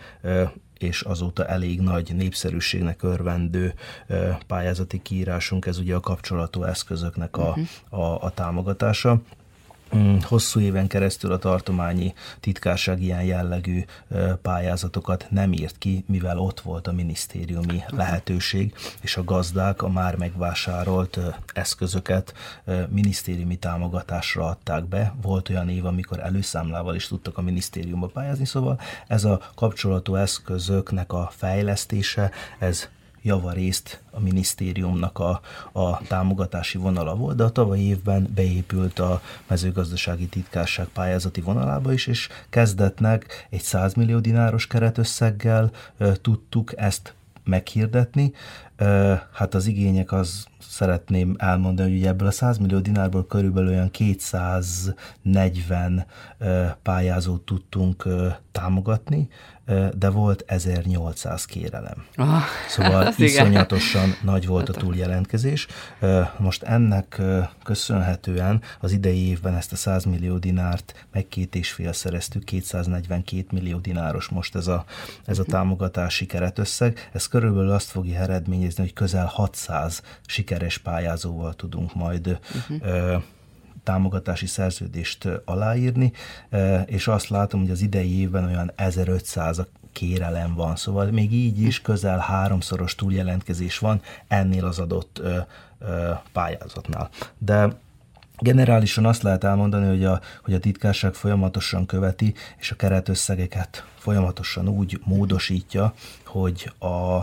és 0.83 1.01
azóta 1.01 1.47
elég 1.47 1.81
nagy 1.81 2.15
népszerűségnek 2.15 3.03
örvendő 3.03 3.75
pályázati 4.47 5.03
kiírásunk, 5.03 5.67
ez 5.67 5.79
ugye 5.79 5.95
a 5.95 6.01
kapcsolatú 6.01 6.63
eszközöknek 6.63 7.37
a, 7.37 7.49
uh-huh. 7.49 8.01
a, 8.03 8.23
a 8.23 8.31
támogatása. 8.31 9.21
Mm, 9.97 10.17
hosszú 10.23 10.61
éven 10.61 10.87
keresztül 10.87 11.33
a 11.33 11.39
tartományi 11.39 12.15
titkárság 12.41 13.03
ilyen 13.03 13.23
jellegű 13.23 13.85
pályázatokat 14.43 15.27
nem 15.31 15.53
írt 15.53 15.79
ki, 15.79 16.05
mivel 16.07 16.39
ott 16.39 16.61
volt 16.61 16.87
a 16.87 16.93
minisztériumi 16.93 17.83
lehetőség, 17.89 18.75
és 19.01 19.17
a 19.17 19.25
gazdák 19.25 19.83
a 19.83 19.89
már 19.89 20.17
megvásárolt 20.17 21.19
eszközöket 21.53 22.35
minisztériumi 22.89 23.57
támogatásra 23.57 24.45
adták 24.45 24.85
be. 24.85 25.15
Volt 25.23 25.49
olyan 25.49 25.69
év, 25.69 25.85
amikor 25.85 26.21
előszámlával 26.21 26.95
is 26.95 27.07
tudtak 27.07 27.39
a 27.39 27.43
minisztériumba 27.43 28.07
pályázni, 28.07 28.45
szóval 28.45 28.81
ez 29.07 29.25
a 29.25 29.41
kapcsolatú 29.55 30.15
eszközöknek 30.15 31.13
a 31.13 31.31
fejlesztése, 31.37 32.31
ez 32.59 32.89
javarészt 33.23 34.03
a 34.11 34.21
minisztériumnak 34.21 35.19
a, 35.19 35.41
a 35.73 36.03
támogatási 36.03 36.79
vonala 36.79 37.17
volt, 37.17 37.37
de 37.37 37.43
a 37.43 37.51
tavalyi 37.51 37.87
évben 37.87 38.29
beépült 38.35 38.99
a 38.99 39.21
mezőgazdasági 39.47 40.27
titkárság 40.27 40.87
pályázati 40.87 41.41
vonalába 41.41 41.93
is, 41.93 42.07
és 42.07 42.29
kezdetnek 42.51 43.47
egy 43.51 43.63
100 43.63 43.95
millió 43.95 44.19
dináros 44.19 44.67
keretösszeggel 44.67 45.71
e, 45.99 46.13
tudtuk 46.13 46.73
ezt 46.77 47.15
meghirdetni. 47.45 48.33
E, 48.77 48.87
hát 49.33 49.55
az 49.55 49.67
igények 49.67 50.13
az 50.13 50.47
szeretném 50.61 51.35
elmondani, 51.39 51.91
hogy 51.91 52.07
ebből 52.07 52.29
a 52.29 52.31
100 52.31 52.59
millió 52.59 52.79
dinárból 52.79 53.27
körülbelül 53.27 53.69
olyan 53.69 53.91
240 53.91 56.07
pályázót 56.83 57.43
tudtunk 57.43 58.09
támogatni, 58.53 59.29
de 59.99 60.09
volt 60.09 60.45
1800 60.47 61.45
kérelem. 61.45 62.05
Ah, 62.15 62.43
szóval 62.69 63.13
iszonyatosan 63.17 64.09
igen. 64.09 64.19
nagy 64.23 64.47
volt 64.47 64.69
a 64.69 64.73
hát 64.73 64.83
túljelentkezés. 64.83 65.67
Most 66.37 66.63
ennek 66.63 67.21
köszönhetően 67.65 68.63
az 68.81 68.93
idei 68.93 69.29
évben 69.29 69.55
ezt 69.55 69.73
a 69.73 69.77
100 69.77 70.05
millió 70.05 70.39
dinárt 70.39 71.07
meg 71.13 71.29
két 71.29 71.55
és 71.55 71.71
fél 71.71 71.93
szereztük, 71.93 72.45
242 72.45 73.47
millió 73.51 73.79
dináros 73.79 74.29
most 74.29 74.55
ez 74.55 74.67
a, 74.67 74.85
ez 75.25 75.39
a 75.39 75.45
támogatási 75.55 76.27
keretösszeg. 76.27 77.09
Ez 77.13 77.27
körülbelül 77.27 77.71
azt 77.71 77.91
fogja 77.91 78.21
eredményezni, 78.21 78.83
hogy 78.83 78.93
közel 78.93 79.27
600 79.27 80.03
sikeres 80.27 80.79
pályázóval 80.79 81.55
tudunk 81.55 81.95
majd 81.95 82.39
uh-huh 82.55 83.23
támogatási 83.89 84.47
szerződést 84.47 85.29
aláírni, 85.45 86.13
és 86.87 87.09
azt 87.09 87.29
látom, 87.29 87.61
hogy 87.61 87.71
az 87.71 87.81
idei 87.81 88.21
évben 88.21 88.45
olyan 88.45 88.73
1500 88.75 89.67
kérelem 89.93 90.55
van, 90.55 90.77
szóval 90.77 91.11
még 91.11 91.33
így 91.33 91.61
is 91.61 91.81
közel 91.81 92.19
háromszoros 92.19 92.95
túljelentkezés 92.95 93.79
van 93.79 94.01
ennél 94.27 94.65
az 94.65 94.79
adott 94.79 95.23
pályázatnál. 96.33 97.11
De 97.39 97.77
Generálisan 98.41 99.07
azt 99.07 99.23
lehet 99.23 99.45
elmondani, 99.45 99.87
hogy 99.87 100.05
a, 100.05 100.21
hogy 100.45 100.55
a 100.55 100.59
titkárság 100.59 101.15
folyamatosan 101.15 101.87
követi, 101.87 102.35
és 102.59 102.71
a 102.71 102.77
keretösszegeket 102.77 103.85
folyamatosan 103.97 104.69
úgy 104.69 105.01
módosítja, 105.05 105.95
hogy 106.25 106.73
a, 106.79 107.15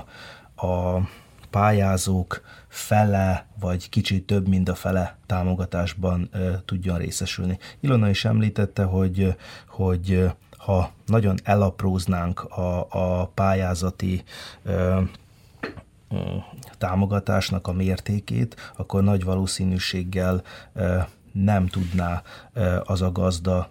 a 0.67 1.01
pályázók 1.49 2.41
fele, 2.75 3.45
vagy 3.59 3.89
kicsit 3.89 4.25
több, 4.25 4.47
mint 4.47 4.69
a 4.69 4.75
fele 4.75 5.17
támogatásban 5.25 6.29
tudjon 6.65 6.97
részesülni. 6.97 7.59
Ilona 7.79 8.09
is 8.09 8.25
említette, 8.25 8.83
hogy, 8.83 9.35
hogy 9.67 10.29
ha 10.57 10.91
nagyon 11.05 11.35
elapróznánk 11.43 12.43
a, 12.43 12.88
a 12.89 13.27
pályázati 13.27 14.23
támogatásnak 16.77 17.67
a 17.67 17.73
mértékét, 17.73 18.55
akkor 18.75 19.03
nagy 19.03 19.23
valószínűséggel 19.23 20.43
nem 21.43 21.67
tudná 21.67 22.21
az 22.84 23.02
a 23.02 23.12
gazda 23.12 23.67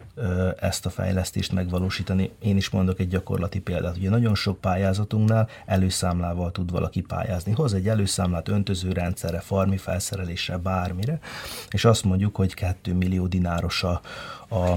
ezt 0.60 0.86
a 0.86 0.90
fejlesztést 0.90 1.52
megvalósítani. 1.52 2.30
Én 2.38 2.56
is 2.56 2.70
mondok 2.70 3.00
egy 3.00 3.08
gyakorlati 3.08 3.60
példát. 3.60 3.96
Ugye 3.96 4.10
nagyon 4.10 4.34
sok 4.34 4.60
pályázatunknál 4.60 5.48
előszámlával 5.66 6.52
tud 6.52 6.70
valaki 6.70 7.00
pályázni. 7.00 7.52
Hoz 7.52 7.74
egy 7.74 7.88
előszámlát 7.88 8.48
öntözőrendszerre, 8.48 9.40
farmi 9.40 9.76
felszerelésre, 9.76 10.56
bármire, 10.56 11.18
és 11.70 11.84
azt 11.84 12.04
mondjuk, 12.04 12.36
hogy 12.36 12.54
2 12.54 12.94
millió 12.94 13.26
dináros 13.26 13.82
a, 13.82 14.00
a 14.48 14.74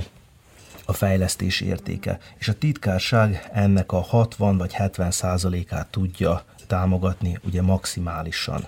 a 0.90 0.94
fejlesztés 0.94 1.62
értéke. 1.62 2.20
És 2.38 2.48
a 2.48 2.54
titkárság 2.54 3.50
ennek 3.54 3.92
a 3.92 4.02
60 4.02 4.58
vagy 4.58 4.74
70 4.74 5.12
százalékát 5.12 5.88
tudja 5.88 6.44
támogatni 6.68 7.40
ugye 7.44 7.62
maximálisan. 7.62 8.68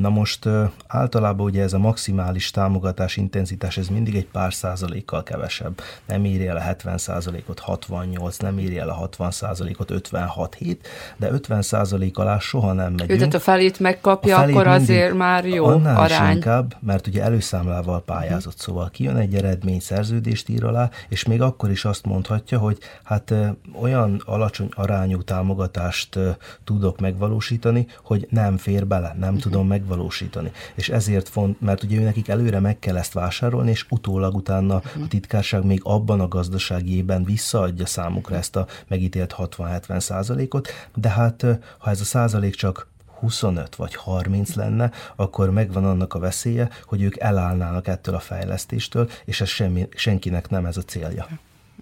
Na 0.00 0.08
most 0.08 0.48
általában 0.86 1.46
ugye 1.46 1.62
ez 1.62 1.72
a 1.72 1.78
maximális 1.78 2.50
támogatás 2.50 3.16
intenzitás, 3.16 3.76
ez 3.76 3.88
mindig 3.88 4.16
egy 4.16 4.26
pár 4.26 4.54
százalékkal 4.54 5.22
kevesebb. 5.22 5.80
Nem 6.06 6.24
írja 6.24 6.50
el 6.50 6.56
a 6.56 6.60
70 6.60 6.98
százalékot 6.98 7.58
68, 7.58 8.36
nem 8.36 8.58
írja 8.58 8.82
el 8.82 8.88
a 8.88 8.92
60 8.92 9.30
százalékot 9.30 9.90
56 9.90 10.54
hét, 10.54 10.88
de 11.16 11.30
50 11.30 11.62
százalék 11.62 12.18
alá 12.18 12.38
soha 12.38 12.72
nem 12.72 12.92
megyünk. 12.92 13.18
Tehát 13.18 13.34
a 13.34 13.40
felét 13.40 13.80
megkapja, 13.80 14.36
a 14.36 14.38
felét 14.38 14.54
akkor 14.54 14.66
mindig, 14.66 14.82
azért 14.82 15.14
már 15.14 15.46
jó 15.46 15.64
annál 15.64 15.96
arány. 15.96 16.28
Is 16.28 16.34
inkább, 16.34 16.76
mert 16.80 17.06
ugye 17.06 17.22
előszámlával 17.22 18.02
pályázott, 18.02 18.58
szóval 18.58 18.90
kijön 18.90 19.16
egy 19.16 19.34
eredmény, 19.34 19.80
szerződést 19.80 20.48
ír 20.48 20.64
alá, 20.64 20.90
és 21.08 21.24
még 21.24 21.42
akkor 21.42 21.70
is 21.70 21.84
azt 21.84 22.04
mondhatja, 22.04 22.58
hogy 22.58 22.78
hát 23.02 23.34
olyan 23.80 24.22
alacsony 24.24 24.68
arányú 24.70 25.22
támogatást 25.22 26.18
tudok 26.64 27.00
megvalósítani, 27.00 27.86
hogy 28.02 28.26
nem 28.30 28.56
fér 28.56 28.86
bele, 28.86 29.14
nem 29.18 29.28
uh-huh. 29.28 29.42
tudom 29.42 29.66
meg 29.66 29.85
megvalósítani. 29.86 30.52
És 30.74 30.88
ezért 30.88 31.28
font, 31.28 31.60
mert 31.60 31.82
ugye 31.82 32.00
nekik 32.00 32.28
előre 32.28 32.60
meg 32.60 32.78
kell 32.78 32.96
ezt 32.96 33.12
vásárolni, 33.12 33.70
és 33.70 33.86
utólag 33.88 34.34
utána 34.34 34.76
uh-huh. 34.76 35.02
a 35.02 35.08
titkárság 35.08 35.64
még 35.64 35.80
abban 35.82 36.20
a 36.20 36.28
gazdasági 36.28 36.96
évben 36.96 37.24
visszaadja 37.24 37.86
számukra 37.86 38.36
ezt 38.36 38.56
a 38.56 38.66
megítélt 38.88 39.34
60-70 39.38 40.00
százalékot, 40.00 40.68
de 40.94 41.08
hát 41.08 41.46
ha 41.78 41.90
ez 41.90 42.00
a 42.00 42.04
százalék 42.04 42.54
csak 42.54 42.86
25 43.18 43.74
vagy 43.74 43.94
30 43.94 44.54
lenne, 44.54 44.90
akkor 45.16 45.50
megvan 45.50 45.84
annak 45.84 46.14
a 46.14 46.18
veszélye, 46.18 46.68
hogy 46.84 47.02
ők 47.02 47.18
elállnának 47.18 47.86
ettől 47.86 48.14
a 48.14 48.20
fejlesztéstől, 48.20 49.10
és 49.24 49.40
ez 49.40 49.48
semmi, 49.48 49.88
senkinek 49.94 50.48
nem 50.48 50.66
ez 50.66 50.76
a 50.76 50.82
célja. 50.82 51.26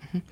Uh-huh. 0.05 0.23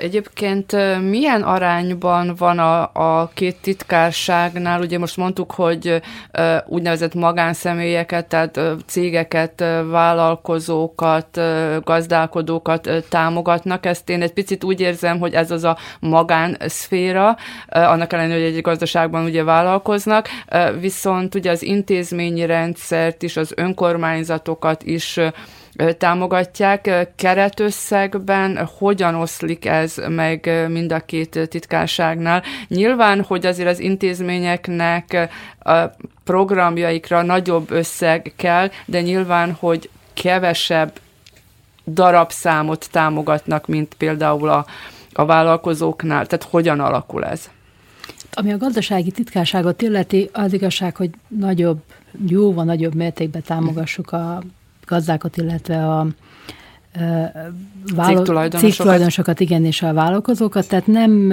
Egyébként 0.00 0.72
milyen 1.10 1.42
arányban 1.42 2.34
van 2.38 2.58
a, 2.58 2.90
a 2.92 3.30
két 3.34 3.56
titkárságnál? 3.60 4.80
Ugye 4.80 4.98
most 4.98 5.16
mondtuk, 5.16 5.52
hogy 5.52 6.02
úgynevezett 6.66 7.14
magánszemélyeket, 7.14 8.26
tehát 8.26 8.60
cégeket, 8.86 9.64
vállalkozókat, 9.90 11.40
gazdálkodókat 11.84 12.90
támogatnak. 13.08 13.86
Ezt 13.86 14.08
én 14.08 14.22
egy 14.22 14.32
picit 14.32 14.64
úgy 14.64 14.80
érzem, 14.80 15.18
hogy 15.18 15.34
ez 15.34 15.50
az 15.50 15.64
a 15.64 15.76
magánszféra, 16.00 17.36
annak 17.66 18.12
ellenére, 18.12 18.44
hogy 18.44 18.54
egy 18.54 18.60
gazdaságban 18.60 19.24
ugye 19.24 19.44
vállalkoznak, 19.44 20.28
viszont 20.80 21.34
ugye 21.34 21.50
az 21.50 21.62
intézményi 21.62 22.46
rendszert 22.46 23.22
is, 23.22 23.36
az 23.36 23.52
önkormányzatokat 23.56 24.82
is 24.82 25.18
támogatják. 25.98 27.08
Keretösszegben 27.16 28.68
hogyan 28.78 29.14
oszlik 29.14 29.66
ez 29.66 29.96
meg 30.08 30.66
mind 30.68 30.92
a 30.92 31.00
két 31.00 31.48
titkárságnál? 31.48 32.42
Nyilván, 32.68 33.22
hogy 33.22 33.46
azért 33.46 33.68
az 33.68 33.78
intézményeknek 33.78 35.28
a 35.58 35.72
programjaikra 36.24 37.22
nagyobb 37.22 37.70
összeg 37.70 38.32
kell, 38.36 38.70
de 38.86 39.00
nyilván, 39.00 39.52
hogy 39.52 39.90
kevesebb 40.14 40.92
darabszámot 41.86 42.88
támogatnak, 42.90 43.66
mint 43.66 43.94
például 43.94 44.48
a, 44.48 44.66
a 45.12 45.24
vállalkozóknál. 45.24 46.26
Tehát 46.26 46.46
hogyan 46.50 46.80
alakul 46.80 47.24
ez? 47.24 47.50
Ami 48.32 48.52
a 48.52 48.56
gazdasági 48.56 49.10
titkárságot 49.10 49.82
illeti, 49.82 50.30
az 50.32 50.52
igazság, 50.52 50.96
hogy 50.96 51.10
nagyobb, 51.28 51.82
jóval 52.26 52.64
nagyobb 52.64 52.94
mértékben 52.94 53.42
támogassuk 53.42 54.12
a 54.12 54.42
gazdákat, 54.92 55.36
illetve 55.36 55.88
a 55.88 56.06
cégtulajdonosokat, 58.56 59.40
igen, 59.40 59.64
és 59.64 59.82
a 59.82 59.92
vállalkozókat, 59.92 60.68
tehát 60.68 60.86
nem 60.86 61.32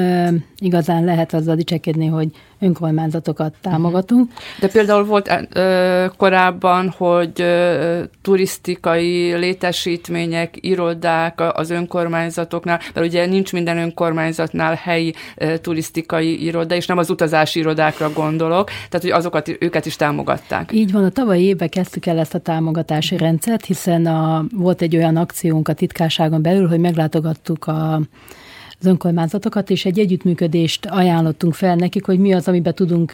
igazán 0.57 1.03
lehet 1.03 1.33
azzal 1.33 1.55
dicsekedni, 1.55 2.05
hogy 2.05 2.31
önkormányzatokat 2.59 3.53
támogatunk. 3.61 4.31
De 4.59 4.67
például 4.67 5.03
volt 5.05 5.31
ö, 5.53 6.05
korábban, 6.17 6.93
hogy 6.97 7.41
ö, 7.41 8.03
turisztikai 8.21 9.33
létesítmények, 9.33 10.55
irodák 10.61 11.41
az 11.53 11.69
önkormányzatoknál, 11.69 12.79
mert 12.93 13.07
ugye 13.07 13.25
nincs 13.25 13.53
minden 13.53 13.77
önkormányzatnál 13.77 14.73
helyi 14.73 15.13
ö, 15.35 15.57
turisztikai 15.57 16.43
iroda, 16.43 16.75
és 16.75 16.85
nem 16.85 16.97
az 16.97 17.09
utazási 17.09 17.59
irodákra 17.59 18.11
gondolok, 18.13 18.67
tehát 18.67 19.01
hogy 19.01 19.11
azokat, 19.11 19.57
őket 19.59 19.85
is 19.85 19.95
támogatták. 19.95 20.71
Így 20.71 20.91
van, 20.91 21.03
a 21.03 21.09
tavalyi 21.09 21.43
évben 21.43 21.69
kezdtük 21.69 22.05
el 22.05 22.19
ezt 22.19 22.33
a 22.33 22.39
támogatási 22.39 23.17
rendszert, 23.17 23.65
hiszen 23.65 24.05
a, 24.05 24.45
volt 24.55 24.81
egy 24.81 24.95
olyan 24.95 25.15
akciónk 25.15 25.67
a 25.67 25.73
titkárságon 25.73 26.41
belül, 26.41 26.67
hogy 26.67 26.79
meglátogattuk 26.79 27.67
a 27.67 28.01
az 28.79 28.85
önkormányzatokat, 28.85 29.69
és 29.69 29.85
egy 29.85 29.99
együttműködést 29.99 30.85
ajánlottunk 30.85 31.53
fel 31.53 31.75
nekik, 31.75 32.05
hogy 32.05 32.19
mi 32.19 32.33
az, 32.33 32.47
amiben 32.47 32.75
tudunk 32.75 33.13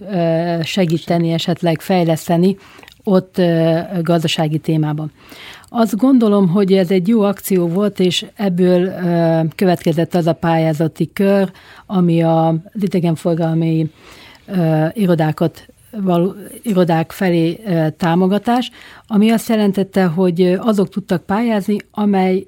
segíteni, 0.63 1.31
esetleg 1.31 1.81
fejleszteni 1.81 2.57
ott 3.03 3.41
gazdasági 4.01 4.57
témában. 4.57 5.11
Azt 5.69 5.97
gondolom, 5.97 6.47
hogy 6.47 6.73
ez 6.73 6.91
egy 6.91 7.07
jó 7.07 7.21
akció 7.21 7.67
volt, 7.67 7.99
és 7.99 8.25
ebből 8.35 8.93
következett 9.55 10.15
az 10.15 10.27
a 10.27 10.33
pályázati 10.33 11.09
kör, 11.13 11.51
ami 11.85 12.23
az 12.23 12.55
idegenforgalmi 12.73 13.89
irodákat 14.93 15.67
való, 16.01 16.33
irodák 16.61 17.11
felé 17.11 17.59
támogatás, 17.97 18.71
ami 19.07 19.29
azt 19.29 19.49
jelentette, 19.49 20.05
hogy 20.05 20.57
azok 20.59 20.89
tudtak 20.89 21.25
pályázni, 21.25 21.77
amely 21.91 22.47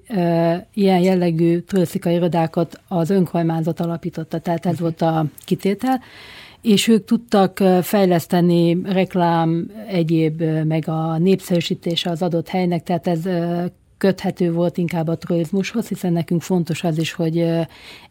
ilyen 0.73 0.99
jellegű 0.99 1.59
turisztikai 1.59 2.13
irodákat 2.13 2.79
az 2.87 3.09
önkormányzat 3.09 3.79
alapította, 3.79 4.39
tehát 4.39 4.65
ez 4.65 4.79
volt 4.79 5.01
a 5.01 5.25
kitétel, 5.45 6.01
és 6.61 6.87
ők 6.87 7.05
tudtak 7.05 7.63
fejleszteni 7.81 8.77
reklám, 8.83 9.71
egyéb, 9.87 10.43
meg 10.67 10.83
a 10.87 11.17
népszerűsítése 11.17 12.09
az 12.09 12.21
adott 12.21 12.47
helynek, 12.47 12.83
tehát 12.83 13.07
ez 13.07 13.19
köthető 13.97 14.51
volt 14.51 14.77
inkább 14.77 15.07
a 15.07 15.15
turizmushoz, 15.15 15.87
hiszen 15.87 16.13
nekünk 16.13 16.41
fontos 16.41 16.83
az 16.83 16.97
is, 16.97 17.13
hogy 17.13 17.37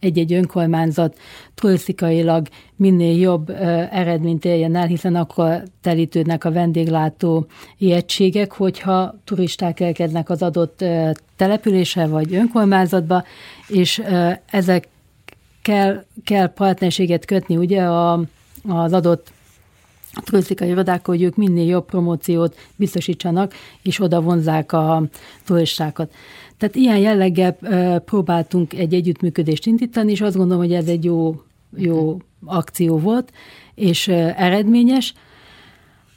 egy-egy 0.01 0.32
önkormányzat 0.32 1.18
turisztikailag 1.55 2.49
minél 2.76 3.18
jobb 3.18 3.51
eredményt 3.91 4.45
éljen 4.45 4.76
el, 4.76 4.87
hiszen 4.87 5.14
akkor 5.14 5.62
telítődnek 5.80 6.45
a 6.45 6.53
vendéglátó 6.53 7.47
egységek, 7.78 8.53
hogyha 8.53 9.14
turisták 9.24 9.80
elkednek 9.80 10.30
az 10.30 10.43
adott 10.43 10.84
településre 11.37 12.07
vagy 12.07 12.34
önkormányzatba, 12.34 13.24
és 13.68 14.03
ezek 14.51 14.89
kell, 15.62 16.05
kell 16.24 16.53
partnerséget 16.53 17.24
kötni 17.24 17.57
ugye 17.57 17.82
a, 17.82 18.20
az 18.68 18.93
adott 18.93 19.34
turisztikai 20.24 20.68
irodák, 20.68 21.06
hogy 21.06 21.22
ők 21.22 21.36
minél 21.36 21.66
jobb 21.66 21.84
promóciót 21.84 22.56
biztosítsanak, 22.76 23.54
és 23.82 24.00
oda 24.00 24.20
vonzák 24.20 24.72
a 24.72 25.02
turistákat. 25.44 26.12
Tehát 26.58 26.74
ilyen 26.74 26.98
jelleggel 26.98 27.56
próbáltunk 28.04 28.74
egy 28.74 28.94
együttműködést 28.94 29.66
indítani, 29.66 30.10
és 30.10 30.20
azt 30.20 30.36
gondolom, 30.36 30.62
hogy 30.62 30.72
ez 30.72 30.86
egy 30.86 31.04
jó, 31.04 31.42
jó 31.76 32.16
akció 32.44 32.98
volt, 32.98 33.32
és 33.74 34.08
eredményes. 34.08 35.14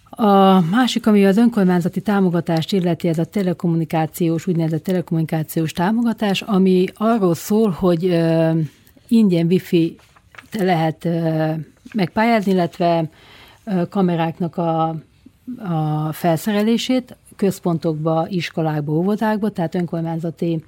A 0.09 0.59
másik, 0.59 1.07
ami 1.07 1.25
az 1.25 1.37
önkormányzati 1.37 2.01
támogatást 2.01 2.73
illeti, 2.73 3.07
ez 3.07 3.19
a 3.19 3.25
telekommunikációs, 3.25 4.47
úgynevezett 4.47 4.83
telekommunikációs 4.83 5.71
támogatás, 5.71 6.41
ami 6.41 6.85
arról 6.93 7.35
szól, 7.35 7.69
hogy 7.69 8.03
ingyen 9.07 9.45
wifi 9.45 9.95
lehet 10.51 11.07
megpályázni, 11.93 12.51
illetve 12.51 13.09
kameráknak 13.89 14.57
a, 14.57 14.87
a 15.57 16.11
felszerelését 16.11 17.15
központokba, 17.35 18.27
iskolákba, 18.29 18.91
óvodákba, 18.91 19.49
tehát 19.49 19.75
önkormányzati 19.75 20.63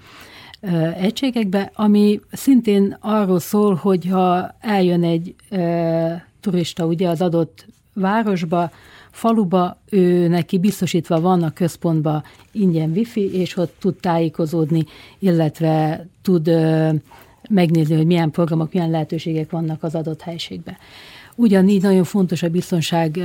egységekbe, 0.95 1.72
ami 1.74 2.20
szintén 2.32 2.97
arról 2.99 3.39
szól, 3.39 3.74
hogy 3.74 4.08
ha 4.08 4.56
eljön 4.60 5.04
egy 5.04 5.36
turista 6.39 6.86
ugye 6.86 7.10
az 7.10 7.22
adott 7.22 7.66
városba, 7.93 8.72
faluba, 9.12 9.78
ő 9.89 10.28
neki 10.28 10.60
biztosítva 10.60 11.22
van 11.22 11.43
a 11.43 11.54
központba 11.54 12.24
ingyen 12.52 12.91
wifi, 12.91 13.34
és 13.34 13.58
ott 13.58 13.76
tud 13.80 13.95
tájékozódni, 13.95 14.86
illetve 15.20 16.06
tud 16.22 16.52
megnézni, 17.49 17.95
hogy 17.95 18.06
milyen 18.06 18.32
programok, 18.32 18.74
milyen 18.74 18.89
lehetőségek 18.89 19.52
vannak 19.52 19.84
az 19.84 19.95
adott 19.95 20.22
helységben. 20.22 20.78
Ugyanígy 21.41 21.81
nagyon 21.81 22.03
fontos 22.03 22.43
a 22.43 22.49
biztonság 22.49 23.19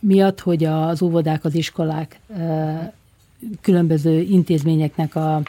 miatt, 0.00 0.40
hogy 0.40 0.64
az 0.64 1.02
óvodák, 1.02 1.44
az 1.44 1.54
iskolák 1.54 2.20
különböző 3.60 4.20
intézményeknek 4.20 5.14
a 5.14 5.42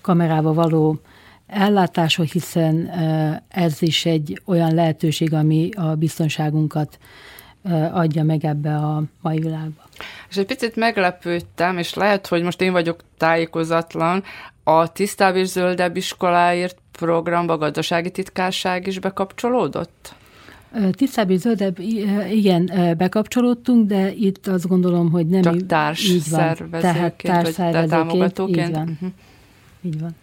kamerába 0.00 0.52
való 0.52 1.00
ellátása, 1.46 2.22
hiszen 2.22 2.90
ez 3.48 3.82
is 3.82 4.06
egy 4.06 4.42
olyan 4.44 4.74
lehetőség, 4.74 5.34
ami 5.34 5.70
a 5.76 5.94
biztonságunkat 5.94 6.98
adja 7.92 8.22
meg 8.22 8.44
ebbe 8.44 8.74
a 8.74 9.02
mai 9.20 9.38
világba. 9.38 9.82
És 10.28 10.36
egy 10.36 10.46
picit 10.46 10.76
meglepődtem, 10.76 11.78
és 11.78 11.94
lehet, 11.94 12.26
hogy 12.26 12.42
most 12.42 12.60
én 12.60 12.72
vagyok 12.72 13.00
tájékozatlan, 13.18 14.22
a 14.62 14.92
tisztább 14.92 15.36
és 15.36 15.46
zöldebb 15.46 15.96
iskoláért 15.96 16.78
programba 16.92 17.52
a 17.52 17.58
gazdasági 17.58 18.10
titkárság 18.10 18.86
is 18.86 18.98
bekapcsolódott? 18.98 20.16
Tisztább 20.90 21.30
és 21.30 21.38
zöldebb, 21.40 21.78
igen, 22.30 22.94
bekapcsolódtunk, 22.98 23.88
de 23.88 24.12
itt 24.12 24.46
azt 24.46 24.66
gondolom, 24.66 25.10
hogy 25.10 25.26
nem 25.26 25.42
Csak 25.42 25.66
társszervezőként, 25.66 27.56
vagy 27.56 27.88
támogatóként? 27.88 28.68
Így 28.68 28.74
van. 28.74 28.88
Uh-huh. 28.88 29.10
így 29.80 30.00
van. 30.00 30.16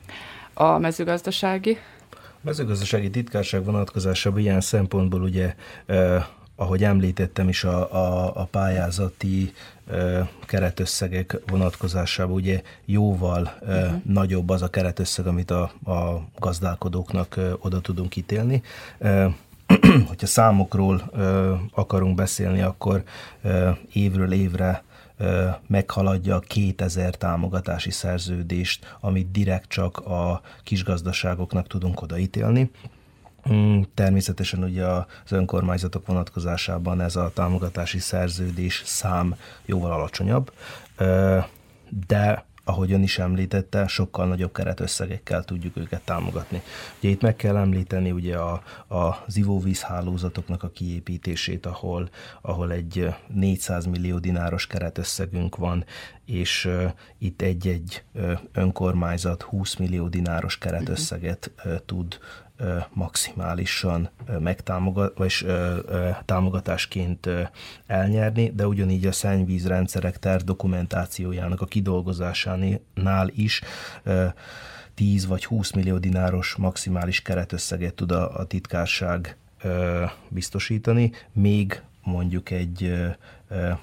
A 0.54 0.80
mezőgazdasági? 0.80 1.78
A 2.12 2.42
mezőgazdasági 2.42 3.10
titkárság 3.10 3.66
vonatkozásában 3.66 4.40
ilyen 4.40 4.62
szempontból 4.62 5.22
ugye 5.22 5.56
eh, 5.86 6.24
ahogy 6.56 6.84
említettem 6.84 7.48
is 7.48 7.64
a, 7.64 7.94
a, 7.94 8.32
a 8.36 8.44
pályázati 8.46 9.54
e, 9.92 10.30
keretösszegek 10.46 11.40
vonatkozásában 11.48 12.36
ugye 12.36 12.62
jóval 12.86 13.58
uh-huh. 13.62 14.02
nagyobb 14.04 14.50
az 14.50 14.62
a 14.62 14.68
keretösszeg, 14.68 15.28
amit 15.28 15.52
a, 15.52 15.62
a 15.86 16.22
gazdálkodóknak 16.40 17.38
e, 17.38 17.42
oda 17.60 17.82
tudunk 17.82 18.16
ítélni. 18.16 18.62
E, 19.00 19.36
hogyha 20.08 20.28
számokról 20.28 21.02
ö, 21.12 21.54
akarunk 21.72 22.16
beszélni, 22.16 22.62
akkor 22.62 23.04
ö, 23.42 23.70
évről 23.94 24.32
évre 24.32 24.84
ö, 25.18 25.48
meghaladja 25.68 26.36
a 26.36 26.40
2000 26.40 27.16
támogatási 27.16 27.92
szerződést, 27.92 28.98
amit 29.00 29.32
direkt 29.32 29.70
csak 29.70 29.98
a 29.98 30.42
kisgazdaságoknak 30.64 31.68
tudunk 31.68 32.02
odaítélni. 32.02 32.72
Mm, 33.52 33.82
természetesen 33.94 34.64
ugye 34.64 34.86
az 34.86 35.32
önkormányzatok 35.32 36.06
vonatkozásában 36.06 37.02
ez 37.02 37.16
a 37.16 37.32
támogatási 37.34 38.00
szerződés 38.00 38.82
szám 38.86 39.36
jóval 39.66 39.92
alacsonyabb, 39.92 40.52
de 42.08 42.46
ahogy 42.66 42.92
ön 42.92 43.04
is 43.04 43.20
említette, 43.20 43.88
sokkal 43.88 44.28
nagyobb 44.28 44.54
keretösszegekkel 44.54 45.44
tudjuk 45.44 45.78
őket 45.78 46.02
támogatni. 46.02 46.62
Ugye 47.00 47.10
itt 47.10 47.22
meg 47.22 47.36
kell 47.36 47.56
említeni 47.56 48.12
ugye 48.12 48.38
a, 48.38 48.54
a 48.96 49.26
ivóvízhálózatoknak 49.34 50.64
a 50.64 50.70
kiépítését, 50.70 51.66
ahol, 51.66 52.10
ahol 52.42 52.72
egy 52.72 53.14
400 53.28 53.86
millió 53.86 54.18
dináros 54.18 54.68
keretösszegünk 54.68 55.56
van, 55.56 55.86
és 56.26 56.66
uh, 56.66 56.92
itt 57.18 57.42
egy-egy 57.42 58.04
uh, 58.14 58.40
önkormányzat 58.52 59.42
20 59.42 59.76
millió 59.76 60.08
dináros 60.08 60.58
keretösszeget 60.58 61.52
uh, 61.66 61.76
tud 61.86 62.18
maximálisan 62.94 64.10
megtámogat, 64.40 65.18
vagy 65.18 65.46
támogatásként 66.26 67.30
elnyerni, 67.88 68.52
de 68.52 68.68
ugyanígy 68.68 69.06
a 69.06 69.12
szennyvízrendszerek 69.12 70.20
terv 70.20 70.44
dokumentációjának 70.44 71.62
a 71.62 71.66
kidolgozásánál 71.66 73.30
is 73.30 73.62
10 74.94 75.26
vagy 75.26 75.46
20 75.46 75.72
millió 75.72 75.98
dináros 75.98 76.56
maximális 76.56 77.22
keretösszeget 77.22 77.94
tud 77.94 78.12
a, 78.12 78.40
a 78.40 78.46
titkárság 78.46 79.38
biztosítani, 80.30 81.12
még 81.32 81.82
mondjuk 82.04 82.50
egy 82.50 82.94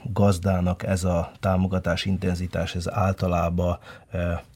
gazdának 0.03 0.83
ez 0.83 1.05
a 1.05 1.33
támogatás 1.41 2.05
intenzitás, 2.05 2.75
ez 2.75 2.91
általában 2.91 3.79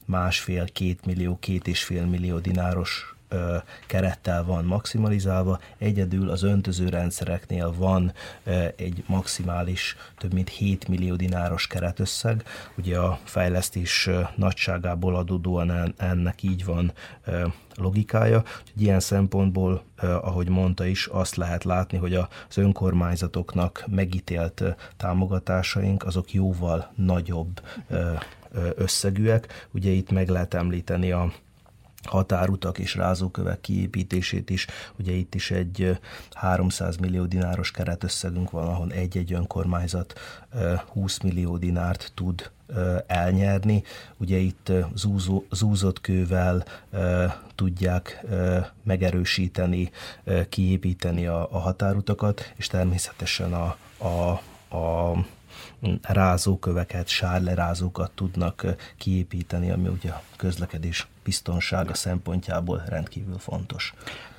másfél-két 0.05 1.05
millió, 1.05 1.37
két 1.39 1.67
és 1.67 1.83
fél 1.83 2.05
millió 2.05 2.37
dináros 2.39 3.16
kerettel 3.87 4.43
van 4.43 4.65
maximalizálva, 4.65 5.59
egyedül 5.77 6.29
az 6.29 6.43
öntöző 6.43 6.89
rendszereknél 6.89 7.73
van 7.77 8.13
egy 8.75 9.03
maximális 9.07 9.95
több 10.17 10.33
mint 10.33 10.49
7 10.49 10.87
millió 10.87 11.15
dináros 11.15 11.67
keretösszeg. 11.67 12.43
Ugye 12.77 12.97
a 12.97 13.19
fejlesztés 13.23 14.09
nagyságából 14.35 15.15
adódóan 15.15 15.93
ennek 15.97 16.43
így 16.43 16.65
van 16.65 16.91
logikája. 17.75 18.37
Úgyhogy 18.37 18.81
ilyen 18.81 18.99
szempontból, 18.99 19.83
ahogy 20.01 20.49
mondta 20.49 20.85
is, 20.85 21.05
azt 21.05 21.35
lehet 21.35 21.63
látni, 21.63 21.97
hogy 21.97 22.13
az 22.13 22.57
önkormányzatoknak 22.57 23.83
megítélt 23.87 24.63
támogatásaink 24.97 26.05
azok 26.05 26.33
jóval 26.33 26.91
nagyobb 26.95 27.61
összegűek. 28.75 29.67
Ugye 29.71 29.89
itt 29.89 30.11
meg 30.11 30.29
lehet 30.29 30.53
említeni 30.53 31.11
a 31.11 31.31
határutak 32.07 32.79
és 32.79 32.95
rázókövek 32.95 33.61
kiépítését 33.61 34.49
is. 34.49 34.67
Ugye 34.99 35.11
itt 35.11 35.35
is 35.35 35.51
egy 35.51 35.99
300 36.33 36.97
millió 36.97 37.25
dináros 37.25 37.71
keretösszegünk 37.71 38.51
van, 38.51 38.67
ahol 38.67 38.91
egy-egy 38.91 39.33
önkormányzat 39.33 40.19
20 40.87 41.19
millió 41.19 41.57
dinárt 41.57 42.11
tud 42.15 42.51
elnyerni. 43.07 43.83
Ugye 44.17 44.37
itt 44.37 44.71
zúzó, 44.95 45.45
zúzott 45.51 46.01
kővel 46.01 46.65
tudják 47.55 48.25
megerősíteni, 48.83 49.91
kiépíteni 50.49 51.27
a, 51.27 51.47
a 51.51 51.59
határutakat, 51.59 52.53
és 52.55 52.67
természetesen 52.67 53.53
a, 53.53 53.77
a, 53.97 54.41
a 54.77 55.25
rázóköveket, 56.01 57.07
sárlerázókat 57.07 58.11
tudnak 58.11 58.65
kiépíteni, 58.97 59.71
ami 59.71 59.87
ugye 59.87 60.09
a 60.09 60.23
közlekedés 60.35 61.07
biztonsága 61.27 61.93
szempontjából 61.93 62.83
rendkívül 62.89 63.37
fontos. 63.39 63.93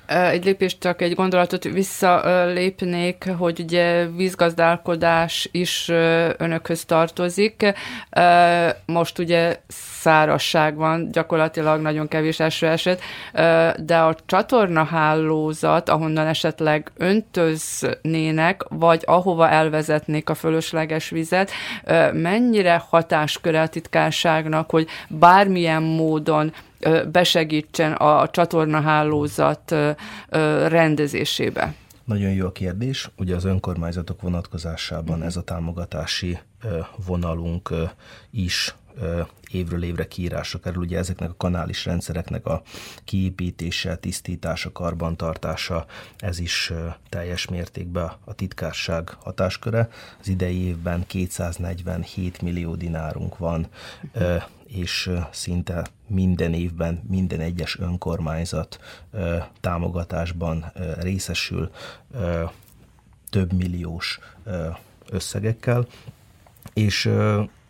Egy 0.05 0.45
lépést 0.45 0.79
csak 0.79 1.01
egy 1.01 1.15
gondolatot 1.15 1.63
visszalépnék, 1.63 3.29
hogy 3.37 3.59
ugye 3.59 4.07
vízgazdálkodás 4.07 5.49
is 5.51 5.89
önökhöz 6.37 6.85
tartozik. 6.85 7.73
Most 8.85 9.19
ugye 9.19 9.59
szárasság 9.67 10.75
van, 10.75 11.11
gyakorlatilag 11.11 11.81
nagyon 11.81 12.07
kevés 12.07 12.39
eső 12.39 12.67
eset, 12.67 13.01
de 13.77 13.97
a 13.97 14.15
csatornahálózat, 14.25 15.89
ahonnan 15.89 16.27
esetleg 16.27 16.91
öntöznének, 16.97 18.65
vagy 18.69 19.03
ahova 19.05 19.49
elvezetnék 19.49 20.29
a 20.29 20.35
fölösleges 20.35 21.09
vizet, 21.09 21.51
mennyire 22.13 22.83
hatásköre 22.89 23.61
a 23.61 23.67
titkárságnak, 23.67 24.69
hogy 24.69 24.87
bármilyen 25.07 25.83
módon 25.83 26.53
besegítsen 27.11 27.93
a 27.93 28.29
csatornahálózat 28.29 29.75
rendezésébe? 30.67 31.73
Nagyon 32.03 32.31
jó 32.31 32.45
a 32.45 32.51
kérdés. 32.51 33.09
Ugye 33.17 33.35
az 33.35 33.43
önkormányzatok 33.43 34.21
vonatkozásában 34.21 35.23
ez 35.23 35.35
a 35.35 35.43
támogatási 35.43 36.39
vonalunk 37.05 37.73
is 38.31 38.75
évről 39.51 39.83
évre 39.83 40.07
kiírásra 40.07 40.59
kerül. 40.59 40.81
Ugye 40.81 40.97
ezeknek 40.97 41.29
a 41.29 41.35
kanális 41.37 41.85
rendszereknek 41.85 42.45
a 42.45 42.61
kiépítése, 43.03 43.95
tisztítása, 43.95 44.71
karbantartása, 44.71 45.85
ez 46.17 46.39
is 46.39 46.73
teljes 47.09 47.47
mértékben 47.47 48.11
a 48.23 48.33
titkárság 48.33 49.09
hatásköre. 49.09 49.89
Az 50.19 50.27
idei 50.27 50.65
évben 50.65 51.03
247 51.07 52.41
millió 52.41 52.75
dinárunk 52.75 53.37
van, 53.37 53.67
és 54.71 55.11
szinte 55.31 55.85
minden 56.07 56.53
évben 56.53 57.03
minden 57.07 57.39
egyes 57.39 57.79
önkormányzat 57.79 58.79
támogatásban 59.59 60.71
részesül 60.99 61.71
több 63.29 63.53
milliós 63.53 64.19
összegekkel, 65.09 65.87
és 66.73 67.11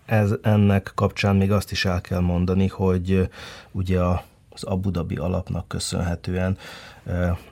ez, 0.06 0.32
ennek 0.42 0.92
kapcsán 0.96 1.36
még 1.36 1.52
azt 1.52 1.72
is 1.72 1.86
el 1.86 2.02
kell 2.02 2.20
mondani, 2.20 2.68
hogy 2.68 3.30
ugye 3.72 4.00
az 4.50 4.64
Abu 4.64 4.92
Dhabi 4.92 5.16
alapnak 5.16 5.68
köszönhetően 5.68 6.58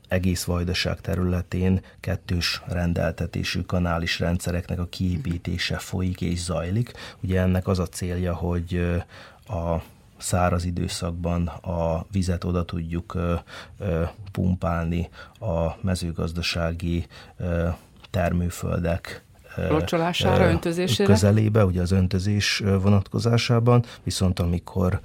egész 0.08 0.44
vajdaság 0.44 1.02
területén 1.02 1.82
kettős 2.00 2.62
rendeltetésű 2.68 3.62
kanális 3.62 4.20
rendszereknek 4.20 4.80
a 4.80 4.88
kiépítése 4.90 5.78
folyik 5.78 6.22
és 6.22 6.40
zajlik. 6.40 6.94
Ugye 7.20 7.42
ennek 7.42 7.68
az 7.68 7.80
a 7.80 7.88
célja, 7.88 8.34
hogy 8.34 9.04
a 9.48 9.82
száraz 10.18 10.66
időszakban 10.66 11.48
a 11.48 12.06
vizet 12.12 12.44
oda 12.44 12.66
tudjuk 12.66 13.14
ö, 13.14 13.34
ö, 13.80 14.04
pumpálni 14.32 15.10
a 15.40 15.76
mezőgazdasági 15.82 17.08
ö, 17.38 17.68
termőföldek 18.10 19.26
locsolására, 19.70 20.50
öntözésére? 20.50 21.10
Közelébe, 21.10 21.66
ugye 21.66 21.82
az 21.82 21.92
öntözés 21.92 22.64
vonatkozásában, 22.82 23.84
viszont 24.04 24.40
amikor 24.40 25.00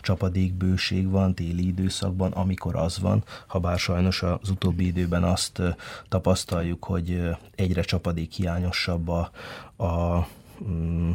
csapadékbőség 0.00 1.10
van 1.10 1.34
téli 1.34 1.66
időszakban, 1.66 2.32
amikor 2.32 2.76
az 2.76 2.98
van, 2.98 3.24
ha 3.46 3.58
bár 3.58 3.78
sajnos 3.78 4.22
az 4.22 4.50
utóbbi 4.50 4.86
időben 4.86 5.24
azt 5.24 5.62
tapasztaljuk, 6.08 6.84
hogy 6.84 7.36
egyre 7.54 7.82
csapadék 7.82 8.32
hiányosabb 8.32 9.08
a, 9.08 9.30
a 9.84 10.26
mm, 10.68 11.10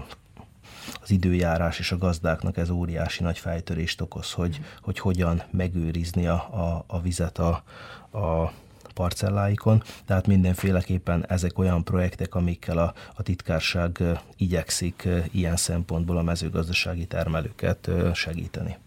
az 1.02 1.12
időjárás 1.12 1.80
és 1.80 1.92
a 1.92 1.98
gazdáknak 1.98 2.58
ez 2.58 2.70
óriási 2.70 3.24
nagy 3.24 3.38
fejtörést 3.38 4.02
okoz, 4.02 4.32
hogy, 4.32 4.62
hogy 4.82 5.00
hogyan 5.00 5.44
megőrizni 5.52 6.28
a, 6.28 6.34
a, 6.34 6.84
a 6.88 7.02
vizet 7.02 7.38
a, 7.38 7.64
a 8.20 8.52
parcelláikon, 8.94 9.84
tehát 10.06 10.28
mindenféleképpen 10.28 11.26
ezek 11.28 11.60
olyan 11.60 11.84
projektek, 11.84 12.36
amikkel 12.36 12.78
a, 12.78 12.94
a 13.16 13.24
titkárság 13.24 14.04
igyekszik 14.38 15.08
ilyen 15.32 15.56
szempontból 15.56 16.18
a 16.18 16.22
mezőgazdasági 16.22 17.06
termelőket 17.06 17.90
segíteni. 18.14 18.78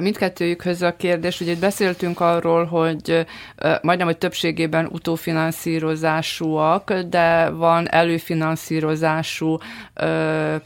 Mindkettőjükhöz 0.00 0.82
a 0.82 0.96
kérdés, 0.96 1.40
ugye 1.40 1.52
itt 1.52 1.60
beszéltünk 1.60 2.20
arról, 2.20 2.64
hogy 2.64 3.26
majdnem, 3.82 4.06
hogy 4.06 4.18
többségében 4.18 4.86
utófinanszírozásúak, 4.86 6.92
de 6.92 7.50
van 7.50 7.90
előfinanszírozású 7.90 9.58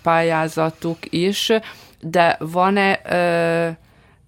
pályázatuk 0.03 0.99
is, 1.11 1.53
de 2.01 2.37
van-e 2.39 3.01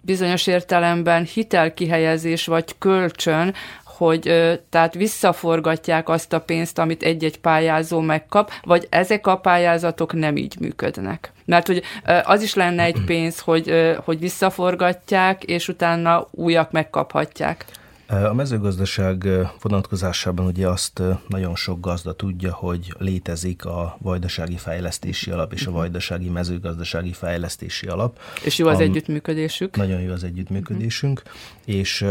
bizonyos 0.01 0.47
értelemben 0.47 1.23
hitelkihelyezés 1.23 2.45
vagy 2.45 2.77
kölcsön, 2.77 3.53
hogy 3.83 4.21
tehát 4.69 4.93
visszaforgatják 4.93 6.09
azt 6.09 6.33
a 6.33 6.41
pénzt, 6.41 6.79
amit 6.79 7.03
egy-egy 7.03 7.39
pályázó 7.39 7.99
megkap, 7.99 8.51
vagy 8.63 8.87
ezek 8.89 9.27
a 9.27 9.37
pályázatok 9.37 10.13
nem 10.13 10.37
így 10.37 10.55
működnek. 10.59 11.31
Mert 11.47 11.67
hogy 11.67 11.83
az 12.23 12.41
is 12.41 12.53
lenne 12.53 12.83
egy 12.83 13.03
pénz, 13.11 13.39
hogy, 13.39 13.95
hogy 14.03 14.19
visszaforgatják, 14.19 15.43
és 15.43 15.67
utána 15.67 16.27
újak 16.31 16.71
megkaphatják. 16.71 17.65
A 18.07 18.33
mezőgazdaság 18.33 19.27
vonatkozásában 19.61 20.45
ugye 20.45 20.67
azt 20.67 21.01
nagyon 21.27 21.55
sok 21.55 21.79
gazda 21.79 22.13
tudja, 22.13 22.53
hogy 22.53 22.93
létezik 22.97 23.65
a 23.65 23.97
Vajdasági 24.01 24.57
Fejlesztési 24.57 25.31
Alap 25.31 25.53
és 25.53 25.65
a 25.65 25.69
mhm. 25.69 25.79
Vajdasági 25.79 26.29
Mezőgazdasági 26.29 27.13
Fejlesztési 27.13 27.87
Alap. 27.87 28.19
És 28.43 28.57
jó 28.57 28.67
az 28.67 28.79
együttműködésük? 28.79 29.75
Nagyon 29.75 30.01
jó 30.01 30.11
az 30.11 30.23
együttműködésünk, 30.23 31.21
és 31.65 32.05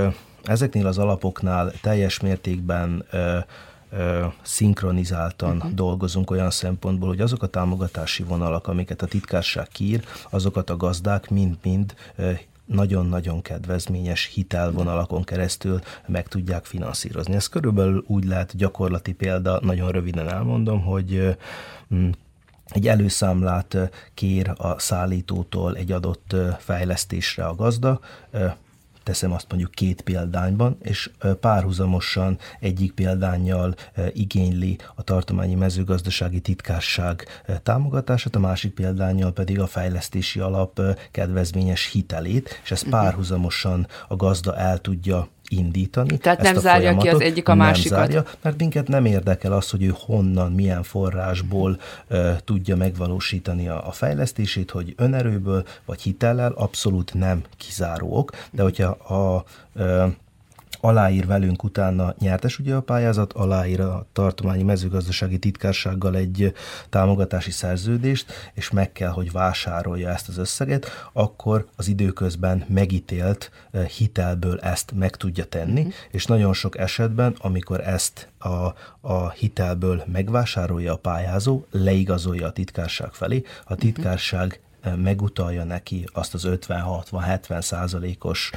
Ezeknél 0.46 0.86
az 0.86 0.98
alapoknál 0.98 1.72
teljes 1.82 2.20
mértékben 2.20 3.04
szinkronizáltan 4.42 5.56
uh-huh. 5.56 5.72
dolgozunk 5.72 6.30
olyan 6.30 6.50
szempontból, 6.50 7.08
hogy 7.08 7.20
azok 7.20 7.42
a 7.42 7.46
támogatási 7.46 8.22
vonalak, 8.22 8.66
amiket 8.66 9.02
a 9.02 9.06
titkárság 9.06 9.68
kír, 9.68 10.04
azokat 10.30 10.70
a 10.70 10.76
gazdák 10.76 11.30
mind-mind 11.30 11.94
nagyon-nagyon 12.64 13.42
kedvezményes 13.42 14.30
hitelvonalakon 14.34 15.24
keresztül 15.24 15.80
meg 16.06 16.28
tudják 16.28 16.64
finanszírozni. 16.64 17.34
Ez 17.34 17.48
körülbelül 17.48 18.04
úgy 18.06 18.24
lehet 18.24 18.56
gyakorlati 18.56 19.12
példa, 19.12 19.60
nagyon 19.62 19.90
röviden 19.90 20.28
elmondom, 20.28 20.82
hogy 20.82 21.36
egy 22.68 22.88
előszámlát 22.88 23.76
kér 24.14 24.52
a 24.56 24.78
szállítótól 24.78 25.76
egy 25.76 25.92
adott 25.92 26.34
fejlesztésre 26.58 27.44
a 27.44 27.54
gazda, 27.54 28.00
teszem 29.06 29.32
azt 29.32 29.46
mondjuk 29.48 29.70
két 29.70 30.00
példányban, 30.00 30.76
és 30.82 31.10
párhuzamosan 31.40 32.38
egyik 32.60 32.92
példányjal 32.92 33.74
igényli 34.12 34.78
a 34.94 35.02
tartományi 35.02 35.54
mezőgazdasági 35.54 36.40
titkárság 36.40 37.26
támogatását, 37.62 38.34
a 38.34 38.38
másik 38.38 38.74
példányjal 38.74 39.32
pedig 39.32 39.60
a 39.60 39.66
fejlesztési 39.66 40.40
alap 40.40 40.80
kedvezményes 41.10 41.90
hitelét, 41.90 42.60
és 42.64 42.70
ezt 42.70 42.88
párhuzamosan 42.88 43.86
a 44.08 44.16
gazda 44.16 44.56
el 44.56 44.78
tudja 44.78 45.28
indítani. 45.48 46.18
Tehát 46.18 46.40
nem 46.40 46.56
zárja 46.56 46.96
ki 46.96 47.08
az 47.08 47.20
egyik 47.20 47.48
a 47.48 47.54
nem 47.54 47.66
másikat. 47.66 47.98
Zárja, 47.98 48.24
mert 48.42 48.58
minket 48.58 48.88
nem 48.88 49.04
érdekel 49.04 49.52
az, 49.52 49.70
hogy 49.70 49.82
ő 49.82 49.94
honnan, 49.98 50.52
milyen 50.52 50.82
forrásból 50.82 51.80
uh, 52.10 52.36
tudja 52.44 52.76
megvalósítani 52.76 53.68
a, 53.68 53.88
a 53.88 53.92
fejlesztését, 53.92 54.70
hogy 54.70 54.94
önerőből 54.96 55.64
vagy 55.84 56.02
hitellel 56.02 56.52
abszolút 56.52 57.14
nem 57.14 57.42
kizárók, 57.56 58.30
de 58.50 58.62
hogyha 58.62 58.88
a 58.88 59.44
uh, 59.74 60.12
aláír 60.80 61.26
velünk 61.26 61.62
utána 61.62 62.14
nyertes 62.18 62.58
ugye 62.58 62.74
a 62.74 62.80
pályázat, 62.80 63.32
aláír 63.32 63.80
a 63.80 64.06
tartományi 64.12 64.62
mezőgazdasági 64.62 65.38
titkársággal 65.38 66.16
egy 66.16 66.52
támogatási 66.88 67.50
szerződést, 67.50 68.32
és 68.54 68.70
meg 68.70 68.92
kell, 68.92 69.10
hogy 69.10 69.32
vásárolja 69.32 70.08
ezt 70.08 70.28
az 70.28 70.38
összeget, 70.38 70.86
akkor 71.12 71.66
az 71.76 71.88
időközben 71.88 72.64
megítélt 72.68 73.50
eh, 73.70 73.86
hitelből 73.86 74.58
ezt 74.60 74.92
meg 74.94 75.16
tudja 75.16 75.44
tenni, 75.44 75.80
uh-huh. 75.80 75.94
és 76.10 76.26
nagyon 76.26 76.52
sok 76.52 76.78
esetben, 76.78 77.34
amikor 77.38 77.80
ezt 77.80 78.28
a, 78.38 78.74
a 79.00 79.30
hitelből 79.30 80.02
megvásárolja 80.12 80.92
a 80.92 80.96
pályázó, 80.96 81.64
leigazolja 81.70 82.46
a 82.46 82.52
titkárság 82.52 83.12
felé, 83.12 83.42
a 83.64 83.72
mhm. 83.72 83.80
titkárság 83.80 84.60
megutalja 84.96 85.64
neki 85.64 86.08
azt 86.12 86.34
az 86.34 86.48
50-60-70 86.48 87.60
százalékos 87.60 88.50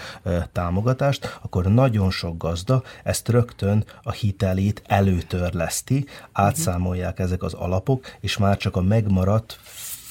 támogatást, 0.51 1.39
akkor 1.41 1.65
nagyon 1.65 2.11
sok 2.11 2.37
gazda 2.37 2.83
ezt 3.03 3.27
rögtön 3.29 3.85
a 4.03 4.11
hitelét 4.11 4.81
előtörleszti, 4.85 6.05
átszámolják 6.31 7.19
ezek 7.19 7.43
az 7.43 7.53
alapok, 7.53 8.05
és 8.19 8.37
már 8.37 8.57
csak 8.57 8.75
a 8.75 8.81
megmaradt 8.81 9.59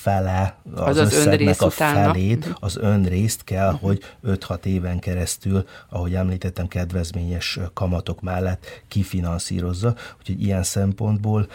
fele 0.08 0.56
az, 0.74 0.80
az, 0.80 0.96
az 0.96 1.12
összegnek 1.12 1.62
a 1.62 1.66
utána. 1.66 2.12
felét, 2.12 2.44
mhm. 2.44 2.54
az 2.60 2.76
önrészt 2.76 3.44
kell, 3.44 3.72
hogy 3.72 4.02
5-6 4.26 4.64
éven 4.64 4.98
keresztül, 4.98 5.64
ahogy 5.88 6.14
említettem, 6.14 6.68
kedvezményes 6.68 7.58
kamatok 7.72 8.20
mellett 8.20 8.66
kifinanszírozza. 8.88 9.94
Úgyhogy 10.18 10.42
ilyen 10.42 10.62
szempontból 10.62 11.46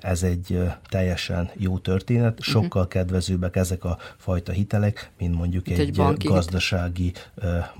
ez 0.00 0.22
egy 0.22 0.60
teljesen 0.88 1.50
jó 1.56 1.78
történet. 1.78 2.32
Mhm. 2.32 2.50
Sokkal 2.50 2.88
kedvezőbbek 2.88 3.56
ezek 3.56 3.84
a 3.84 3.98
fajta 4.16 4.52
hitelek, 4.52 5.10
mint 5.18 5.34
mondjuk 5.34 5.68
egy, 5.68 6.00
egy 6.00 6.24
gazdasági 6.24 7.12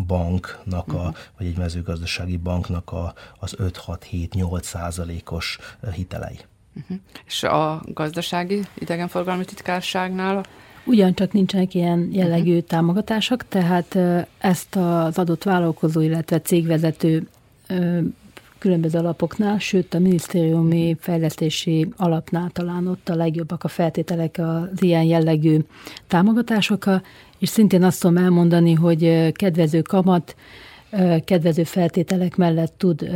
banknak, 0.06 0.92
a, 0.92 1.14
vagy 1.38 1.46
egy 1.46 1.56
mezőgazdasági 1.58 2.36
banknak 2.36 2.92
a, 2.92 3.14
az 3.38 3.56
5-6-7-8 3.58 4.62
százalékos 4.62 5.58
hitelei. 5.94 6.38
Uh-huh. 6.82 6.98
És 7.26 7.42
a 7.42 7.82
gazdasági 7.94 8.60
idegenforgalmi 8.78 9.44
titkárságnál? 9.44 10.44
Ugyancsak 10.84 11.32
nincsenek 11.32 11.74
ilyen 11.74 12.08
jellegű 12.12 12.50
uh-huh. 12.50 12.66
támogatások, 12.66 13.48
tehát 13.48 13.98
ezt 14.38 14.76
az 14.76 15.18
adott 15.18 15.42
vállalkozó, 15.42 16.00
illetve 16.00 16.40
cégvezető 16.40 17.28
különböző 18.58 18.98
alapoknál, 18.98 19.58
sőt 19.58 19.94
a 19.94 19.98
minisztériumi 19.98 20.96
fejlesztési 21.00 21.88
alapnál 21.96 22.50
talán 22.50 22.86
ott 22.86 23.08
a 23.08 23.14
legjobbak 23.14 23.64
a 23.64 23.68
feltételek 23.68 24.38
az 24.38 24.82
ilyen 24.82 25.02
jellegű 25.02 25.58
támogatásokra, 26.06 27.02
és 27.38 27.48
szintén 27.48 27.82
azt 27.82 28.00
tudom 28.00 28.16
elmondani, 28.16 28.72
hogy 28.72 29.32
kedvező 29.32 29.82
kamat, 29.82 30.36
kedvező 31.24 31.64
feltételek 31.64 32.36
mellett 32.36 32.74
tud 32.76 33.10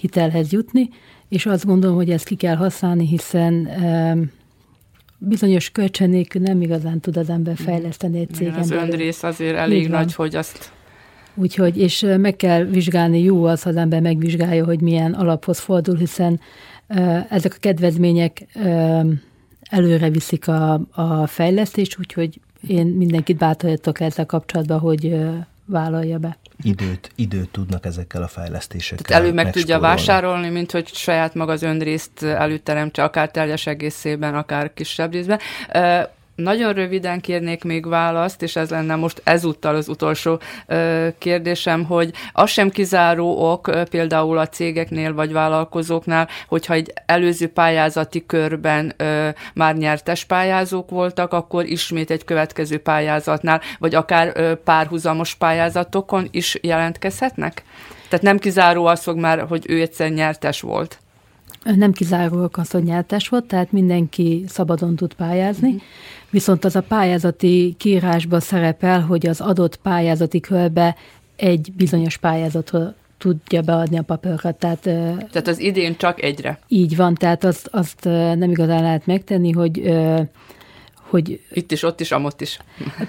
hitelhez 0.00 0.52
jutni, 0.52 0.88
és 1.28 1.46
azt 1.46 1.66
gondolom, 1.66 1.96
hogy 1.96 2.10
ezt 2.10 2.26
ki 2.26 2.34
kell 2.34 2.56
használni, 2.56 3.06
hiszen 3.06 3.68
bizonyos 5.18 5.70
kölcsön 5.70 6.10
nélkül 6.10 6.42
nem 6.42 6.62
igazán 6.62 7.00
tud 7.00 7.16
az 7.16 7.30
ember 7.30 7.56
fejleszteni 7.56 8.18
egy 8.18 8.34
cégen 8.34 8.54
Az 8.54 8.70
önrész 8.70 9.22
azért 9.22 9.56
elég 9.56 9.88
nagy, 9.88 10.14
hogy 10.14 10.36
azt... 10.36 10.72
Úgyhogy, 11.34 11.78
és 11.78 12.06
meg 12.18 12.36
kell 12.36 12.64
vizsgálni, 12.64 13.22
jó 13.22 13.44
az, 13.44 13.62
ha 13.62 13.68
az 13.68 13.76
ember 13.76 14.00
megvizsgálja, 14.00 14.64
hogy 14.64 14.80
milyen 14.80 15.12
alaphoz 15.12 15.58
fordul, 15.58 15.96
hiszen 15.96 16.40
ezek 17.28 17.54
a 17.54 17.60
kedvezmények 17.60 18.46
előre 19.70 20.10
viszik 20.10 20.48
a, 20.48 20.80
a 20.90 21.26
fejlesztést, 21.26 21.98
úgyhogy 21.98 22.40
én 22.66 22.86
mindenkit 22.86 23.36
bátorítok 23.36 24.00
ezzel 24.00 24.26
kapcsolatban, 24.26 24.78
hogy 24.78 25.16
vállalja 25.64 26.18
be 26.18 26.38
időt, 26.64 27.10
időt 27.14 27.48
tudnak 27.48 27.86
ezekkel 27.86 28.22
a 28.22 28.28
fejlesztésekkel 28.28 29.04
Tehát 29.04 29.22
elő 29.22 29.32
meg 29.32 29.50
tudja 29.50 29.78
vásárolni, 29.78 30.48
mint 30.48 30.70
hogy 30.70 30.94
saját 30.94 31.34
maga 31.34 31.52
az 31.52 31.62
önrészt 31.62 32.22
előteremtse, 32.22 33.02
akár 33.02 33.30
teljes 33.30 33.66
egészében, 33.66 34.34
akár 34.34 34.72
kisebb 34.74 35.12
részben. 35.12 35.40
Nagyon 36.34 36.72
röviden 36.72 37.20
kérnék 37.20 37.64
még 37.64 37.88
választ, 37.88 38.42
és 38.42 38.56
ez 38.56 38.70
lenne 38.70 38.94
most 38.94 39.20
ezúttal 39.24 39.74
az 39.74 39.88
utolsó 39.88 40.40
kérdésem, 41.18 41.84
hogy 41.84 42.10
az 42.32 42.50
sem 42.50 42.70
kizáró 42.70 43.50
ok 43.50 43.70
például 43.90 44.38
a 44.38 44.48
cégeknél 44.48 45.14
vagy 45.14 45.32
vállalkozóknál, 45.32 46.28
hogyha 46.48 46.74
egy 46.74 46.92
előző 47.06 47.48
pályázati 47.48 48.26
körben 48.26 48.94
már 49.54 49.76
nyertes 49.76 50.24
pályázók 50.24 50.90
voltak, 50.90 51.32
akkor 51.32 51.64
ismét 51.64 52.10
egy 52.10 52.24
következő 52.24 52.78
pályázatnál, 52.78 53.60
vagy 53.78 53.94
akár 53.94 54.32
ö, 54.34 54.54
párhuzamos 54.54 55.34
pályázatokon 55.34 56.28
is 56.30 56.58
jelentkezhetnek? 56.62 57.62
Tehát 58.08 58.24
nem 58.24 58.38
kizáró 58.38 58.86
az, 58.86 59.04
hogy 59.04 59.16
már, 59.16 59.40
hogy 59.48 59.64
ő 59.68 59.80
egyszer 59.80 60.10
nyertes 60.10 60.60
volt. 60.60 60.98
Nem 61.64 61.92
kizárólag 61.92 62.58
az, 62.58 62.70
hogy 62.70 62.82
nyertes 62.82 63.28
volt, 63.28 63.44
tehát 63.44 63.72
mindenki 63.72 64.44
szabadon 64.48 64.96
tud 64.96 65.14
pályázni. 65.14 65.68
Uh-huh 65.68 65.82
viszont 66.34 66.64
az 66.64 66.76
a 66.76 66.82
pályázati 66.82 67.74
kiírásban 67.78 68.40
szerepel, 68.40 69.00
hogy 69.00 69.26
az 69.26 69.40
adott 69.40 69.76
pályázati 69.76 70.40
körbe 70.40 70.96
egy 71.36 71.72
bizonyos 71.76 72.16
pályázatról 72.16 72.94
tudja 73.18 73.60
beadni 73.60 73.98
a 73.98 74.02
papírokat. 74.02 74.56
Tehát, 74.56 74.80
tehát 74.80 75.46
az 75.46 75.58
idén 75.58 75.96
csak 75.96 76.22
egyre. 76.22 76.58
Így 76.68 76.96
van, 76.96 77.14
tehát 77.14 77.44
azt, 77.44 77.68
azt 77.72 78.04
nem 78.04 78.50
igazán 78.50 78.82
lehet 78.82 79.06
megtenni, 79.06 79.50
hogy 79.52 79.92
hogy... 81.10 81.40
Itt 81.52 81.72
is, 81.72 81.82
ott 81.82 82.00
is, 82.00 82.12
amott 82.12 82.40
is. 82.40 82.58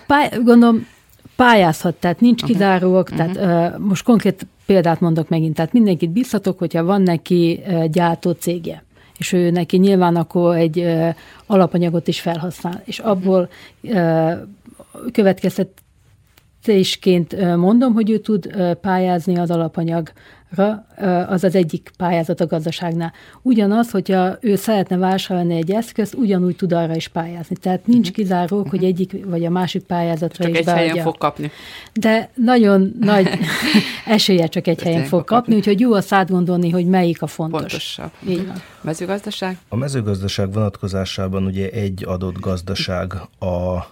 Pály, 0.07 0.29
gondolom, 0.43 0.87
pályázhat, 1.35 1.95
tehát 1.95 2.19
nincs 2.19 2.43
kizáróak, 2.43 3.09
uh-huh. 3.11 3.33
tehát 3.33 3.73
uh, 3.73 3.79
most 3.85 4.03
konkrét 4.03 4.47
példát 4.65 4.99
mondok 4.99 5.29
megint, 5.29 5.55
tehát 5.55 5.73
mindenkit 5.73 6.09
biztatok, 6.09 6.59
hogyha 6.59 6.83
van 6.83 7.01
neki 7.01 7.59
uh, 7.67 7.85
gyártó 7.85 8.31
cégje, 8.31 8.83
és 9.17 9.31
ő 9.31 9.49
neki 9.49 9.77
nyilván 9.77 10.15
akkor 10.15 10.55
egy 10.55 10.87
alapanyagot 11.45 12.07
is 12.07 12.21
felhasznál, 12.21 12.81
és 12.85 12.99
abból 12.99 13.49
következtetésként 15.11 17.55
mondom, 17.55 17.93
hogy 17.93 18.09
ő 18.09 18.17
tud 18.17 18.55
pályázni 18.81 19.37
az 19.37 19.51
alapanyag 19.51 20.11
az 21.27 21.43
az 21.43 21.55
egyik 21.55 21.91
pályázat 21.97 22.41
a 22.41 22.45
gazdaságnál. 22.45 23.13
Ugyanaz, 23.41 23.91
hogyha 23.91 24.37
ő 24.41 24.55
szeretne 24.55 24.97
vásárolni 24.97 25.55
egy 25.55 25.71
eszközt, 25.71 26.13
ugyanúgy 26.13 26.55
tud 26.55 26.73
arra 26.73 26.95
is 26.95 27.07
pályázni. 27.07 27.55
Tehát 27.55 27.87
nincs 27.87 28.09
uh-huh. 28.09 28.15
kizáró, 28.15 28.57
uh-huh. 28.57 28.71
hogy 28.71 28.83
egyik 28.83 29.25
vagy 29.25 29.45
a 29.45 29.49
másik 29.49 29.83
pályázatra 29.83 30.43
csak 30.43 30.53
is 30.53 30.59
egy 30.59 30.65
beadja. 30.65 30.83
helyen 30.83 31.03
fog 31.03 31.17
kapni. 31.17 31.51
De 31.93 32.29
nagyon 32.33 32.93
nagy 32.99 33.29
esélye 34.05 34.47
csak 34.47 34.67
egy 34.67 34.81
helyen 34.81 35.03
fog 35.03 35.23
kapni, 35.23 35.35
kapni, 35.35 35.55
úgyhogy 35.55 35.79
jó 35.79 35.93
azt 35.93 36.13
átgondolni, 36.13 36.69
hogy 36.69 36.85
melyik 36.85 37.21
a 37.21 37.27
fontos. 37.27 37.59
Pontosabb. 37.59 38.11
Így 38.27 38.47
van. 38.47 38.61
Mezőgazdaság? 38.81 39.57
A 39.69 39.75
mezőgazdaság 39.75 40.53
vonatkozásában 40.53 41.45
ugye 41.45 41.69
egy 41.69 42.03
adott 42.07 42.39
gazdaság 42.39 43.13
a 43.39 43.85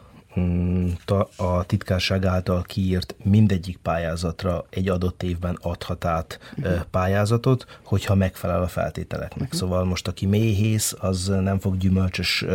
a 1.35 1.63
titkárság 1.63 2.25
által 2.25 2.61
kiírt 2.61 3.15
mindegyik 3.23 3.77
pályázatra 3.77 4.65
egy 4.69 4.89
adott 4.89 5.23
évben 5.23 5.57
adhat 5.61 6.05
át 6.05 6.39
uh-huh. 6.57 6.81
pályázatot, 6.91 7.65
hogyha 7.83 8.15
megfelel 8.15 8.61
a 8.61 8.67
feltételeknek. 8.67 9.43
Uh-huh. 9.43 9.59
Szóval 9.59 9.83
most 9.83 10.07
aki 10.07 10.25
méhész, 10.25 10.95
az 10.99 11.27
nem 11.27 11.59
fog 11.59 11.77
gyümölcsös 11.77 12.45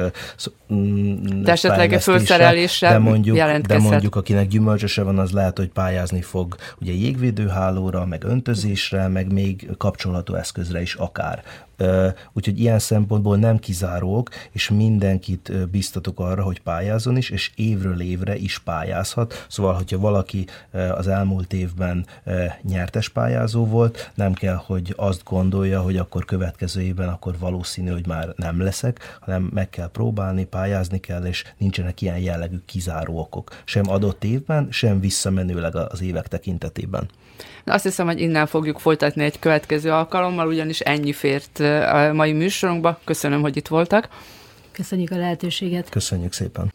mm, 0.73 1.43
de 1.43 1.53
esetleg 1.53 1.93
a 1.93 2.01
felszerelésre 2.01 2.89
de 2.89 2.99
mondjuk, 2.99 3.37
de 3.61 3.79
mondjuk 3.79 4.17
akinek 4.17 4.49
gyümölcsöse 4.49 5.03
van, 5.03 5.19
az 5.19 5.31
lehet, 5.31 5.57
hogy 5.59 5.69
pályázni 5.69 6.23
fog 6.23 6.57
ugye 6.81 6.93
jégvédőhálóra, 6.93 8.07
meg 8.07 8.25
öntözésre, 8.25 9.09
meg 9.09 9.33
még 9.33 9.71
kapcsolható 9.77 10.35
eszközre 10.35 10.81
is 10.81 10.95
akár 10.95 11.43
Úgyhogy 12.33 12.61
ilyen 12.61 12.79
szempontból 12.79 13.37
nem 13.37 13.59
kizárók, 13.59 14.29
és 14.51 14.69
mindenkit 14.69 15.69
biztatok 15.71 16.21
arra, 16.21 16.43
hogy 16.43 16.61
pályázon 16.61 17.17
is, 17.17 17.31
és 17.31 17.51
évről 17.55 18.01
évre 18.01 18.37
is 18.37 18.59
pályázhat. 18.59 19.47
Szóval, 19.49 19.75
hogyha 19.75 19.99
valaki 19.99 20.47
az 20.95 21.09
elmúlt 21.09 21.53
évben 21.53 22.07
nyertes 22.63 23.09
pályázó 23.09 23.67
volt, 23.67 24.11
nem 24.15 24.33
kell, 24.33 24.61
hogy 24.67 24.95
azt 24.97 25.25
gondolja, 25.25 25.81
hogy 25.81 25.97
akkor 25.97 26.25
következő 26.25 26.81
évben 26.81 27.09
akkor 27.09 27.39
valószínű, 27.39 27.91
hogy 27.91 28.07
már 28.07 28.33
nem 28.37 28.61
leszek, 28.61 29.19
hanem 29.21 29.51
meg 29.55 29.71
kell 29.71 29.91
próbálni, 29.91 30.45
pályázni 30.45 30.99
kell, 30.99 31.25
és 31.25 31.45
nincsenek 31.59 32.01
ilyen 32.01 32.19
jellegű 32.19 32.59
kizáró 32.67 33.19
okok. 33.19 33.63
Sem 33.65 33.91
adott 33.91 34.25
évben, 34.25 34.69
sem 34.71 35.01
visszamenőleg 35.01 35.77
az 35.77 36.03
évek 36.03 36.29
tekintetében. 36.29 37.09
Azt 37.65 37.85
hiszem, 37.85 38.07
hogy 38.07 38.21
innen 38.21 38.47
fogjuk 38.47 38.79
folytatni 38.79 39.25
egy 39.25 39.39
következő 39.39 39.91
alkalommal, 39.91 40.47
ugyanis 40.47 40.81
ennyi 40.81 41.13
fért 41.13 41.59
a 41.93 42.11
mai 42.13 42.33
műsorunkba. 42.33 43.01
Köszönöm, 43.05 43.41
hogy 43.41 43.57
itt 43.57 43.69
voltak. 43.69 44.09
Köszönjük 44.73 45.11
a 45.11 45.17
lehetőséget. 45.17 45.89
Köszönjük 45.89 46.33
szépen. 46.33 46.73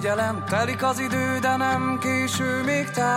Figyelem, 0.00 0.44
telik 0.48 0.82
az 0.82 0.98
idő, 0.98 1.38
de 1.40 1.56
nem 1.56 1.98
késő 2.00 2.62
még 2.64 2.90
tár. 2.90 3.12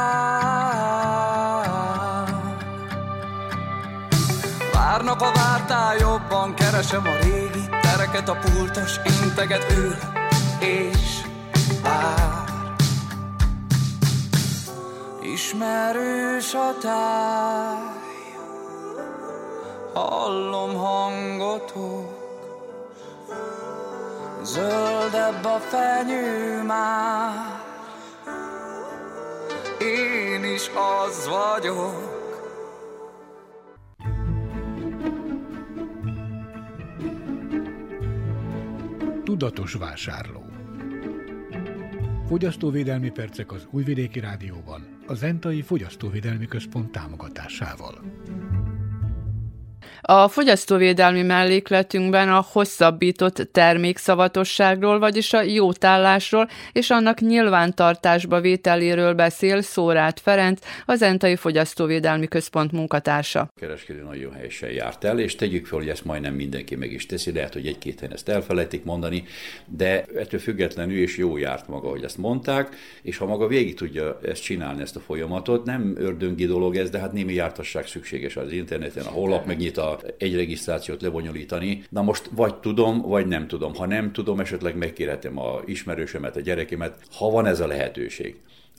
Várnak 4.74 5.22
a 5.22 5.32
vártál 5.34 5.96
jobban, 5.98 6.54
keresem 6.54 7.04
a 7.06 7.24
régi 7.24 7.70
tereket, 7.82 8.30
a 8.30 8.34
pultos 8.34 8.96
integet 9.24 9.74
ül 9.78 9.96
és 10.60 11.22
vár. 11.84 12.43
Ismerős 15.34 16.54
a 16.54 16.78
táj, 16.82 17.78
hallom 19.94 20.76
hangotok, 20.76 22.22
Zöldebb 24.44 25.46
a 25.46 25.60
fenyő 25.60 26.62
már. 26.64 27.62
Én 29.80 30.44
is 30.44 30.70
az 31.08 31.28
vagyok. 31.28 32.12
Tudatos 39.24 39.74
vásárló. 39.74 40.44
Fogyasztóvédelmi 42.28 43.10
percek 43.10 43.52
az 43.52 43.68
Újvidéki 43.72 44.20
Rádióban, 44.20 44.93
a 45.08 45.14
Zentai 45.14 45.62
Fogyasztóvédelmi 45.62 46.46
Központ 46.46 46.92
támogatásával. 46.92 48.02
A 50.06 50.28
fogyasztóvédelmi 50.28 51.22
mellékletünkben 51.22 52.30
a 52.30 52.46
hosszabbított 52.52 53.48
termékszavatosságról, 53.52 55.00
vagyis 55.00 55.34
a 55.34 55.42
jótállásról 55.42 56.50
és 56.72 56.90
annak 56.90 57.20
nyilvántartásba 57.20 58.42
vételéről 58.42 59.14
beszél 59.14 59.62
Szórát 59.62 60.20
Ferenc, 60.20 60.62
az 60.86 61.02
Entai 61.02 61.36
Fogyasztóvédelmi 61.36 62.28
Központ 62.28 62.72
munkatársa. 62.72 63.40
A 63.40 63.60
kereskedő 63.60 64.04
nagyon 64.04 64.34
helyesen 64.34 64.70
járt 64.70 65.04
el, 65.04 65.20
és 65.20 65.36
tegyük 65.36 65.66
fel, 65.66 65.80
hogy 65.80 65.90
ezt 65.90 66.06
majdnem 66.06 66.34
mindenki 66.34 66.76
meg 66.76 66.92
is 66.92 67.06
teszi, 67.06 67.32
lehet, 67.32 67.54
hogy 67.54 67.68
egy-két 67.68 68.00
helyen 68.00 68.14
ezt 68.14 68.30
elfelejtik 68.30 68.84
mondani, 68.84 69.24
de 69.66 70.06
ettől 70.16 70.40
függetlenül 70.40 70.98
is 70.98 71.18
jó 71.18 71.38
járt 71.38 71.68
maga, 71.68 71.90
hogy 71.90 72.04
ezt 72.04 72.18
mondták, 72.18 72.76
és 73.02 73.18
ha 73.18 73.26
maga 73.26 73.48
végig 73.48 73.76
tudja 73.76 74.20
ezt 74.26 74.44
csinálni, 74.44 74.82
ezt 74.82 74.96
a 74.96 75.00
folyamatot, 75.00 75.66
nem 75.66 75.96
ördöngi 75.98 76.46
dolog 76.46 76.76
ez, 76.76 76.90
de 76.90 77.00
hát 77.00 77.14
némi 77.14 77.34
jártasság 77.34 77.88
szükséges 77.88 78.36
az 78.36 78.52
interneten, 78.52 79.06
a 79.06 79.10
honlap 79.10 79.46
megnyit 79.46 79.78
a 79.78 79.92
egy 80.18 80.36
regisztrációt 80.36 81.02
lebonyolítani. 81.02 81.84
Na 81.90 82.02
most 82.02 82.30
vagy 82.32 82.56
tudom, 82.56 83.02
vagy 83.02 83.28
nem 83.28 83.48
tudom. 83.48 83.74
Ha 83.76 83.86
nem 83.86 84.12
tudom, 84.12 84.40
esetleg 84.40 84.76
megkérhetem 84.76 85.40
a 85.40 85.62
ismerősömet, 85.66 86.36
a 86.36 86.42
gyerekemet, 86.42 86.98
ha 87.12 87.30
van 87.30 87.46
ez 87.46 87.60
a 87.60 87.68
lehetőség 87.68 88.36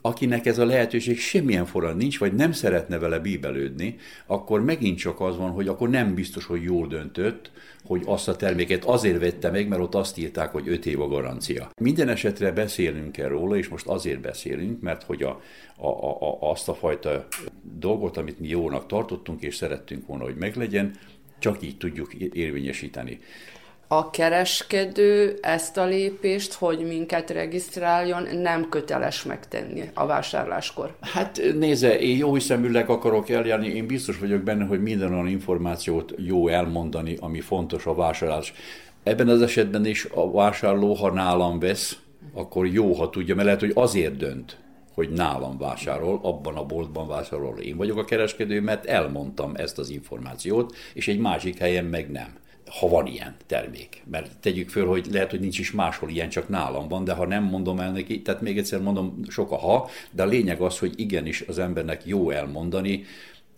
akinek 0.07 0.46
ez 0.46 0.59
a 0.59 0.64
lehetőség 0.64 1.18
semmilyen 1.18 1.66
forrán 1.66 1.96
nincs, 1.96 2.18
vagy 2.18 2.34
nem 2.34 2.52
szeretne 2.52 2.98
vele 2.98 3.18
bíbelődni, 3.18 3.96
akkor 4.26 4.64
megint 4.64 4.98
csak 4.98 5.20
az 5.20 5.36
van, 5.36 5.50
hogy 5.50 5.68
akkor 5.68 5.88
nem 5.88 6.14
biztos, 6.14 6.44
hogy 6.44 6.62
jól 6.62 6.86
döntött, 6.86 7.50
hogy 7.84 8.02
azt 8.05 8.28
a 8.28 8.36
terméket 8.36 8.84
azért 8.84 9.20
vette 9.20 9.50
meg, 9.50 9.68
mert 9.68 9.82
ott 9.82 9.94
azt 9.94 10.18
írták, 10.18 10.52
hogy 10.52 10.68
5 10.68 10.86
év 10.86 11.00
a 11.00 11.09
garancia. 11.09 11.70
Minden 11.80 12.09
esetre 12.09 12.52
beszélünk 12.52 13.16
róla, 13.16 13.57
és 13.57 13.68
most 13.68 13.86
azért 13.86 14.20
beszélünk, 14.20 14.80
mert 14.80 15.02
hogy 15.02 15.22
a, 15.22 15.40
a, 15.76 15.88
a, 15.88 16.50
azt 16.50 16.68
a 16.68 16.74
fajta 16.74 17.26
dolgot, 17.78 18.16
amit 18.16 18.40
mi 18.40 18.48
jónak 18.48 18.86
tartottunk, 18.86 19.42
és 19.42 19.57
szerettünk 19.57 20.07
volna, 20.07 20.24
hogy 20.24 20.36
meglegyen, 20.36 20.96
csak 21.38 21.62
így 21.62 21.76
tudjuk 21.76 22.14
érvényesíteni 22.14 23.18
a 23.97 24.11
kereskedő 24.11 25.38
ezt 25.42 25.76
a 25.76 25.84
lépést, 25.84 26.53
hogy 26.53 26.78
minket 26.86 27.30
regisztráljon, 27.30 28.28
nem 28.42 28.68
köteles 28.68 29.22
megtenni 29.22 29.90
a 29.95 30.07
vásárláskor. 30.07 30.95
Hát 31.01 31.40
nézze, 31.59 31.99
én 31.99 32.16
jó 32.16 32.34
hiszeműleg 32.34 32.88
akarok 32.88 33.28
eljárni, 33.30 33.68
én 33.68 33.86
biztos 33.86 34.18
vagyok 34.18 34.42
benne, 34.42 34.64
hogy 34.64 34.82
minden 34.82 35.12
olyan 35.12 35.28
információt 35.28 36.14
jó 36.16 36.49
elmondani, 36.49 37.16
ami 37.20 37.40
fontos 37.40 37.86
a 37.86 37.95
vásárlás. 37.95 38.53
Ebben 39.03 39.28
az 39.28 39.42
esetben 39.42 39.86
is 39.86 40.07
a 40.14 40.30
vásárló, 40.30 40.95
ha 40.95 41.11
nálam 41.11 41.59
vesz, 41.59 41.99
akkor 42.32 42.66
jó, 42.66 42.92
ha 42.92 43.11
tudja, 43.11 43.34
mert 43.34 43.47
lehet, 43.47 43.61
hogy 43.61 43.72
azért 43.74 44.16
dönt, 44.16 44.59
hogy 44.95 45.11
nálam 45.11 45.59
vásárol, 45.59 46.20
abban 46.22 46.57
a 46.57 46.64
boltban 46.64 47.09
vásárol. 47.09 47.59
Én 47.59 47.76
vagyok 47.76 47.99
a 47.99 48.05
kereskedő, 48.05 48.61
mert 48.61 48.86
elmondtam 48.86 49.53
ezt 49.55 49.78
az 49.78 49.90
információt, 49.90 50.74
és 50.95 51.09
egy 51.09 51.18
másik 51.18 51.59
helyen 51.59 51.84
meg 51.84 52.11
nem 52.11 52.42
ha 52.66 52.88
van 52.88 53.06
ilyen 53.06 53.34
termék. 53.46 54.02
Mert 54.10 54.38
tegyük 54.40 54.68
föl, 54.68 54.86
hogy 54.86 55.06
lehet, 55.12 55.30
hogy 55.30 55.40
nincs 55.40 55.58
is 55.58 55.72
máshol 55.72 56.10
ilyen, 56.10 56.28
csak 56.28 56.48
nálam 56.48 56.88
van, 56.88 57.04
de 57.04 57.12
ha 57.12 57.26
nem 57.26 57.44
mondom 57.44 57.80
el 57.80 57.92
neki, 57.92 58.22
tehát 58.22 58.40
még 58.40 58.58
egyszer 58.58 58.80
mondom, 58.80 59.20
sok 59.28 59.52
a 59.52 59.56
ha, 59.56 59.88
de 60.10 60.22
a 60.22 60.26
lényeg 60.26 60.60
az, 60.60 60.78
hogy 60.78 60.92
igenis 60.96 61.40
az 61.40 61.58
embernek 61.58 62.06
jó 62.06 62.30
elmondani, 62.30 63.04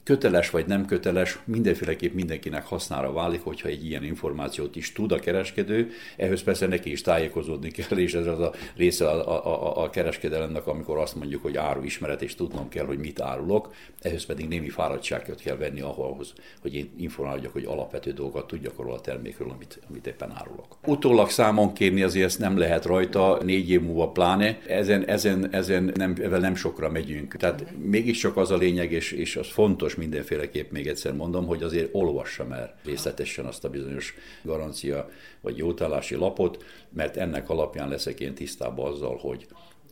köteles 0.06 0.50
vagy 0.50 0.66
nem 0.66 0.84
köteles, 0.84 1.38
mindenféleképp 1.44 2.14
mindenkinek 2.14 2.64
hasznára 2.64 3.12
válik, 3.12 3.42
hogyha 3.42 3.68
egy 3.68 3.86
ilyen 3.86 4.04
információt 4.04 4.76
is 4.76 4.92
tud 4.92 5.12
a 5.12 5.18
kereskedő. 5.18 5.90
Ehhez 6.16 6.42
persze 6.42 6.66
neki 6.66 6.90
is 6.90 7.00
tájékozódni 7.00 7.70
kell, 7.70 7.98
és 7.98 8.14
ez 8.14 8.26
az 8.26 8.40
a 8.40 8.52
része 8.76 9.08
a, 9.08 9.46
a, 9.46 9.82
a 9.82 9.90
kereskedelemnek, 9.90 10.66
amikor 10.66 10.98
azt 10.98 11.14
mondjuk, 11.14 11.42
hogy 11.42 11.56
áru 11.56 11.82
ismeret, 11.82 12.22
és 12.22 12.34
tudnom 12.34 12.68
kell, 12.68 12.84
hogy 12.84 12.98
mit 12.98 13.20
árulok. 13.20 13.74
Ehhez 14.00 14.24
pedig 14.24 14.48
némi 14.48 14.68
fáradtságot 14.68 15.40
kell 15.40 15.56
venni 15.56 15.80
ahhoz, 15.80 16.32
hogy 16.60 16.74
én 16.74 16.90
informáljak, 16.98 17.52
hogy 17.52 17.64
alapvető 17.64 18.12
dolgokat 18.12 18.46
tudjak 18.46 18.78
arról 18.78 18.94
a 18.94 19.00
termékről, 19.00 19.50
amit, 19.50 19.80
amit 19.90 20.06
éppen 20.06 20.32
árulok. 20.34 20.76
Utólag 20.86 21.30
számon 21.30 21.72
kérni 21.72 22.02
azért 22.02 22.26
ezt 22.26 22.38
nem 22.38 22.58
lehet 22.58 22.84
rajta, 22.84 23.38
négy 23.44 23.70
év 23.70 23.80
múlva 23.80 24.08
pláne, 24.08 24.58
ezen, 24.66 25.08
ezen, 25.08 25.54
ezen 25.54 25.92
nem, 25.94 26.16
nem 26.30 26.54
sokra 26.54 26.90
megyünk. 26.90 27.36
Tehát 27.36 27.64
mégiscsak 27.78 28.36
az 28.36 28.50
a 28.50 28.56
lényeg, 28.56 28.92
és, 28.92 29.12
és 29.12 29.36
az 29.36 29.48
fontos, 29.48 29.94
mindenféleképp 29.96 30.70
még 30.70 30.88
egyszer 30.88 31.12
mondom, 31.12 31.46
hogy 31.46 31.62
azért 31.62 31.88
olvassam 31.92 32.52
el 32.52 32.78
részletesen 32.84 33.44
azt 33.44 33.64
a 33.64 33.70
bizonyos 33.70 34.14
garancia 34.42 35.10
vagy 35.40 35.56
jótállási 35.56 36.14
lapot, 36.14 36.64
mert 36.88 37.16
ennek 37.16 37.48
alapján 37.48 37.88
leszek 37.88 38.20
én 38.20 38.34
tisztában 38.34 38.92
azzal, 38.92 39.16
hogy 39.16 39.46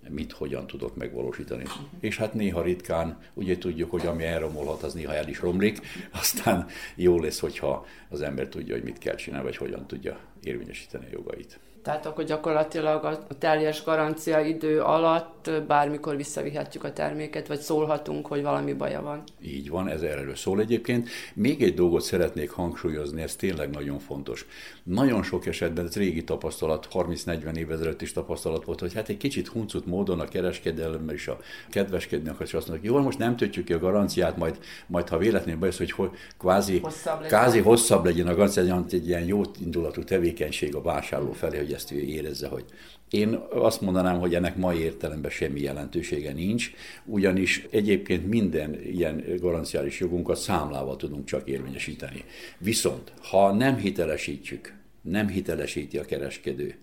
mit, 0.08 0.32
hogyan 0.32 0.66
tudok 0.66 0.96
megvalósítani. 0.96 1.64
És 2.00 2.16
hát 2.16 2.34
néha 2.34 2.62
ritkán, 2.62 3.18
ugye 3.34 3.58
tudjuk, 3.58 3.90
hogy 3.90 4.06
ami 4.06 4.24
elromolhat, 4.24 4.82
az 4.82 4.94
néha 4.94 5.14
el 5.14 5.28
is 5.28 5.40
romlik, 5.40 5.80
aztán 6.20 6.66
jó 6.94 7.20
lesz, 7.20 7.38
hogyha 7.38 7.86
az 8.08 8.22
ember 8.22 8.48
tudja, 8.48 8.74
hogy 8.74 8.84
mit 8.84 8.98
kell 8.98 9.14
csinálni, 9.14 9.46
vagy 9.46 9.56
hogyan 9.56 9.86
tudja 9.86 10.18
érvényesíteni 10.42 11.04
a 11.06 11.12
jogait. 11.12 11.58
Tehát 11.82 12.06
akkor 12.06 12.24
gyakorlatilag 12.24 13.04
a 13.04 13.38
teljes 13.38 13.84
garancia 13.84 14.40
idő 14.40 14.80
alatt 14.80 15.33
ott 15.48 15.62
bármikor 15.66 16.16
visszavihetjük 16.16 16.84
a 16.84 16.92
terméket, 16.92 17.46
vagy 17.46 17.60
szólhatunk, 17.60 18.26
hogy 18.26 18.42
valami 18.42 18.72
baja 18.72 19.02
van. 19.02 19.22
Így 19.42 19.68
van, 19.68 19.88
ez 19.88 20.02
erről 20.02 20.34
szól 20.34 20.60
egyébként. 20.60 21.08
Még 21.34 21.62
egy 21.62 21.74
dolgot 21.74 22.02
szeretnék 22.02 22.50
hangsúlyozni, 22.50 23.22
ez 23.22 23.36
tényleg 23.36 23.70
nagyon 23.70 23.98
fontos. 23.98 24.46
Nagyon 24.82 25.22
sok 25.22 25.46
esetben, 25.46 25.86
ez 25.86 25.96
régi 25.96 26.24
tapasztalat, 26.24 26.88
30-40 26.92 27.56
év 27.56 27.70
ezelőtt 27.70 28.02
is 28.02 28.12
tapasztalat 28.12 28.64
volt, 28.64 28.80
hogy 28.80 28.94
hát 28.94 29.08
egy 29.08 29.16
kicsit 29.16 29.48
huncut 29.48 29.86
módon 29.86 30.20
a 30.20 30.24
kereskedelemmel 30.24 31.14
és 31.14 31.28
a 31.28 31.38
kedveskednek, 31.70 32.36
hogy 32.36 32.50
azt 32.52 32.68
mondják, 32.68 32.92
jó, 32.92 33.00
most 33.00 33.18
nem 33.18 33.36
töltjük 33.36 33.64
ki 33.64 33.72
a 33.72 33.78
garanciát, 33.78 34.36
majd, 34.36 34.58
majd 34.86 35.08
ha 35.08 35.18
véletlenül 35.18 35.60
bajsz, 35.60 35.78
hogy, 35.78 35.90
hogy 35.90 36.10
kvázi, 36.38 36.78
hosszabb 36.78 37.20
legyen. 37.20 37.38
kvázi 37.38 37.58
hosszabb 37.58 38.04
legyen 38.04 38.26
a 38.26 38.34
garancia, 38.34 38.84
egy 38.90 39.08
ilyen 39.08 39.24
jó 39.24 39.40
indulatú 39.60 40.04
tevékenység 40.04 40.74
a 40.74 40.82
vásárló 40.82 41.32
felé, 41.32 41.56
hogy 41.56 41.72
ezt 41.72 41.92
ő 41.92 41.98
érezze, 41.98 42.48
hogy 42.48 42.64
én 43.14 43.40
azt 43.50 43.80
mondanám, 43.80 44.18
hogy 44.18 44.34
ennek 44.34 44.56
mai 44.56 44.78
értelemben 44.78 45.30
semmi 45.30 45.60
jelentősége 45.60 46.32
nincs, 46.32 46.72
ugyanis 47.04 47.66
egyébként 47.70 48.28
minden 48.28 48.82
ilyen 48.82 49.24
garanciális 49.40 50.00
jogunkat 50.00 50.36
számlával 50.36 50.96
tudunk 50.96 51.24
csak 51.24 51.48
érvényesíteni. 51.48 52.24
Viszont, 52.58 53.12
ha 53.22 53.52
nem 53.52 53.76
hitelesítjük, 53.76 54.74
nem 55.02 55.28
hitelesíti 55.28 55.98
a 55.98 56.04
kereskedő 56.04 56.74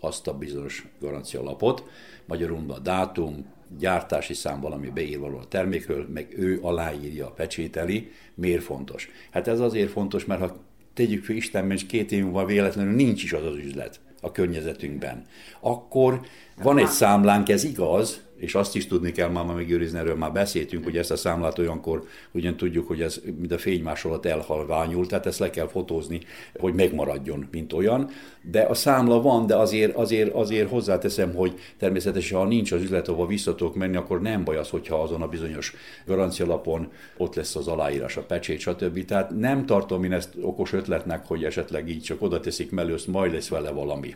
azt 0.00 0.26
a 0.26 0.38
bizonyos 0.38 0.86
garancialapot, 1.00 1.84
magyarul 2.24 2.64
a 2.68 2.78
dátum, 2.78 3.46
gyártási 3.78 4.34
szám 4.34 4.60
valami 4.60 4.88
beírva 4.88 5.26
a 5.26 5.48
termékről, 5.48 6.06
meg 6.12 6.34
ő 6.38 6.58
aláírja, 6.62 7.26
pecsételi, 7.26 8.10
miért 8.34 8.62
fontos? 8.62 9.10
Hát 9.30 9.48
ez 9.48 9.60
azért 9.60 9.90
fontos, 9.90 10.24
mert 10.24 10.40
ha 10.40 10.56
tegyük 10.94 11.24
fel 11.24 11.36
Isten, 11.36 11.70
és 11.70 11.86
két 11.86 12.12
év 12.12 12.22
múlva 12.22 12.44
véletlenül 12.44 12.94
nincs 12.94 13.22
is 13.22 13.32
az 13.32 13.44
az 13.44 13.56
üzlet 13.56 14.00
a 14.24 14.32
környezetünkben, 14.32 15.26
akkor 15.60 16.20
van 16.62 16.78
egy 16.78 16.88
számlánk, 16.88 17.48
ez 17.48 17.64
igaz, 17.64 18.20
és 18.42 18.54
azt 18.54 18.76
is 18.76 18.86
tudni 18.86 19.12
kell 19.12 19.28
már 19.28 19.44
megőrizni, 19.44 19.98
erről 19.98 20.16
már 20.16 20.32
beszéltünk, 20.32 20.84
hogy 20.84 20.96
ezt 20.96 21.10
a 21.10 21.16
számlát 21.16 21.58
olyankor 21.58 22.04
ugyan 22.32 22.56
tudjuk, 22.56 22.86
hogy 22.86 23.00
ez 23.00 23.20
mint 23.38 23.52
a 23.52 23.58
fénymásolat 23.58 24.26
elhalványul, 24.26 25.06
tehát 25.06 25.26
ezt 25.26 25.38
le 25.38 25.50
kell 25.50 25.68
fotózni, 25.68 26.20
hogy 26.58 26.74
megmaradjon, 26.74 27.48
mint 27.50 27.72
olyan. 27.72 28.10
De 28.50 28.62
a 28.62 28.74
számla 28.74 29.22
van, 29.22 29.46
de 29.46 29.56
azért, 29.56 29.96
azért, 29.96 30.34
azért 30.34 30.70
hozzáteszem, 30.70 31.34
hogy 31.34 31.54
természetesen, 31.78 32.38
ha 32.38 32.44
nincs 32.44 32.72
az 32.72 32.82
üzlet, 32.82 33.08
ahova 33.08 33.26
visszatok 33.26 33.74
menni, 33.74 33.96
akkor 33.96 34.20
nem 34.20 34.44
baj 34.44 34.56
az, 34.56 34.68
hogyha 34.68 35.02
azon 35.02 35.22
a 35.22 35.28
bizonyos 35.28 35.74
garancialapon 36.06 36.88
ott 37.16 37.34
lesz 37.34 37.56
az 37.56 37.68
aláírás, 37.68 38.16
a 38.16 38.22
pecsét, 38.22 38.60
stb. 38.60 39.04
Tehát 39.04 39.30
nem 39.30 39.66
tartom 39.66 40.04
én 40.04 40.12
ezt 40.12 40.34
okos 40.40 40.72
ötletnek, 40.72 41.26
hogy 41.26 41.44
esetleg 41.44 41.88
így 41.88 42.02
csak 42.02 42.22
oda 42.22 42.40
teszik 42.40 42.70
mellőtt, 42.70 43.06
majd 43.06 43.32
lesz 43.32 43.48
vele 43.48 43.70
valami. 43.70 44.14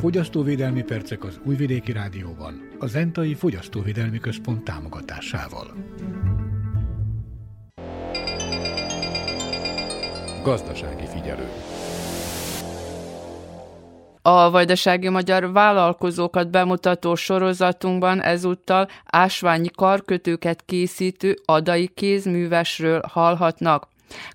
Fogyasztóvédelmi 0.00 0.82
percek 0.82 1.24
az 1.24 1.40
Újvidéki 1.44 1.92
Rádióban, 1.92 2.68
a 2.78 2.86
Zentai 2.86 3.34
Fogyasztóvédelmi 3.34 4.18
Központ 4.18 4.64
támogatásával. 4.64 5.74
Gazdasági 10.42 11.06
figyelő. 11.06 11.48
A 14.22 14.50
vajdasági 14.50 15.08
magyar 15.08 15.52
vállalkozókat 15.52 16.50
bemutató 16.50 17.14
sorozatunkban 17.14 18.22
ezúttal 18.22 18.88
ásványi 19.04 19.68
karkötőket 19.70 20.62
készítő 20.64 21.36
adai 21.44 21.86
kézművesről 21.86 23.00
hallhatnak. 23.08 23.88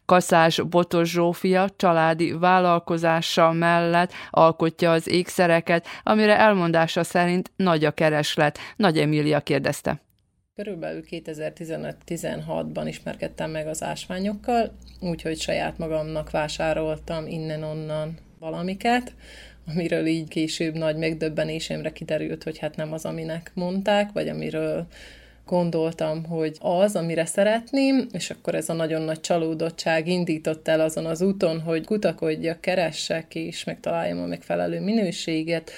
Kaszás 0.06 0.62
Botos 0.62 1.10
Zsófia 1.10 1.70
családi 1.76 2.32
vállalkozása 2.32 3.52
mellett 3.52 4.12
alkotja 4.30 4.92
az 4.92 5.08
ékszereket, 5.08 5.88
amire 6.04 6.38
elmondása 6.38 7.04
szerint 7.04 7.52
nagy 7.56 7.86
a 7.86 7.92
kereslet. 7.92 8.60
Nagy 8.76 8.98
Emília 8.98 9.40
kérdezte. 9.40 10.04
Körülbelül 10.56 11.04
2015-16-ban 11.10 12.84
ismerkedtem 12.88 13.52
meg 13.52 13.68
az 13.68 13.84
ásványokkal, 13.84 14.72
úgyhogy 15.00 15.40
saját 15.40 15.78
magamnak 15.78 16.32
vásároltam 16.32 17.28
innen-onnan 17.28 18.18
valamiket, 18.40 19.14
amiről 19.68 20.06
így 20.06 20.28
később 20.28 20.74
nagy 20.74 20.96
megdöbbenésemre 20.96 21.92
kiderült, 21.92 22.44
hogy 22.44 22.58
hát 22.58 22.76
nem 22.76 22.94
az, 22.94 23.06
aminek 23.06 23.52
mondták, 23.54 24.12
vagy 24.12 24.28
amiről 24.28 24.88
gondoltam, 25.46 26.26
hogy 26.26 26.58
az, 26.60 26.96
amire 26.96 27.26
szeretném, 27.26 28.08
és 28.12 28.30
akkor 28.30 28.56
ez 28.56 28.70
a 28.70 28.74
nagyon 28.74 29.02
nagy 29.02 29.20
csalódottság 29.20 30.08
indított 30.08 30.68
el 30.68 30.80
azon 30.80 31.06
az 31.06 31.22
úton, 31.22 31.62
hogy 31.62 31.86
kutakodjak, 31.86 32.62
keressek, 32.62 33.36
és 33.36 33.64
megtaláljam 33.64 34.20
a 34.20 34.26
megfelelő 34.26 34.80
minőséget, 34.80 35.72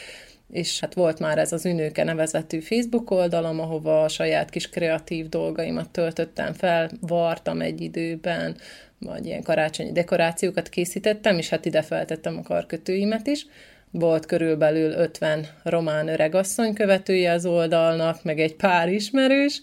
és 0.52 0.80
hát 0.80 0.94
volt 0.94 1.20
már 1.20 1.38
ez 1.38 1.52
az 1.52 1.66
Ünőke 1.66 2.04
nevezetű 2.04 2.60
Facebook 2.60 3.12
oldalam, 3.12 3.60
ahova 3.60 4.04
a 4.04 4.08
saját 4.08 4.50
kis 4.50 4.70
kreatív 4.70 5.30
dolgaimat 5.30 5.90
töltöttem 5.90 6.54
fel, 6.54 6.90
vartam 7.00 7.62
egy 7.62 7.82
időben, 7.82 8.58
vagy 9.00 9.26
ilyen 9.26 9.44
karácsonyi 9.44 9.92
dekorációkat 9.92 10.70
készítettem, 10.70 11.38
és 11.38 11.50
hát 11.50 11.66
ide 11.66 11.82
feltettem 11.82 12.38
a 12.38 12.42
karkötőimet 12.42 13.28
is, 13.28 13.46
volt 13.92 14.26
körülbelül 14.26 14.92
50 14.92 15.48
román 15.64 16.08
öregasszony 16.08 16.74
követője 16.74 17.32
az 17.32 17.46
oldalnak, 17.46 18.24
meg 18.24 18.40
egy 18.40 18.56
pár 18.56 18.90
ismerős, 18.90 19.62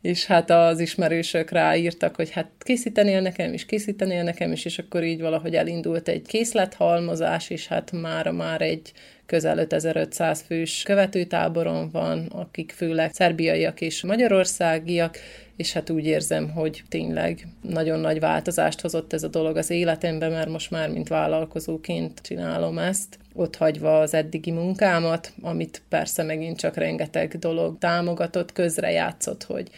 és 0.00 0.26
hát 0.26 0.50
az 0.50 0.80
ismerősök 0.80 1.50
ráírtak, 1.50 2.16
hogy 2.16 2.30
hát 2.30 2.50
készítenél 2.58 3.20
nekem 3.20 3.52
is, 3.52 3.64
készítenél 3.64 4.22
nekem 4.22 4.52
is, 4.52 4.64
és 4.64 4.78
akkor 4.78 5.04
így 5.04 5.20
valahogy 5.20 5.54
elindult 5.54 6.08
egy 6.08 6.26
készlethalmozás, 6.26 7.50
és 7.50 7.66
hát 7.66 7.92
már 7.92 8.30
már 8.30 8.60
egy 8.60 8.92
közel 9.32 9.58
5500 9.58 10.40
fős 10.40 10.82
követőtáboron 10.82 11.90
van, 11.90 12.26
akik 12.26 12.72
főleg 12.76 13.12
szerbiaiak 13.12 13.80
és 13.80 14.02
magyarországiak, 14.02 15.16
és 15.56 15.72
hát 15.72 15.90
úgy 15.90 16.06
érzem, 16.06 16.50
hogy 16.50 16.82
tényleg 16.88 17.46
nagyon 17.60 18.00
nagy 18.00 18.20
változást 18.20 18.80
hozott 18.80 19.12
ez 19.12 19.22
a 19.22 19.28
dolog 19.28 19.56
az 19.56 19.70
életemben, 19.70 20.30
mert 20.30 20.48
most 20.48 20.70
már 20.70 20.90
mint 20.90 21.08
vállalkozóként 21.08 22.20
csinálom 22.20 22.78
ezt, 22.78 23.18
ott 23.34 23.56
hagyva 23.56 24.00
az 24.00 24.14
eddigi 24.14 24.50
munkámat, 24.50 25.32
amit 25.42 25.82
persze 25.88 26.22
megint 26.22 26.58
csak 26.58 26.76
rengeteg 26.76 27.38
dolog 27.38 27.78
támogatott, 27.78 28.52
közrejátszott, 28.52 29.42
hogy, 29.42 29.70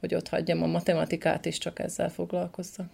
hogy 0.00 0.14
ott 0.14 0.28
hagyjam 0.28 0.62
a 0.62 0.66
matematikát, 0.66 1.46
és 1.46 1.58
csak 1.58 1.78
ezzel 1.78 2.10
foglalkozzak. 2.10 2.88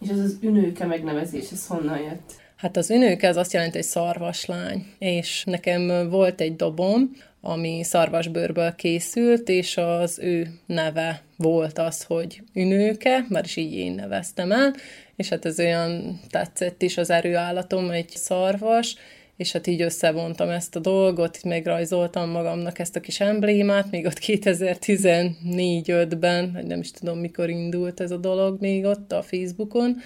És 0.00 0.08
ez 0.08 0.18
az 0.18 0.38
ünőke 0.40 0.86
megnevezés, 0.86 1.50
ez 1.50 1.66
honnan 1.66 1.98
jött? 1.98 2.44
Hát 2.56 2.76
az 2.76 2.90
ünőke 2.90 3.28
az 3.28 3.36
azt 3.36 3.52
jelenti, 3.52 3.76
hogy 3.76 3.86
szarvaslány, 3.86 4.86
és 4.98 5.44
nekem 5.44 6.08
volt 6.10 6.40
egy 6.40 6.56
dobom, 6.56 7.10
ami 7.40 7.82
szarvasbőrből 7.82 8.74
készült, 8.74 9.48
és 9.48 9.76
az 9.76 10.18
ő 10.18 10.48
neve 10.66 11.22
volt 11.36 11.78
az, 11.78 12.02
hogy 12.02 12.42
ünőke, 12.54 13.26
már 13.28 13.44
is 13.44 13.56
így 13.56 13.74
én 13.74 13.92
neveztem 13.92 14.52
el, 14.52 14.74
és 15.16 15.28
hát 15.28 15.44
ez 15.44 15.58
olyan 15.58 16.20
tetszett 16.30 16.82
is 16.82 16.96
az 16.96 17.10
erőállatom, 17.10 17.90
egy 17.90 18.08
szarvas, 18.08 18.94
és 19.36 19.52
hát 19.52 19.66
így 19.66 19.82
összevontam 19.82 20.48
ezt 20.48 20.76
a 20.76 20.80
dolgot, 20.80 21.42
megrajzoltam 21.42 22.30
magamnak 22.30 22.78
ezt 22.78 22.96
a 22.96 23.00
kis 23.00 23.20
emblémát, 23.20 23.90
még 23.90 24.06
ott 24.06 24.18
2014-5-ben, 24.20 26.52
vagy 26.52 26.66
nem 26.66 26.80
is 26.80 26.90
tudom, 26.90 27.18
mikor 27.18 27.50
indult 27.50 28.00
ez 28.00 28.10
a 28.10 28.16
dolog 28.16 28.60
még 28.60 28.84
ott 28.84 29.12
a 29.12 29.22
Facebookon, 29.22 29.96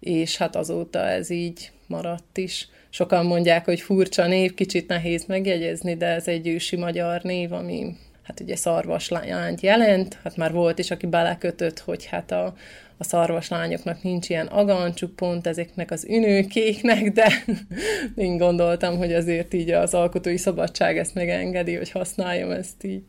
és 0.00 0.36
hát 0.36 0.56
azóta 0.56 0.98
ez 0.98 1.30
így 1.30 1.70
maradt 1.86 2.38
is. 2.38 2.68
Sokan 2.88 3.26
mondják, 3.26 3.64
hogy 3.64 3.80
furcsa 3.80 4.26
név, 4.26 4.54
kicsit 4.54 4.88
nehéz 4.88 5.24
megjegyezni, 5.26 5.96
de 5.96 6.06
ez 6.06 6.28
egy 6.28 6.48
ősi 6.48 6.76
magyar 6.76 7.22
név, 7.22 7.52
ami 7.52 7.96
hát 8.22 8.40
ugye 8.40 8.56
szarvaslányt 8.56 9.60
jelent, 9.60 10.18
hát 10.22 10.36
már 10.36 10.52
volt 10.52 10.78
is, 10.78 10.90
aki 10.90 11.06
belekötött, 11.06 11.78
hogy 11.78 12.04
hát 12.04 12.30
a, 12.30 12.54
a 12.96 13.04
szarvaslányoknak 13.04 14.02
nincs 14.02 14.28
ilyen 14.28 14.46
agancsuk 14.46 15.16
pont 15.16 15.46
ezeknek 15.46 15.90
az 15.90 16.04
ünőkéknek, 16.08 17.12
de 17.12 17.32
én 18.14 18.36
gondoltam, 18.36 18.96
hogy 18.96 19.12
azért 19.12 19.54
így 19.54 19.70
az 19.70 19.94
alkotói 19.94 20.36
szabadság 20.36 20.98
ezt 20.98 21.14
megengedi, 21.14 21.74
hogy 21.74 21.90
használjam 21.90 22.50
ezt 22.50 22.84
így. 22.84 23.02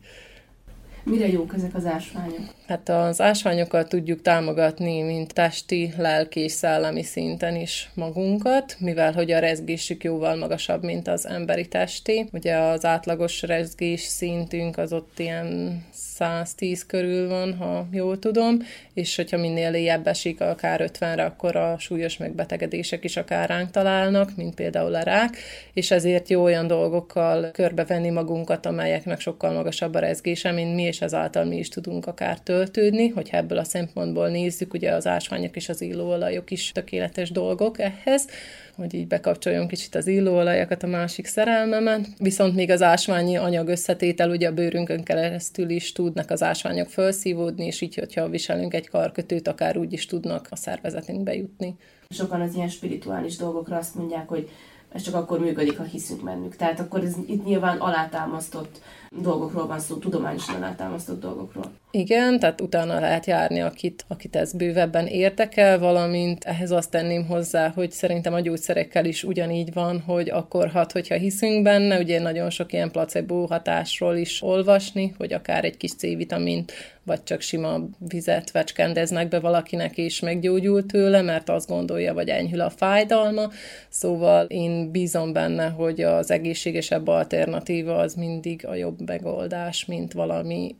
Mire 1.02 1.28
jók 1.28 1.54
ezek 1.54 1.74
az 1.74 1.86
ásványok? 1.86 2.57
Hát 2.68 2.88
az 2.88 3.20
ásványokat 3.20 3.88
tudjuk 3.88 4.22
támogatni, 4.22 5.02
mint 5.02 5.34
testi, 5.34 5.92
lelki 5.96 6.40
és 6.40 6.52
szellemi 6.52 7.02
szinten 7.02 7.56
is 7.56 7.90
magunkat, 7.94 8.76
mivel 8.78 9.12
hogy 9.12 9.30
a 9.30 9.38
rezgésük 9.38 10.04
jóval 10.04 10.36
magasabb, 10.36 10.82
mint 10.82 11.08
az 11.08 11.26
emberi 11.26 11.68
testi. 11.68 12.28
Ugye 12.32 12.56
az 12.56 12.84
átlagos 12.84 13.42
rezgés 13.42 14.00
szintünk 14.00 14.78
az 14.78 14.92
ott 14.92 15.18
ilyen 15.18 15.82
110 15.92 16.86
körül 16.86 17.28
van, 17.28 17.54
ha 17.54 17.86
jól 17.92 18.18
tudom, 18.18 18.58
és 18.94 19.16
hogyha 19.16 19.38
minél 19.38 19.74
éjjebb 19.74 20.06
esik, 20.06 20.40
akár 20.40 20.90
50-re, 20.92 21.24
akkor 21.24 21.56
a 21.56 21.78
súlyos 21.78 22.16
megbetegedések 22.16 23.04
is 23.04 23.16
akár 23.16 23.48
ránk 23.48 23.70
találnak, 23.70 24.36
mint 24.36 24.54
például 24.54 24.94
a 24.94 25.02
rák, 25.02 25.36
és 25.72 25.90
ezért 25.90 26.28
jó 26.28 26.42
olyan 26.42 26.66
dolgokkal 26.66 27.50
körbevenni 27.50 28.10
magunkat, 28.10 28.66
amelyeknek 28.66 29.20
sokkal 29.20 29.52
magasabb 29.52 29.94
a 29.94 29.98
rezgése, 29.98 30.52
mint 30.52 30.74
mi, 30.74 30.82
és 30.82 31.00
ezáltal 31.00 31.44
mi 31.44 31.56
is 31.56 31.68
tudunk 31.68 32.06
akár 32.06 32.40
töltődni, 32.58 33.08
hogyha 33.08 33.36
ebből 33.36 33.58
a 33.58 33.64
szempontból 33.64 34.28
nézzük, 34.28 34.72
ugye 34.72 34.90
az 34.90 35.06
ásványok 35.06 35.56
és 35.56 35.68
az 35.68 35.80
illóolajok 35.80 36.50
is 36.50 36.72
tökéletes 36.72 37.30
dolgok 37.30 37.78
ehhez, 37.78 38.28
hogy 38.76 38.94
így 38.94 39.06
bekapcsoljon 39.06 39.68
kicsit 39.68 39.94
az 39.94 40.06
illóolajakat, 40.06 40.82
a 40.82 40.86
másik 40.86 41.26
szerelmemet. 41.26 42.06
Viszont 42.18 42.54
még 42.54 42.70
az 42.70 42.82
ásványi 42.82 43.36
anyag 43.36 43.68
összetétel, 43.68 44.30
ugye 44.30 44.48
a 44.48 44.52
bőrünkön 44.52 45.02
keresztül 45.02 45.70
is 45.70 45.92
tudnak 45.92 46.30
az 46.30 46.42
ásványok 46.42 46.88
felszívódni, 46.88 47.66
és 47.66 47.80
így, 47.80 47.94
hogyha 47.94 48.28
viselünk 48.28 48.74
egy 48.74 48.88
karkötőt, 48.88 49.48
akár 49.48 49.76
úgy 49.76 49.92
is 49.92 50.06
tudnak 50.06 50.46
a 50.50 50.56
szervezetünkbe 50.56 51.34
jutni. 51.34 51.76
Sokan 52.08 52.40
az 52.40 52.54
ilyen 52.54 52.68
spirituális 52.68 53.36
dolgokra 53.36 53.76
azt 53.76 53.94
mondják, 53.94 54.28
hogy 54.28 54.48
ez 54.92 55.02
csak 55.02 55.14
akkor 55.14 55.40
működik, 55.40 55.76
ha 55.76 55.84
hiszünk 55.84 56.24
bennük. 56.24 56.56
Tehát 56.56 56.80
akkor 56.80 57.04
ez 57.04 57.14
itt 57.26 57.44
nyilván 57.44 57.78
alátámasztott 57.78 58.80
dolgokról 59.10 59.66
van 59.66 59.80
szó, 59.80 59.96
tudományosan 59.96 60.54
alátámasztott 60.54 61.20
dolgokról. 61.20 61.64
Igen, 61.90 62.38
tehát 62.38 62.60
utána 62.60 63.00
lehet 63.00 63.26
járni, 63.26 63.60
akit, 63.60 64.04
akit 64.08 64.36
ez 64.36 64.52
bővebben 64.52 65.06
érdekel, 65.06 65.78
valamint 65.78 66.44
ehhez 66.44 66.70
azt 66.70 66.90
tenném 66.90 67.26
hozzá, 67.26 67.68
hogy 67.68 67.90
szerintem 67.90 68.32
a 68.32 68.40
gyógyszerekkel 68.40 69.04
is 69.04 69.24
ugyanígy 69.24 69.72
van, 69.72 70.00
hogy 70.00 70.30
akkor 70.30 70.68
hat, 70.68 70.92
hogyha 70.92 71.14
hiszünk 71.14 71.62
benne, 71.62 71.98
ugye 71.98 72.20
nagyon 72.20 72.50
sok 72.50 72.72
ilyen 72.72 72.90
placebo 72.90 73.46
hatásról 73.46 74.16
is 74.16 74.42
olvasni, 74.42 75.14
hogy 75.18 75.32
akár 75.32 75.64
egy 75.64 75.76
kis 75.76 75.94
C-vitamint, 75.94 76.72
vagy 77.08 77.22
csak 77.22 77.40
sima 77.40 77.80
vizet 77.98 78.50
vecskendeznek 78.50 79.28
be 79.28 79.40
valakinek, 79.40 79.98
és 79.98 80.20
meggyógyul 80.20 80.86
tőle, 80.86 81.22
mert 81.22 81.48
azt 81.48 81.68
gondolja, 81.68 82.14
vagy 82.14 82.28
enyhül 82.28 82.60
a 82.60 82.70
fájdalma. 82.70 83.50
Szóval 83.88 84.46
én 84.46 84.90
bízom 84.90 85.32
benne, 85.32 85.68
hogy 85.68 86.00
az 86.00 86.30
egészségesebb 86.30 87.06
alternatíva 87.06 87.96
az 87.96 88.14
mindig 88.14 88.66
a 88.66 88.74
jobb 88.74 88.97
megoldás, 89.06 89.84
mint 89.84 90.12
valami 90.12 90.76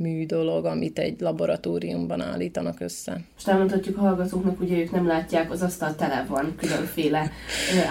mű 0.00 0.26
dolog, 0.26 0.64
amit 0.64 0.98
egy 0.98 1.20
laboratóriumban 1.20 2.20
állítanak 2.20 2.80
össze. 2.80 3.20
Most 3.34 3.48
elmondhatjuk 3.48 3.96
a 3.96 4.00
hallgatóknak, 4.00 4.60
ugye 4.60 4.76
ők 4.76 4.90
nem 4.90 5.06
látják, 5.06 5.50
az 5.50 5.62
asztal 5.62 5.94
tele 5.94 6.26
van 6.28 6.54
különféle 6.56 7.30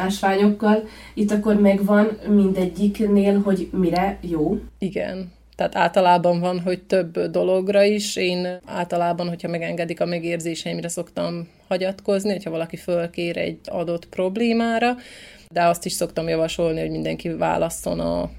ásványokkal. 0.03 0.84
Itt 1.13 1.32
akkor 1.32 1.59
megvan 1.59 2.20
mindegyiknél, 2.28 3.41
hogy 3.41 3.70
mire 3.72 4.17
jó. 4.22 4.59
Igen. 4.80 5.32
Tehát 5.55 5.76
általában 5.76 6.39
van, 6.39 6.59
hogy 6.59 6.84
több 6.84 7.20
dologra 7.20 7.84
is. 7.84 8.15
Én 8.15 8.59
általában, 8.65 9.28
hogyha 9.28 9.47
megengedik 9.47 10.01
a 10.01 10.05
megérzéseimre, 10.05 10.88
szoktam 10.88 11.47
hagyatkozni, 11.67 12.32
hogyha 12.32 12.49
valaki 12.49 12.78
fölkér 12.78 13.38
egy 13.38 13.59
adott 13.65 14.07
problémára, 14.07 14.95
de 15.49 15.63
azt 15.63 15.86
is 15.86 15.91
szoktam 15.91 16.28
javasolni, 16.28 16.80
hogy 16.80 16.91
mindenki 16.91 17.30
válasszon 17.30 17.99
a 17.99 18.30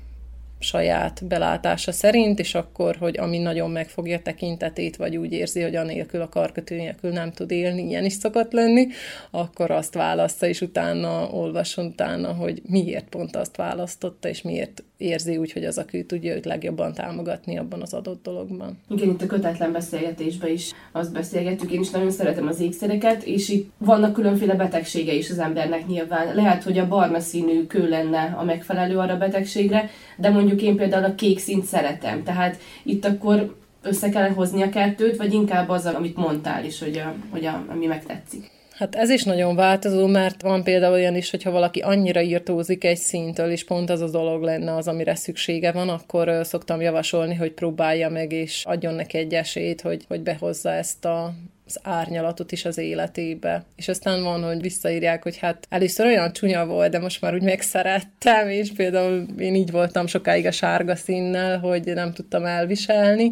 saját 0.61 1.26
belátása 1.26 1.92
szerint, 1.92 2.38
és 2.38 2.54
akkor, 2.54 2.96
hogy 2.96 3.18
ami 3.18 3.38
nagyon 3.38 3.70
megfogja 3.70 4.22
tekintetét, 4.22 4.96
vagy 4.96 5.16
úgy 5.16 5.32
érzi, 5.32 5.62
hogy 5.62 5.76
anélkül 5.76 6.20
a 6.20 6.28
karkötő 6.28 6.76
nélkül 6.76 7.11
nem 7.11 7.32
tud 7.32 7.50
élni, 7.50 7.82
ilyen 7.82 8.04
is 8.04 8.12
szokott 8.12 8.52
lenni, 8.52 8.86
akkor 9.30 9.70
azt 9.70 9.94
választa, 9.94 10.46
és 10.46 10.61
utána 10.61 11.30
olvason 11.30 11.86
utána, 11.86 12.32
hogy 12.32 12.62
miért 12.68 13.08
pont 13.08 13.36
azt 13.36 13.56
választotta, 13.56 14.28
és 14.28 14.42
miért 14.42 14.82
érzi 15.01 15.36
úgy, 15.36 15.53
hogy 15.53 15.64
az, 15.64 15.78
aki 15.78 16.05
tudja 16.05 16.34
őt 16.34 16.44
legjobban 16.44 16.92
támogatni 16.92 17.59
abban 17.59 17.82
az 17.82 17.94
adott 17.94 18.22
dologban. 18.22 18.78
Igen, 18.88 19.09
itt 19.09 19.22
a 19.22 19.26
kötetlen 19.26 19.72
beszélgetésben 19.72 20.51
is 20.51 20.72
azt 20.92 21.12
beszélgettük, 21.12 21.70
én 21.70 21.80
is 21.80 21.90
nagyon 21.90 22.11
szeretem 22.11 22.46
az 22.46 22.61
ékszereket, 22.61 23.22
és 23.22 23.48
itt 23.48 23.70
vannak 23.78 24.12
különféle 24.12 24.55
betegsége 24.55 25.12
is 25.12 25.30
az 25.30 25.38
embernek 25.38 25.86
nyilván. 25.86 26.34
Lehet, 26.34 26.62
hogy 26.62 26.78
a 26.78 26.88
barna 26.88 27.20
színű 27.20 27.66
kő 27.66 27.88
lenne 27.88 28.34
a 28.38 28.44
megfelelő 28.44 28.98
arra 28.98 29.12
a 29.12 29.18
betegségre, 29.18 29.90
de 30.16 30.30
mondjuk 30.30 30.62
én 30.62 30.76
például 30.76 31.05
a 31.05 31.14
kék 31.14 31.38
színt 31.38 31.64
szeretem. 31.64 32.22
Tehát 32.22 32.59
itt 32.82 33.05
akkor 33.05 33.55
össze 33.82 34.09
kell 34.09 34.28
hozni 34.28 34.62
a 34.62 34.68
kettőt, 34.68 35.16
vagy 35.16 35.32
inkább 35.32 35.68
az, 35.68 35.86
amit 35.86 36.16
mondtál 36.16 36.64
is, 36.64 36.80
hogy, 36.80 36.96
a, 36.98 37.14
hogy 37.30 37.44
a, 37.44 37.64
ami 37.68 37.86
megtetszik. 37.86 38.59
Hát 38.80 38.94
ez 38.94 39.10
is 39.10 39.22
nagyon 39.22 39.54
változó, 39.54 40.06
mert 40.06 40.42
van 40.42 40.64
például 40.64 40.92
olyan 40.92 41.16
is, 41.16 41.30
hogyha 41.30 41.50
valaki 41.50 41.80
annyira 41.80 42.20
írtózik 42.20 42.84
egy 42.84 42.96
szintől, 42.96 43.50
és 43.50 43.64
pont 43.64 43.90
az 43.90 44.00
a 44.00 44.10
dolog 44.10 44.42
lenne 44.42 44.74
az, 44.74 44.88
amire 44.88 45.14
szüksége 45.14 45.72
van, 45.72 45.88
akkor 45.88 46.40
szoktam 46.42 46.80
javasolni, 46.80 47.34
hogy 47.34 47.52
próbálja 47.52 48.08
meg, 48.08 48.32
és 48.32 48.64
adjon 48.64 48.94
neki 48.94 49.18
egy 49.18 49.34
esélyt, 49.34 49.80
hogy, 49.80 50.04
hogy 50.08 50.20
behozza 50.20 50.72
ezt 50.72 51.04
a 51.04 51.34
az 51.70 51.80
árnyalatot 51.82 52.52
is 52.52 52.64
az 52.64 52.78
életébe. 52.78 53.64
És 53.76 53.88
aztán 53.88 54.22
van, 54.22 54.42
hogy 54.42 54.60
visszaírják, 54.60 55.22
hogy 55.22 55.38
hát 55.38 55.66
először 55.68 56.06
olyan 56.06 56.32
csúnya 56.32 56.66
volt, 56.66 56.90
de 56.90 56.98
most 56.98 57.20
már 57.20 57.34
úgy 57.34 57.42
megszerettem, 57.42 58.48
és 58.48 58.72
például 58.76 59.26
én 59.38 59.54
így 59.54 59.70
voltam 59.70 60.06
sokáig 60.06 60.46
a 60.46 60.50
sárga 60.50 60.96
színnel, 60.96 61.58
hogy 61.58 61.84
nem 61.84 62.12
tudtam 62.12 62.44
elviselni, 62.44 63.30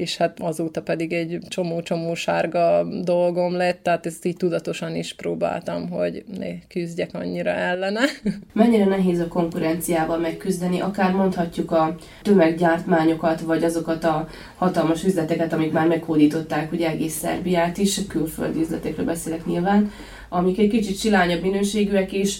és 0.00 0.16
hát 0.16 0.40
azóta 0.40 0.82
pedig 0.82 1.12
egy 1.12 1.38
csomó-csomó 1.48 2.14
sárga 2.14 2.88
dolgom 3.02 3.56
lett, 3.56 3.82
tehát 3.82 4.06
ezt 4.06 4.24
így 4.24 4.36
tudatosan 4.36 4.96
is 4.96 5.14
próbáltam, 5.14 5.90
hogy 5.90 6.24
ne 6.38 6.46
küzdjek 6.68 7.14
annyira 7.14 7.50
ellene. 7.50 8.00
Mennyire 8.52 8.84
nehéz 8.84 9.20
a 9.20 9.28
konkurenciával 9.28 10.18
megküzdeni, 10.18 10.80
akár 10.80 11.12
mondhatjuk 11.12 11.70
a 11.70 11.96
tömeggyártmányokat, 12.22 13.40
vagy 13.40 13.64
azokat 13.64 14.04
a 14.04 14.28
hatalmas 14.56 15.04
üzleteket, 15.04 15.52
amik 15.52 15.72
már 15.72 15.86
meghódították 15.86 16.72
ugye 16.72 16.88
egész 16.88 17.14
Szerbiát 17.14 17.78
is, 17.78 18.06
külföldi 18.06 18.60
üzletekről 18.60 19.06
beszélek 19.06 19.44
nyilván, 19.46 19.90
amik 20.28 20.58
egy 20.58 20.70
kicsit 20.70 20.98
silányabb 20.98 21.42
minőségűek, 21.42 22.12
és 22.12 22.38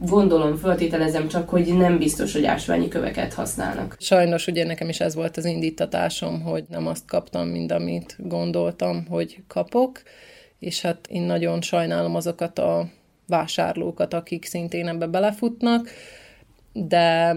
gondolom, 0.00 0.56
föltételezem 0.56 1.28
csak, 1.28 1.48
hogy 1.48 1.76
nem 1.76 1.98
biztos, 1.98 2.32
hogy 2.32 2.44
ásványi 2.44 2.88
köveket 2.88 3.34
használnak. 3.34 3.96
Sajnos 3.98 4.46
ugye 4.46 4.64
nekem 4.64 4.88
is 4.88 5.00
ez 5.00 5.14
volt 5.14 5.36
az 5.36 5.44
indítatásom, 5.44 6.42
hogy 6.42 6.64
nem 6.68 6.86
azt 6.86 7.06
kaptam, 7.06 7.48
mint 7.48 7.72
amit 7.72 8.16
gondoltam, 8.18 9.06
hogy 9.06 9.42
kapok, 9.46 10.02
és 10.58 10.80
hát 10.80 11.06
én 11.08 11.22
nagyon 11.22 11.60
sajnálom 11.60 12.14
azokat 12.14 12.58
a 12.58 12.88
vásárlókat, 13.26 14.14
akik 14.14 14.44
szintén 14.44 14.88
ebbe 14.88 15.06
belefutnak, 15.06 15.88
de 16.72 17.36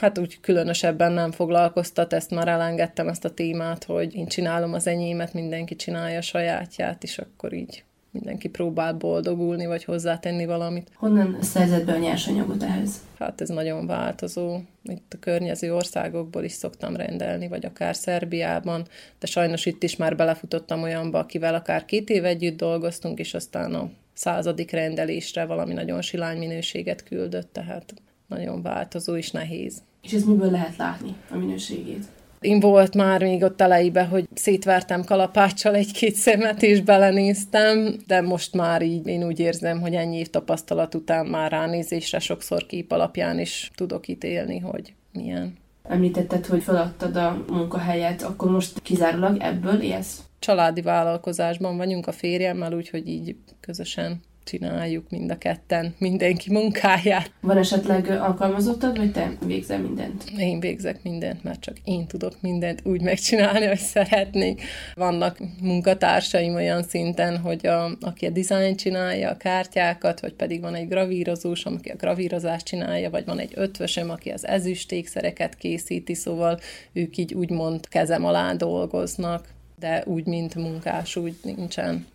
hát 0.00 0.18
úgy 0.18 0.40
különösebben 0.40 1.12
nem 1.12 1.30
foglalkoztat, 1.30 2.12
ezt 2.12 2.30
már 2.30 2.48
elengedtem 2.48 3.08
ezt 3.08 3.24
a 3.24 3.30
témát, 3.30 3.84
hogy 3.84 4.14
én 4.14 4.26
csinálom 4.26 4.72
az 4.72 4.86
enyémet, 4.86 5.32
mindenki 5.32 5.76
csinálja 5.76 6.18
a 6.18 6.22
sajátját, 6.22 7.02
és 7.02 7.18
akkor 7.18 7.52
így 7.52 7.84
mindenki 8.12 8.48
próbál 8.48 8.92
boldogulni, 8.92 9.66
vagy 9.66 9.84
hozzátenni 9.84 10.46
valamit. 10.46 10.90
Honnan 10.94 11.36
szerzed 11.40 11.84
be 11.84 11.92
a 11.92 11.98
nyersanyagot 11.98 12.62
ehhez? 12.62 13.00
Hát 13.18 13.40
ez 13.40 13.48
nagyon 13.48 13.86
változó. 13.86 14.58
Itt 14.82 15.12
a 15.14 15.18
környező 15.18 15.74
országokból 15.74 16.44
is 16.44 16.52
szoktam 16.52 16.96
rendelni, 16.96 17.48
vagy 17.48 17.64
akár 17.64 17.96
Szerbiában, 17.96 18.86
de 19.18 19.26
sajnos 19.26 19.66
itt 19.66 19.82
is 19.82 19.96
már 19.96 20.16
belefutottam 20.16 20.82
olyanba, 20.82 21.18
akivel 21.18 21.54
akár 21.54 21.84
két 21.84 22.10
év 22.10 22.24
együtt 22.24 22.56
dolgoztunk, 22.56 23.18
és 23.18 23.34
aztán 23.34 23.74
a 23.74 23.90
századik 24.12 24.70
rendelésre 24.70 25.44
valami 25.44 25.72
nagyon 25.72 26.02
silány 26.02 26.38
minőséget 26.38 27.04
küldött, 27.04 27.52
tehát 27.52 27.94
nagyon 28.26 28.62
változó 28.62 29.16
és 29.16 29.30
nehéz. 29.30 29.82
És 30.02 30.12
ez 30.12 30.24
miből 30.24 30.50
lehet 30.50 30.76
látni 30.76 31.14
a 31.30 31.36
minőségét? 31.36 32.04
Én 32.42 32.60
volt 32.60 32.94
már 32.94 33.22
még 33.22 33.42
ott 33.42 33.60
elejébe, 33.60 34.04
hogy 34.04 34.28
szétvertem 34.34 35.04
kalapáccsal 35.04 35.74
egy-két 35.74 36.14
szemet, 36.14 36.62
és 36.62 36.80
belenéztem, 36.80 37.96
de 38.06 38.20
most 38.20 38.54
már 38.54 38.82
így 38.82 39.06
én 39.06 39.24
úgy 39.24 39.40
érzem, 39.40 39.80
hogy 39.80 39.94
ennyi 39.94 40.16
év 40.16 40.28
tapasztalat 40.28 40.94
után 40.94 41.26
már 41.26 41.50
ránézésre 41.50 42.18
sokszor 42.18 42.66
kép 42.66 42.92
alapján 42.92 43.38
is 43.38 43.70
tudok 43.74 44.08
ítélni, 44.08 44.58
hogy 44.58 44.94
milyen. 45.12 45.56
Említetted, 45.82 46.46
hogy 46.46 46.62
feladtad 46.62 47.16
a 47.16 47.44
munkahelyet, 47.48 48.22
akkor 48.22 48.50
most 48.50 48.80
kizárólag 48.82 49.36
ebből 49.40 49.80
élsz? 49.80 50.20
Családi 50.38 50.80
vállalkozásban 50.80 51.76
vagyunk 51.76 52.06
a 52.06 52.12
férjemmel, 52.12 52.72
úgyhogy 52.72 53.08
így 53.08 53.36
közösen 53.60 54.20
csináljuk 54.44 55.10
mind 55.10 55.30
a 55.30 55.38
ketten 55.38 55.94
mindenki 55.98 56.52
munkáját. 56.52 57.30
Van 57.40 57.56
esetleg 57.56 58.10
alkalmazottad, 58.10 58.96
vagy 58.96 59.12
te 59.12 59.36
végzel 59.46 59.78
mindent? 59.78 60.24
Én 60.38 60.60
végzek 60.60 61.02
mindent, 61.02 61.44
mert 61.44 61.60
csak 61.60 61.76
én 61.84 62.06
tudok 62.06 62.32
mindent 62.40 62.80
úgy 62.84 63.02
megcsinálni, 63.02 63.66
hogy 63.66 63.78
szeretnék. 63.78 64.62
Vannak 64.94 65.38
munkatársaim 65.60 66.54
olyan 66.54 66.82
szinten, 66.82 67.38
hogy 67.38 67.66
a, 67.66 67.90
aki 68.00 68.26
a 68.26 68.30
dizájn 68.30 68.76
csinálja, 68.76 69.30
a 69.30 69.36
kártyákat, 69.36 70.20
vagy 70.20 70.34
pedig 70.34 70.60
van 70.60 70.74
egy 70.74 70.88
gravírozós, 70.88 71.64
aki 71.64 71.88
a 71.88 71.96
gravírozást 71.96 72.66
csinálja, 72.66 73.10
vagy 73.10 73.24
van 73.24 73.38
egy 73.38 73.52
ötvösöm, 73.54 74.10
aki 74.10 74.30
az 74.30 74.46
ezüstékszereket 74.46 75.54
készíti, 75.54 76.14
szóval 76.14 76.58
ők 76.92 77.16
így 77.16 77.34
úgymond 77.34 77.88
kezem 77.88 78.24
alá 78.24 78.52
dolgoznak 78.52 79.48
de 79.82 80.02
úgy, 80.06 80.26
mint 80.26 80.54
munkás, 80.54 81.16
úgy 81.16 81.34
nincsen 81.42 82.06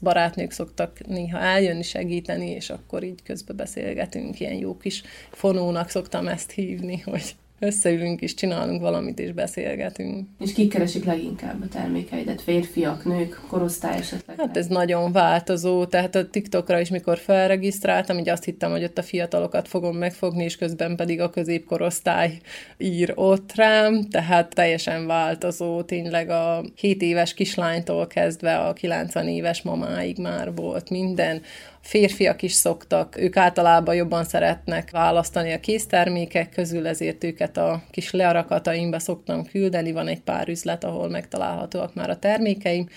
barátnők 0.00 0.50
szoktak 0.50 1.06
néha 1.06 1.38
eljönni 1.38 1.82
segíteni, 1.82 2.50
és 2.50 2.70
akkor 2.70 3.02
így 3.02 3.22
közbe 3.22 3.52
beszélgetünk, 3.52 4.40
ilyen 4.40 4.54
jó 4.54 4.76
kis 4.76 5.02
fonónak 5.30 5.88
szoktam 5.88 6.28
ezt 6.28 6.50
hívni, 6.50 6.98
hogy 6.98 7.34
összeülünk 7.58 8.20
és 8.20 8.34
csinálunk 8.34 8.80
valamit, 8.80 9.18
és 9.18 9.32
beszélgetünk. 9.32 10.28
És 10.40 10.52
kik 10.52 10.70
keresik 10.70 11.04
leginkább 11.04 11.62
a 11.62 11.68
termékeidet? 11.68 12.42
Férfiak, 12.42 13.04
nők, 13.04 13.40
korosztály 13.48 13.98
esetleg? 13.98 14.38
Hát 14.38 14.56
ez 14.56 14.66
nagyon 14.66 15.12
változó, 15.12 15.84
tehát 15.84 16.14
a 16.14 16.30
TikTokra 16.30 16.80
is, 16.80 16.90
mikor 16.90 17.18
felregisztráltam, 17.18 18.18
így 18.18 18.28
azt 18.28 18.44
hittem, 18.44 18.70
hogy 18.70 18.84
ott 18.84 18.98
a 18.98 19.02
fiatalokat 19.02 19.68
fogom 19.68 19.96
megfogni, 19.96 20.44
és 20.44 20.56
közben 20.56 20.96
pedig 20.96 21.20
a 21.20 21.30
középkorosztály 21.30 22.38
ír 22.78 23.12
ott 23.14 23.54
rám, 23.54 24.08
tehát 24.10 24.54
teljesen 24.54 25.06
változó, 25.06 25.82
tényleg 25.82 26.30
a 26.30 26.64
7 26.76 27.02
éves 27.02 27.34
kislánytól 27.34 28.06
kezdve 28.06 28.56
a 28.56 28.72
90 28.72 29.28
éves 29.28 29.62
mamáig 29.62 30.18
már 30.18 30.54
volt 30.54 30.90
minden 30.90 31.42
férfiak 31.86 32.42
is 32.42 32.52
szoktak, 32.52 33.16
ők 33.18 33.36
általában 33.36 33.94
jobban 33.94 34.24
szeretnek 34.24 34.90
választani 34.90 35.52
a 35.52 35.60
késztermékek 35.60 36.50
közül, 36.50 36.86
ezért 36.86 37.24
őket 37.24 37.56
a 37.56 37.82
kis 37.90 38.10
learakataimba 38.10 38.98
szoktam 38.98 39.44
küldeni, 39.44 39.92
van 39.92 40.08
egy 40.08 40.20
pár 40.20 40.48
üzlet, 40.48 40.84
ahol 40.84 41.08
megtalálhatóak 41.08 41.94
már 41.94 42.10
a 42.10 42.18
termékeim, 42.18 42.88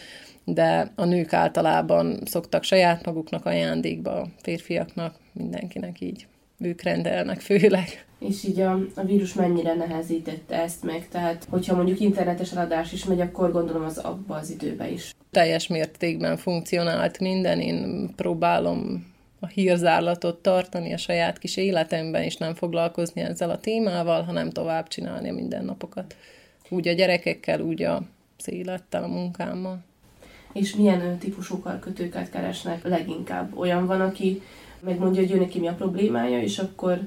de 0.43 0.91
a 0.95 1.05
nők 1.05 1.33
általában 1.33 2.19
szoktak 2.25 2.63
saját 2.63 3.05
maguknak 3.05 3.45
ajándékba, 3.45 4.11
a 4.11 4.27
férfiaknak, 4.41 5.15
mindenkinek 5.33 6.01
így 6.01 6.27
ők 6.59 6.81
rendelnek 6.81 7.39
főleg. 7.39 8.05
És 8.19 8.43
így 8.43 8.59
a, 8.59 8.79
a 8.95 9.03
vírus 9.03 9.33
mennyire 9.33 9.75
nehezítette 9.75 10.61
ezt 10.61 10.83
meg? 10.83 11.07
Tehát, 11.07 11.47
hogyha 11.49 11.75
mondjuk 11.75 11.99
internetes 11.99 12.51
eladás 12.51 12.91
is 12.91 13.05
megy, 13.05 13.21
akkor 13.21 13.51
gondolom 13.51 13.83
az 13.83 13.97
abba 13.97 14.35
az 14.35 14.49
időbe 14.49 14.89
is. 14.89 15.15
Teljes 15.31 15.67
mértékben 15.67 16.37
funkcionált 16.37 17.19
minden, 17.19 17.59
én 17.59 18.09
próbálom 18.15 19.07
a 19.39 19.47
hírzárlatot 19.47 20.41
tartani 20.41 20.93
a 20.93 20.97
saját 20.97 21.37
kis 21.37 21.57
életemben, 21.57 22.23
és 22.23 22.37
nem 22.37 22.55
foglalkozni 22.55 23.21
ezzel 23.21 23.49
a 23.49 23.59
témával, 23.59 24.23
hanem 24.23 24.49
tovább 24.49 24.87
csinálni 24.87 25.29
a 25.29 25.33
mindennapokat. 25.33 26.15
Úgy 26.69 26.87
a 26.87 26.93
gyerekekkel, 26.93 27.61
úgy 27.61 27.83
a 27.83 28.01
élettel, 28.45 29.03
a 29.03 29.07
munkámmal. 29.07 29.79
És 30.53 30.75
milyen 30.75 31.17
típusú 31.17 31.59
karkötőket 31.59 32.29
keresnek 32.29 32.83
leginkább? 32.83 33.57
Olyan 33.57 33.85
van, 33.85 34.01
aki 34.01 34.41
megmondja, 34.81 35.21
hogy 35.21 35.31
ő 35.31 35.37
neki 35.39 35.59
mi 35.59 35.67
a 35.67 35.73
problémája, 35.73 36.41
és 36.41 36.59
akkor 36.59 36.99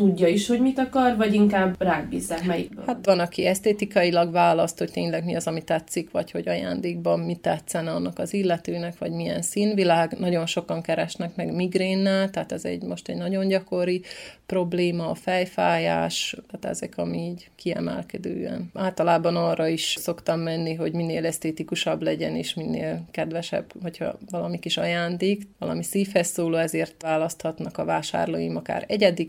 tudja 0.00 0.28
is, 0.28 0.46
hogy 0.46 0.60
mit 0.60 0.78
akar, 0.78 1.16
vagy 1.16 1.34
inkább 1.34 1.82
rákbízzák 1.82 2.44
melyikből? 2.44 2.84
Hát 2.86 3.04
van, 3.04 3.18
aki 3.18 3.46
esztétikailag 3.46 4.32
választ, 4.32 4.78
hogy 4.78 4.90
tényleg 4.90 5.24
mi 5.24 5.34
az, 5.34 5.46
ami 5.46 5.62
tetszik, 5.62 6.10
vagy 6.10 6.30
hogy 6.30 6.48
ajándékban 6.48 7.20
mi 7.20 7.34
tetszene 7.34 7.90
annak 7.90 8.18
az 8.18 8.34
illetőnek, 8.34 8.98
vagy 8.98 9.10
milyen 9.10 9.42
színvilág. 9.42 10.18
Nagyon 10.18 10.46
sokan 10.46 10.82
keresnek 10.82 11.36
meg 11.36 11.54
migrénnel, 11.54 12.30
tehát 12.30 12.52
ez 12.52 12.64
egy 12.64 12.82
most 12.82 13.08
egy 13.08 13.16
nagyon 13.16 13.48
gyakori 13.48 14.02
probléma, 14.46 15.10
a 15.10 15.14
fejfájás, 15.14 16.36
tehát 16.50 16.76
ezek, 16.76 16.98
ami 16.98 17.18
így 17.18 17.50
kiemelkedően. 17.56 18.70
Általában 18.74 19.36
arra 19.36 19.66
is 19.66 19.94
szoktam 19.98 20.40
menni, 20.40 20.74
hogy 20.74 20.92
minél 20.92 21.26
esztétikusabb 21.26 22.02
legyen, 22.02 22.36
és 22.36 22.54
minél 22.54 23.02
kedvesebb, 23.10 23.72
hogyha 23.82 24.18
valami 24.30 24.58
kis 24.58 24.76
ajándék, 24.76 25.42
valami 25.58 25.82
szívhez 25.82 26.26
szóló, 26.26 26.56
ezért 26.56 27.02
választhatnak 27.02 27.78
a 27.78 27.84
vásárlóim 27.84 28.56
akár 28.56 28.84
egyedi 28.88 29.24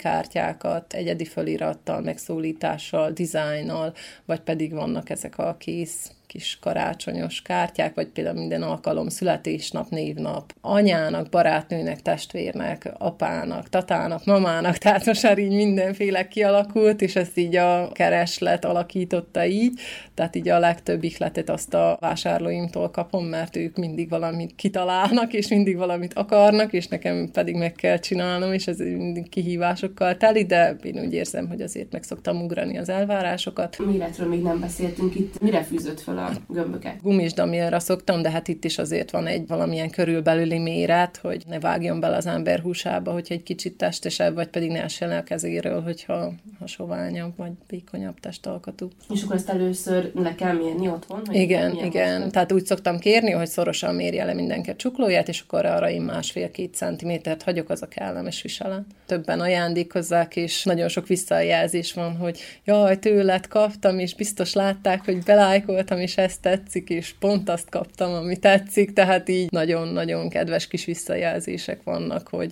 kártyákat, 0.62 0.94
egyedi 0.94 1.26
fölirattal, 1.26 2.02
megszólítással, 2.02 3.12
dizájnnal, 3.12 3.94
vagy 4.26 4.40
pedig 4.40 4.74
vannak 4.74 5.10
ezek 5.10 5.38
a 5.38 5.56
kész 5.60 6.12
kis 6.32 6.58
karácsonyos 6.62 7.42
kártyák, 7.42 7.94
vagy 7.94 8.08
például 8.08 8.38
minden 8.38 8.62
alkalom 8.62 9.10
születésnap, 9.10 9.90
névnap, 9.90 10.54
anyának, 10.62 11.30
barátnőnek, 11.30 12.02
testvérnek, 12.02 12.92
apának, 12.98 13.70
tatának, 13.70 14.26
mamának, 14.26 14.78
tehát 14.84 15.06
most 15.06 15.24
már 15.24 15.38
így 15.38 15.56
mindenféle 15.56 16.28
kialakult, 16.28 17.02
és 17.02 17.16
ezt 17.16 17.38
így 17.38 17.56
a 17.56 17.90
kereslet 17.92 18.66
alakította 18.66 19.46
így, 19.46 19.80
tehát 20.14 20.36
így 20.36 20.50
a 20.50 20.60
legtöbb 20.60 21.04
ihletet 21.04 21.50
azt 21.50 21.74
a 21.74 21.98
vásárlóimtól 22.00 22.90
kapom, 22.90 23.26
mert 23.26 23.56
ők 23.56 23.78
mindig 23.78 24.10
valamit 24.10 24.56
kitalálnak, 24.56 25.34
és 25.34 25.48
mindig 25.48 25.78
valamit 25.78 26.14
akarnak, 26.14 26.74
és 26.74 26.88
nekem 26.88 27.30
pedig 27.32 27.56
meg 27.56 27.72
kell 27.72 27.98
csinálnom, 27.98 28.54
és 28.54 28.68
ez 28.68 28.78
mindig 28.78 29.30
kihívásokkal 29.30 30.18
teli, 30.18 30.46
de 30.46 30.76
én 30.84 31.00
úgy 31.00 31.14
érzem, 31.14 31.48
hogy 31.48 31.62
azért 31.62 31.92
meg 31.92 32.04
szoktam 32.04 32.42
ugrani 32.42 32.78
az 32.78 32.90
elvárásokat. 32.90 33.78
Méretről 33.86 34.28
még 34.28 34.42
nem 34.42 34.60
beszéltünk 34.60 35.16
itt. 35.16 35.40
Mire 35.42 35.64
fűzött 35.64 36.00
fel 36.00 36.20
a 36.26 36.32
gömböket. 36.48 37.02
Gumisdamilra 37.02 37.80
szoktam, 37.80 38.22
de 38.22 38.30
hát 38.30 38.48
itt 38.48 38.64
is 38.64 38.78
azért 38.78 39.12
van 39.12 39.28
egy 39.28 39.48
valamilyen 39.48 39.90
körülbelüli 39.90 40.58
méret, 40.58 41.18
hogy 41.18 41.44
ne 41.48 41.60
vágjon 41.60 42.00
bele 42.00 42.16
az 42.16 42.26
ember 42.26 42.60
húsába, 42.60 43.12
hogyha 43.12 43.34
egy 43.34 43.44
kicsit 43.44 43.78
testesebb, 43.78 44.34
vagy 44.34 44.48
pedig 44.48 44.72
ne 44.72 44.84
essen 44.84 45.12
a 45.12 45.24
kezéről, 45.24 45.82
hogyha 45.82 46.34
ha 46.60 46.68
soványabb, 46.68 47.34
vagy 47.38 47.52
vékonyabb 47.68 48.20
testalkatú. 48.20 48.88
És 49.14 49.24
akkor 49.24 49.36
ezt 49.36 49.50
először 49.50 50.12
le 50.16 50.36
kell 50.36 50.54
mérni 50.54 50.88
otthon? 50.88 51.22
Hogy 51.26 51.36
igen, 51.36 51.76
igen. 51.76 52.20
Most? 52.20 52.32
Tehát 52.32 52.52
úgy 52.52 52.66
szoktam 52.66 53.00
kérni, 53.00 53.32
hogy 53.32 53.48
szorosan 53.48 53.96
mérje 53.96 54.26
le 54.26 54.34
mindenki 54.34 54.76
csuklóját, 54.76 55.28
és 55.28 55.44
akkor 55.48 55.66
arra 55.66 55.90
én 55.90 56.02
másfél-két 56.02 56.76
centimétert 56.76 57.44
hagyok, 57.44 57.70
az 57.70 57.82
a 57.82 57.88
kellemes 57.88 58.42
viselet. 58.42 58.84
Többen 59.06 59.40
ajándékozzák, 59.40 60.36
és 60.36 60.64
nagyon 60.64 60.88
sok 60.88 61.08
visszajelzés 61.08 61.94
van, 61.94 62.16
hogy 62.16 62.40
jaj, 62.66 63.00
tőled 63.00 63.48
kaptam, 63.48 64.00
és 64.00 64.16
biztos 64.16 64.54
látták, 64.54 65.06
hogy 65.06 65.24
belájkoltam, 65.24 66.00
és 66.00 66.11
ez 66.18 66.38
tetszik, 66.38 66.90
és 66.90 67.14
pont 67.20 67.50
azt 67.50 67.70
kaptam, 67.70 68.14
ami 68.14 68.38
tetszik, 68.38 68.94
tehát 68.94 69.30
így 69.30 69.52
nagyon-nagyon 69.52 70.30
kedves 70.30 70.68
kis 70.68 70.86
visszajelzések 70.86 71.84
vannak, 71.84 72.28
hogy 72.28 72.52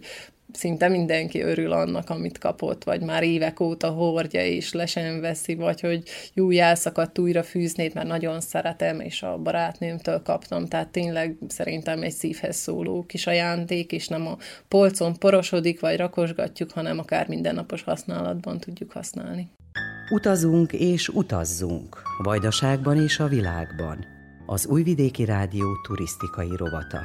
szinte 0.53 0.88
mindenki 0.88 1.41
örül 1.41 1.72
annak, 1.72 2.10
amit 2.10 2.38
kapott, 2.38 2.84
vagy 2.84 3.01
már 3.01 3.24
évek 3.24 3.60
óta 3.60 3.89
hordja, 3.89 4.45
és 4.45 4.74
le 4.74 4.86
sem 4.86 5.20
veszi, 5.20 5.55
vagy 5.55 5.82
hogy 5.82 6.03
jó 6.34 6.51
elszakadt 6.51 7.20
újra 7.20 7.43
fűznét, 7.43 7.93
mert 7.93 8.07
nagyon 8.07 8.41
szeretem, 8.41 8.99
és 8.99 9.24
a 9.24 9.38
barátnőmtől 9.38 10.22
kaptam, 10.22 10.66
tehát 10.66 10.88
tényleg 10.88 11.38
szerintem 11.47 12.03
egy 12.03 12.12
szívhez 12.12 12.55
szóló 12.55 13.05
kis 13.05 13.28
ajándék, 13.28 13.91
és 13.91 14.07
nem 14.07 14.28
a 14.28 14.38
polcon 14.68 15.18
porosodik, 15.18 15.80
vagy 15.80 15.97
rakosgatjuk, 15.97 16.72
hanem 16.72 16.99
akár 16.99 17.28
mindennapos 17.28 17.84
használatban 17.84 18.60
tudjuk 18.60 18.91
használni. 18.91 19.47
Utazunk 20.12 20.74
és 20.74 21.07
utazzunk, 21.07 22.01
Vajdaságban 22.18 23.01
és 23.01 23.20
a 23.20 23.28
világban. 23.28 24.05
Az 24.45 24.68
Újvidéki 24.68 25.26
Rádió 25.26 25.66
turisztikai 25.88 26.55
rovata. 26.55 26.99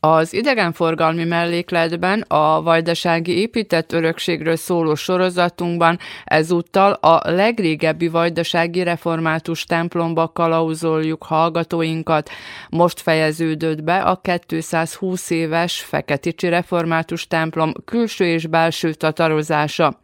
Az 0.00 0.32
idegenforgalmi 0.32 1.24
mellékletben 1.24 2.20
a 2.20 2.62
vajdasági 2.62 3.38
épített 3.38 3.92
örökségről 3.92 4.56
szóló 4.56 4.94
sorozatunkban 4.94 5.98
ezúttal 6.24 6.92
a 6.92 7.30
legrégebbi 7.30 8.08
vajdasági 8.08 8.82
református 8.82 9.64
templomba 9.64 10.28
kalauzoljuk 10.28 11.22
hallgatóinkat. 11.22 12.30
Most 12.70 13.00
fejeződött 13.00 13.82
be 13.82 13.96
a 13.96 14.20
220 14.48 15.30
éves 15.30 15.80
Feketicsi 15.80 16.48
református 16.48 17.26
templom 17.26 17.72
külső 17.84 18.24
és 18.24 18.46
belső 18.46 18.92
tatarozása. 18.92 19.98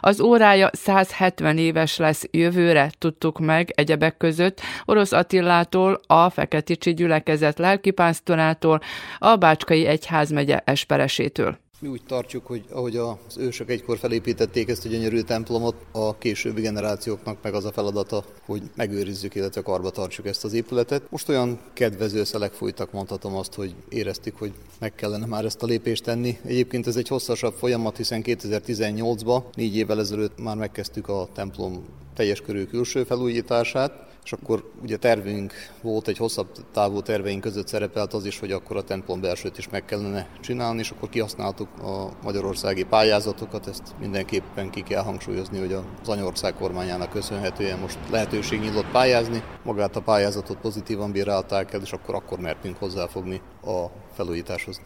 Az 0.00 0.20
órája 0.20 0.70
170 0.72 1.58
éves 1.58 1.96
lesz 1.96 2.24
jövőre, 2.30 2.90
tudtuk 2.98 3.38
meg 3.38 3.72
egyebek 3.74 4.16
között 4.16 4.60
Orosz 4.84 5.12
Attillától, 5.12 6.00
a 6.06 6.30
Feketicsi 6.30 6.94
gyülekezet 6.94 7.58
lelkipásztorától, 7.58 8.80
a 9.18 9.36
Bácskai 9.36 9.86
Egyházmegye 9.86 10.60
esperesétől. 10.64 11.63
Mi 11.78 11.88
úgy 11.88 12.02
tartjuk, 12.06 12.46
hogy 12.46 12.64
ahogy 12.70 12.96
az 12.96 13.36
ősök 13.38 13.70
egykor 13.70 13.98
felépítették 13.98 14.68
ezt 14.68 14.84
a 14.84 14.88
gyönyörű 14.88 15.20
templomot, 15.20 15.74
a 15.92 16.18
későbbi 16.18 16.60
generációknak 16.60 17.38
meg 17.42 17.54
az 17.54 17.64
a 17.64 17.72
feladata, 17.72 18.24
hogy 18.46 18.62
megőrizzük, 18.76 19.34
illetve 19.34 19.60
karba 19.60 19.90
tartsuk 19.90 20.26
ezt 20.26 20.44
az 20.44 20.52
épületet. 20.52 21.10
Most 21.10 21.28
olyan 21.28 21.58
kedvező 21.72 22.24
szelek 22.24 22.52
fújtak, 22.52 22.92
mondhatom 22.92 23.36
azt, 23.36 23.54
hogy 23.54 23.74
éreztük, 23.88 24.38
hogy 24.38 24.52
meg 24.78 24.94
kellene 24.94 25.26
már 25.26 25.44
ezt 25.44 25.62
a 25.62 25.66
lépést 25.66 26.02
tenni. 26.02 26.38
Egyébként 26.44 26.86
ez 26.86 26.96
egy 26.96 27.08
hosszasabb 27.08 27.54
folyamat, 27.54 27.96
hiszen 27.96 28.22
2018-ban, 28.24 29.42
négy 29.54 29.76
évvel 29.76 30.00
ezelőtt 30.00 30.42
már 30.42 30.56
megkezdtük 30.56 31.08
a 31.08 31.28
templom 31.32 31.84
teljes 32.14 32.40
körű 32.40 32.64
külső 32.64 33.04
felújítását, 33.04 34.03
és 34.24 34.32
akkor 34.32 34.70
ugye 34.82 34.96
tervünk 34.96 35.52
volt, 35.82 36.08
egy 36.08 36.16
hosszabb 36.16 36.48
távú 36.72 37.00
terveink 37.00 37.40
között 37.40 37.66
szerepelt 37.66 38.14
az 38.14 38.24
is, 38.24 38.38
hogy 38.38 38.52
akkor 38.52 38.76
a 38.76 38.82
templom 38.82 39.20
belsőt 39.20 39.58
is 39.58 39.68
meg 39.68 39.84
kellene 39.84 40.28
csinálni, 40.40 40.78
és 40.78 40.90
akkor 40.90 41.08
kihasználtuk 41.08 41.68
a 41.82 42.08
magyarországi 42.22 42.84
pályázatokat, 42.84 43.66
ezt 43.66 43.94
mindenképpen 44.00 44.70
ki 44.70 44.82
kell 44.82 45.02
hangsúlyozni, 45.02 45.58
hogy 45.58 45.72
az 45.72 46.08
anyország 46.08 46.54
kormányának 46.54 47.10
köszönhetően 47.10 47.78
most 47.78 47.98
lehetőség 48.10 48.60
nyílt 48.60 48.90
pályázni, 48.90 49.42
magát 49.62 49.96
a 49.96 50.02
pályázatot 50.02 50.56
pozitívan 50.56 51.12
bírálták 51.12 51.72
el, 51.72 51.80
és 51.80 51.92
akkor 51.92 52.14
akkor 52.14 52.38
mertünk 52.38 52.76
hozzáfogni 52.76 53.40
a 53.62 53.84
felújításhoz. 54.12 54.80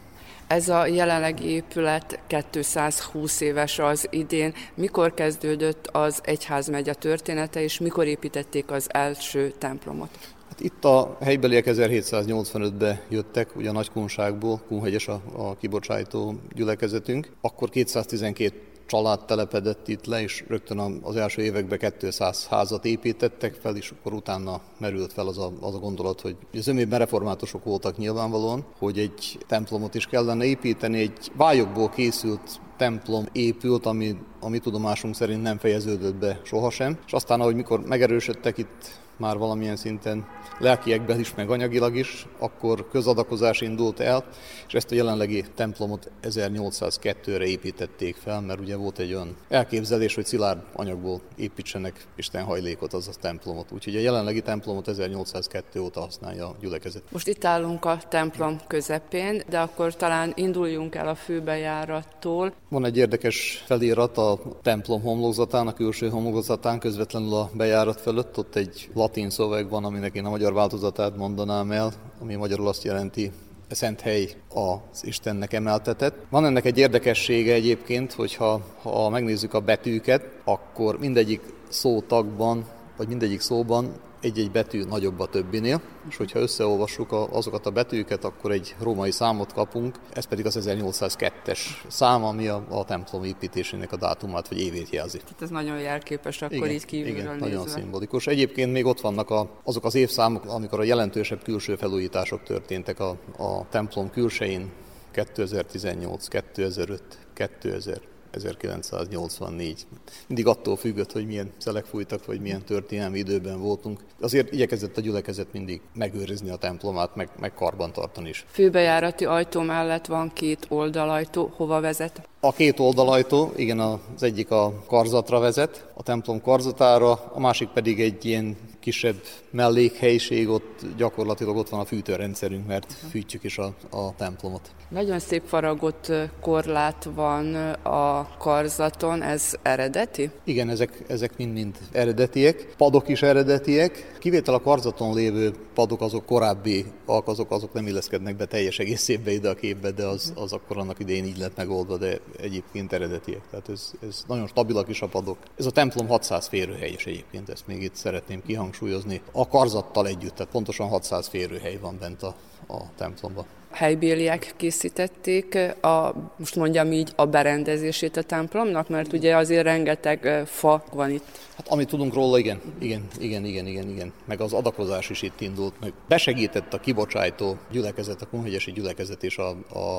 Ez 0.49 0.69
a 0.69 0.85
jelenlegi 0.85 1.45
épület 1.49 2.19
220 2.27 3.41
éves 3.41 3.79
az 3.79 4.07
idén. 4.09 4.53
Mikor 4.75 5.13
kezdődött 5.13 5.87
az 5.87 6.21
egyházmegye 6.23 6.93
története, 6.93 7.61
és 7.61 7.79
mikor 7.79 8.05
építették 8.05 8.71
az 8.71 8.87
első 8.93 9.53
templomot? 9.57 10.09
Hát 10.49 10.59
itt 10.59 10.85
a 10.85 11.17
helybeliek 11.21 11.65
1785-ben 11.67 12.99
jöttek, 13.09 13.55
ugye 13.55 13.69
a 13.69 13.71
Nagykunságból, 13.71 14.61
Kunhegyes 14.67 15.07
a, 15.07 15.21
a 15.37 15.55
kibocsájtó 15.55 16.35
gyülekezetünk. 16.53 17.31
Akkor 17.41 17.69
212 17.69 18.53
család 18.89 19.25
telepedett 19.25 19.87
itt 19.87 20.05
le, 20.05 20.21
és 20.21 20.43
rögtön 20.47 20.99
az 21.01 21.15
első 21.15 21.41
években 21.41 21.93
200 21.99 22.47
házat 22.47 22.85
építettek 22.85 23.53
fel, 23.53 23.75
és 23.75 23.91
akkor 23.91 24.13
utána 24.13 24.61
merült 24.77 25.13
fel 25.13 25.27
az 25.27 25.37
a, 25.37 25.51
az 25.61 25.75
a 25.75 25.79
gondolat, 25.79 26.21
hogy 26.21 26.35
az 26.53 26.67
önmében 26.67 26.99
reformátusok 26.99 27.63
voltak 27.63 27.97
nyilvánvalóan, 27.97 28.65
hogy 28.77 28.99
egy 28.99 29.37
templomot 29.47 29.95
is 29.95 30.05
kellene 30.05 30.45
építeni, 30.45 30.99
egy 30.99 31.31
vályokból 31.35 31.89
készült 31.89 32.61
templom 32.77 33.25
épült, 33.31 33.85
ami, 33.85 34.15
ami 34.39 34.59
tudomásunk 34.59 35.15
szerint 35.15 35.41
nem 35.41 35.57
fejeződött 35.57 36.15
be 36.15 36.39
sohasem, 36.43 36.97
és 37.05 37.13
aztán, 37.13 37.39
ahogy 37.39 37.55
mikor 37.55 37.81
megerősödtek 37.85 38.57
itt 38.57 38.99
már 39.19 39.37
valamilyen 39.37 39.75
szinten 39.75 40.27
lelkiekben 40.59 41.19
is, 41.19 41.35
meg 41.35 41.49
anyagilag 41.49 41.95
is, 41.95 42.27
akkor 42.39 42.89
közadakozás 42.89 43.61
indult 43.61 43.99
el, 43.99 44.25
és 44.67 44.73
ezt 44.73 44.91
a 44.91 44.95
jelenlegi 44.95 45.45
templomot 45.55 46.11
1802-re 46.23 47.45
építették 47.45 48.15
fel, 48.15 48.41
mert 48.41 48.59
ugye 48.59 48.75
volt 48.75 48.99
egy 48.99 49.13
olyan 49.13 49.35
elképzelés, 49.49 50.15
hogy 50.15 50.25
szilárd 50.25 50.59
anyagból 50.73 51.21
építsenek 51.35 52.05
Isten 52.15 52.43
hajlékot, 52.43 52.93
az 52.93 53.07
a 53.07 53.19
templomot. 53.21 53.71
Úgyhogy 53.71 53.95
a 53.95 53.99
jelenlegi 53.99 54.41
templomot 54.41 54.87
1802 54.87 55.79
óta 55.79 55.99
használja 55.99 56.47
a 56.47 56.55
gyülekezet. 56.59 57.03
Most 57.11 57.27
itt 57.27 57.45
állunk 57.45 57.85
a 57.85 57.99
templom 58.09 58.59
közepén, 58.67 59.41
de 59.49 59.59
akkor 59.59 59.95
talán 59.95 60.31
induljunk 60.35 60.95
el 60.95 61.07
a 61.07 61.15
főbejárattól. 61.15 62.53
Van 62.69 62.85
egy 62.85 62.97
érdekes 62.97 63.63
felirat 63.65 64.17
a 64.17 64.39
templom 64.61 65.01
homlokzatán, 65.01 65.67
a 65.67 65.73
külső 65.73 66.09
homlokzatán, 66.09 66.79
közvetlenül 66.79 67.33
a 67.33 67.49
bejárat 67.53 68.01
fölött, 68.01 68.37
ott 68.37 68.55
egy 68.55 68.89
latin 69.09 69.29
szöveg 69.29 69.69
van, 69.69 69.83
aminek 69.83 70.15
én 70.15 70.25
a 70.25 70.29
magyar 70.29 70.53
változatát 70.53 71.17
mondanám 71.17 71.71
el, 71.71 71.93
ami 72.21 72.35
magyarul 72.35 72.67
azt 72.67 72.83
jelenti, 72.83 73.31
szent 73.69 74.01
hely 74.01 74.29
az 74.53 75.05
Istennek 75.05 75.53
emeltetett. 75.53 76.25
Van 76.29 76.45
ennek 76.45 76.65
egy 76.65 76.77
érdekessége 76.77 77.53
egyébként, 77.53 78.13
hogyha 78.13 78.61
ha 78.81 79.09
megnézzük 79.09 79.53
a 79.53 79.59
betűket, 79.59 80.25
akkor 80.43 80.99
mindegyik 80.99 81.41
szótagban, 81.69 82.65
vagy 82.99 83.07
mindegyik 83.07 83.39
szóban 83.39 83.93
egy-egy 84.21 84.51
betű 84.51 84.83
nagyobb 84.83 85.19
a 85.19 85.27
többinél, 85.27 85.81
és 86.09 86.17
hogyha 86.17 86.39
összeolvassuk 86.39 87.11
azokat 87.31 87.65
a 87.65 87.69
betűket, 87.69 88.23
akkor 88.23 88.51
egy 88.51 88.75
római 88.81 89.11
számot 89.11 89.53
kapunk, 89.53 89.99
ez 90.13 90.25
pedig 90.25 90.45
az 90.45 90.59
1802-es 90.61 91.59
szám, 91.87 92.23
ami 92.23 92.47
a, 92.47 92.65
a 92.69 92.85
templom 92.85 93.23
építésének 93.23 93.91
a 93.91 93.97
dátumát 93.97 94.47
vagy 94.47 94.59
évét 94.59 94.89
jelzi. 94.89 95.17
Tehát 95.17 95.41
ez 95.41 95.49
nagyon 95.49 95.79
jelképes 95.79 96.41
akkor 96.41 96.55
igen, 96.55 96.69
így 96.69 96.85
kívülről 96.85 97.19
Igen, 97.19 97.31
nézve. 97.31 97.47
nagyon 97.47 97.67
szimbolikus. 97.67 98.27
Egyébként 98.27 98.71
még 98.71 98.85
ott 98.85 99.01
vannak 99.01 99.29
a, 99.29 99.49
azok 99.63 99.85
az 99.85 99.95
évszámok, 99.95 100.45
amikor 100.45 100.79
a 100.79 100.83
jelentősebb 100.83 101.43
külső 101.43 101.75
felújítások 101.75 102.43
történtek 102.43 102.99
a, 102.99 103.09
a 103.37 103.69
templom 103.69 104.09
külsején, 104.09 104.71
2018, 105.11 106.27
2005, 106.27 107.01
2000, 107.33 108.01
1984. 108.31 109.85
Mindig 110.27 110.47
attól 110.47 110.75
függött, 110.75 111.11
hogy 111.11 111.25
milyen 111.25 111.51
szelek 111.57 111.85
fújtak, 111.85 112.25
vagy 112.25 112.41
milyen 112.41 112.63
történelmi 112.63 113.17
időben 113.17 113.61
voltunk. 113.61 113.99
Azért 114.21 114.53
igyekezett 114.53 114.97
a 114.97 115.01
gyülekezet 115.01 115.47
mindig 115.51 115.81
megőrizni 115.93 116.49
a 116.49 116.55
templomát, 116.55 117.15
meg, 117.15 117.29
meg 117.39 117.53
karban 117.53 117.91
tartani 117.91 118.29
is. 118.29 118.45
Főbejárati 118.51 119.25
ajtó 119.25 119.61
mellett 119.61 120.05
van 120.05 120.31
két 120.33 120.65
oldalajtó, 120.69 121.51
hova 121.55 121.79
vezet? 121.79 122.27
A 122.39 122.53
két 122.53 122.79
oldalajtó, 122.79 123.51
igen, 123.55 123.79
az 123.79 124.23
egyik 124.23 124.51
a 124.51 124.83
karzatra 124.87 125.39
vezet, 125.39 125.87
a 125.93 126.03
templom 126.03 126.41
karzatára, 126.41 127.11
a 127.11 127.39
másik 127.39 127.67
pedig 127.67 128.01
egy 128.01 128.25
ilyen 128.25 128.57
kisebb 128.79 129.15
mellékhelyiség, 129.51 130.49
ott 130.49 130.85
gyakorlatilag 130.97 131.57
ott 131.57 131.69
van 131.69 131.79
a 131.79 131.85
fűtőrendszerünk, 131.85 132.67
mert 132.67 132.93
fűtjük 133.09 133.43
is 133.43 133.57
a, 133.57 133.73
a 133.89 134.15
templomot. 134.15 134.71
Nagyon 134.89 135.19
szép 135.19 135.43
faragott 135.45 136.11
korlát 136.41 137.09
van 137.15 137.55
a 137.83 138.27
karzaton, 138.37 139.21
ez 139.21 139.55
eredeti? 139.61 140.29
Igen, 140.43 140.69
ezek, 140.69 141.03
ezek 141.07 141.37
mind-mind 141.37 141.77
eredetiek. 141.91 142.73
Padok 142.77 143.07
is 143.07 143.21
eredetiek. 143.21 144.17
Kivétel 144.19 144.53
a 144.53 144.61
karzaton 144.61 145.13
lévő 145.13 145.53
padok, 145.73 146.01
azok 146.01 146.25
korábbi 146.25 146.85
azok, 147.05 147.51
azok 147.51 147.73
nem 147.73 147.87
illeszkednek 147.87 148.35
be 148.35 148.45
teljes 148.45 148.79
egészében 148.79 149.33
ide 149.33 149.49
a 149.49 149.55
képbe, 149.55 149.91
de 149.91 150.05
az, 150.05 150.33
az 150.35 150.53
akkor 150.53 150.77
annak 150.77 150.99
idején 150.99 151.25
így 151.25 151.37
lett 151.37 151.55
megoldva, 151.55 151.97
de 151.97 152.19
egyébként 152.39 152.93
eredetiek. 152.93 153.41
Tehát 153.49 153.69
ez, 153.69 153.91
ez 154.07 154.23
nagyon 154.27 154.47
stabilak 154.47 154.89
is 154.89 155.01
a 155.01 155.07
padok. 155.07 155.37
Ez 155.57 155.65
a 155.65 155.71
templom 155.71 156.07
600 156.07 156.47
férőhelyes 156.47 157.05
egyébként, 157.05 157.49
ezt 157.49 157.67
még 157.67 157.81
itt 157.81 157.95
szeretném 157.95 158.41
kihangsúlyozni. 158.45 159.21
A 159.31 159.47
karzattal 159.47 160.07
együtt, 160.07 160.35
tehát 160.35 160.51
pontosan 160.51 160.87
600 160.87 161.27
férőhely 161.27 161.77
van 161.81 161.97
bent 161.99 162.23
a, 162.23 162.35
a 162.67 162.77
templomban 162.95 163.45
helybéliek 163.71 164.53
készítették, 164.57 165.55
a, 165.81 166.13
most 166.37 166.55
mondjam 166.55 166.91
így, 166.91 167.11
a 167.15 167.25
berendezését 167.25 168.17
a 168.17 168.21
templomnak, 168.21 168.89
mert 168.89 169.13
ugye 169.13 169.35
azért 169.35 169.63
rengeteg 169.63 170.43
fa 170.45 170.83
van 170.93 171.11
itt. 171.11 171.25
Hát 171.55 171.67
amit 171.67 171.87
tudunk 171.87 172.13
róla, 172.13 172.37
igen, 172.37 172.61
igen, 172.79 173.07
igen, 173.19 173.45
igen, 173.45 173.67
igen, 173.67 173.89
igen. 173.89 174.13
Meg 174.25 174.41
az 174.41 174.53
adakozás 174.53 175.09
is 175.09 175.21
itt 175.21 175.41
indult, 175.41 175.73
meg 175.79 175.93
besegített 176.07 176.73
a 176.73 176.79
kibocsájtó 176.79 177.57
gyülekezet, 177.71 178.21
a 178.21 178.27
Kunhegyesi 178.27 178.71
gyülekezet 178.71 179.23
és 179.23 179.37
a, 179.37 179.49
a, 179.49 179.97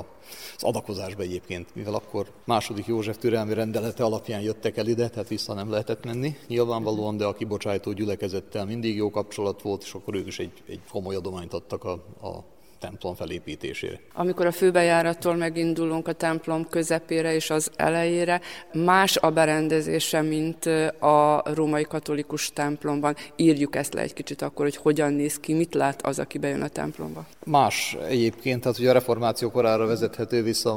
az 0.56 0.62
adakozásba 0.62 1.22
egyébként, 1.22 1.74
mivel 1.74 1.94
akkor 1.94 2.26
második 2.44 2.86
József 2.86 3.18
türelmi 3.18 3.54
rendelete 3.54 4.04
alapján 4.04 4.40
jöttek 4.40 4.76
el 4.76 4.86
ide, 4.86 5.08
tehát 5.08 5.28
vissza 5.28 5.54
nem 5.54 5.70
lehetett 5.70 6.04
menni 6.04 6.36
nyilvánvalóan, 6.46 7.16
de 7.16 7.24
a 7.24 7.34
kibocsájtó 7.34 7.92
gyülekezettel 7.92 8.64
mindig 8.64 8.96
jó 8.96 9.10
kapcsolat 9.10 9.62
volt, 9.62 9.82
és 9.82 9.92
akkor 9.92 10.14
ők 10.14 10.26
is 10.26 10.38
egy, 10.38 10.52
egy 10.68 10.80
komoly 10.90 11.14
adományt 11.14 11.52
adtak 11.52 11.84
a, 11.84 11.92
a 12.22 12.44
templom 12.80 13.14
felépítésére. 13.14 14.00
Amikor 14.14 14.46
a 14.46 14.52
főbejárattól 14.52 15.34
megindulunk 15.34 16.08
a 16.08 16.12
templom 16.12 16.68
közepére 16.68 17.34
és 17.34 17.50
az 17.50 17.70
elejére, 17.76 18.40
más 18.72 19.16
a 19.16 19.30
berendezése, 19.30 20.22
mint 20.22 20.66
a 21.00 21.42
római 21.54 21.82
katolikus 21.82 22.52
templomban. 22.52 23.16
Írjuk 23.36 23.76
ezt 23.76 23.94
le 23.94 24.00
egy 24.00 24.12
kicsit 24.12 24.42
akkor, 24.42 24.64
hogy 24.64 24.76
hogyan 24.76 25.12
néz 25.12 25.38
ki, 25.38 25.54
mit 25.54 25.74
lát 25.74 26.02
az, 26.02 26.18
aki 26.18 26.38
bejön 26.38 26.62
a 26.62 26.68
templomba. 26.68 27.26
Más 27.44 27.96
egyébként, 28.08 28.60
tehát 28.60 28.76
hogy 28.76 28.86
a 28.86 28.92
reformáció 28.92 29.50
korára 29.50 29.86
vezethető 29.86 30.42
vissza 30.42 30.74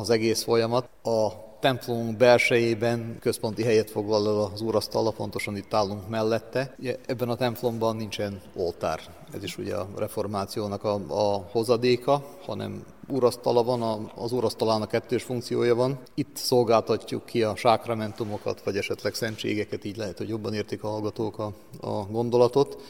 az 0.00 0.10
egész 0.10 0.42
folyamat. 0.42 0.88
A 1.02 1.43
templom 1.64 2.16
belsejében 2.18 3.16
központi 3.20 3.62
helyet 3.62 3.90
foglal 3.90 4.28
el 4.28 4.50
az 4.52 4.60
úrasztala, 4.60 5.10
pontosan 5.10 5.56
itt 5.56 5.74
állunk 5.74 6.08
mellette. 6.08 6.76
Ebben 7.06 7.28
a 7.28 7.36
templomban 7.36 7.96
nincsen 7.96 8.40
oltár, 8.54 9.00
ez 9.34 9.42
is 9.42 9.58
ugye 9.58 9.74
a 9.74 9.88
reformációnak 9.96 10.84
a, 10.84 11.00
a 11.08 11.48
hozadéka, 11.50 12.24
hanem 12.46 12.84
úrasztala 13.08 13.62
van, 13.62 14.10
az 14.14 14.32
úrasztalának 14.32 14.88
kettős 14.88 15.22
funkciója 15.22 15.74
van. 15.74 15.98
Itt 16.14 16.36
szolgáltatjuk 16.36 17.26
ki 17.26 17.42
a 17.42 17.56
sákramentumokat, 17.56 18.62
vagy 18.62 18.76
esetleg 18.76 19.14
szentségeket, 19.14 19.84
így 19.84 19.96
lehet, 19.96 20.18
hogy 20.18 20.28
jobban 20.28 20.54
értik 20.54 20.82
a 20.82 20.88
hallgatók 20.88 21.38
a, 21.38 21.52
a 21.80 22.06
gondolatot. 22.10 22.82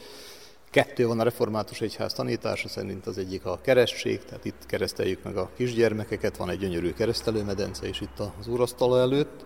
Kettő 0.74 1.06
van 1.06 1.20
a 1.20 1.22
református 1.22 1.80
egyház 1.80 2.12
tanítása 2.12 2.68
szerint, 2.68 3.06
az 3.06 3.18
egyik 3.18 3.44
a 3.44 3.58
keresztség, 3.62 4.24
tehát 4.24 4.44
itt 4.44 4.66
kereszteljük 4.66 5.22
meg 5.22 5.36
a 5.36 5.50
kisgyermekeket, 5.56 6.36
van 6.36 6.50
egy 6.50 6.58
gyönyörű 6.58 6.92
keresztelőmedence 6.92 7.88
is 7.88 8.00
itt 8.00 8.18
az 8.18 8.48
úrasztala 8.48 9.00
előtt, 9.00 9.44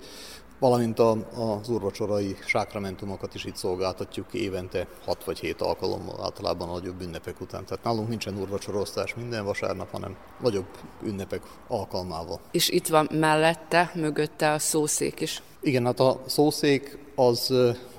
valamint 0.58 0.98
a, 0.98 1.10
az 1.10 1.68
úrvacsorai 1.68 2.36
sákramentumokat 2.46 3.34
is 3.34 3.44
itt 3.44 3.56
szolgáltatjuk 3.56 4.34
évente 4.34 4.86
6 5.04 5.24
vagy 5.24 5.38
7 5.38 5.60
alkalommal, 5.60 6.22
általában 6.22 6.68
a 6.68 6.72
nagyobb 6.72 7.00
ünnepek 7.00 7.40
után. 7.40 7.64
Tehát 7.64 7.84
nálunk 7.84 8.08
nincsen 8.08 8.38
úrvacsorosztás 8.38 9.14
minden 9.14 9.44
vasárnap, 9.44 9.90
hanem 9.90 10.16
nagyobb 10.40 10.68
ünnepek 11.02 11.42
alkalmával. 11.66 12.40
És 12.50 12.68
itt 12.68 12.86
van 12.86 13.08
mellette, 13.12 13.90
mögötte 13.94 14.52
a 14.52 14.58
szószék 14.58 15.20
is. 15.20 15.42
Igen, 15.60 15.84
hát 15.84 16.00
a 16.00 16.20
szószék 16.26 16.98
az 17.14 17.54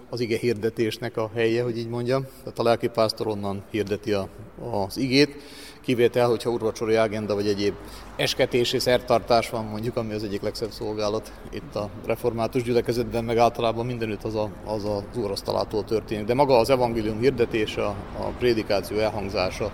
az 0.09 0.19
ige 0.19 0.37
hirdetésnek 0.37 1.17
a 1.17 1.29
helye, 1.33 1.63
hogy 1.63 1.77
így 1.77 1.89
mondjam. 1.89 2.25
Tehát 2.43 2.59
a 2.59 2.63
lelkipásztor 2.63 3.27
onnan 3.27 3.63
hirdeti 3.71 4.13
a, 4.13 4.27
az 4.71 4.97
igét, 4.97 5.35
kivétel, 5.81 6.27
hogyha 6.27 6.49
urvacsori 6.49 6.95
agenda 6.95 7.35
vagy 7.35 7.47
egyéb 7.47 7.73
esketési 8.15 8.79
szertartás 8.79 9.49
van 9.49 9.65
mondjuk, 9.65 9.95
ami 9.95 10.13
az 10.13 10.23
egyik 10.23 10.41
legszebb 10.41 10.71
szolgálat 10.71 11.31
itt 11.51 11.75
a 11.75 11.89
református 12.05 12.63
gyülekezetben, 12.63 13.23
meg 13.23 13.37
általában 13.37 13.85
mindenütt 13.85 14.23
az 14.23 14.35
a, 14.35 14.49
az, 14.65 14.85
az 14.85 15.17
úrasztalától 15.17 15.83
történik. 15.83 16.25
De 16.25 16.33
maga 16.33 16.57
az 16.57 16.69
evangélium 16.69 17.19
hirdetése, 17.19 17.85
a 17.85 18.33
prédikáció 18.37 18.97
elhangzása, 18.97 19.71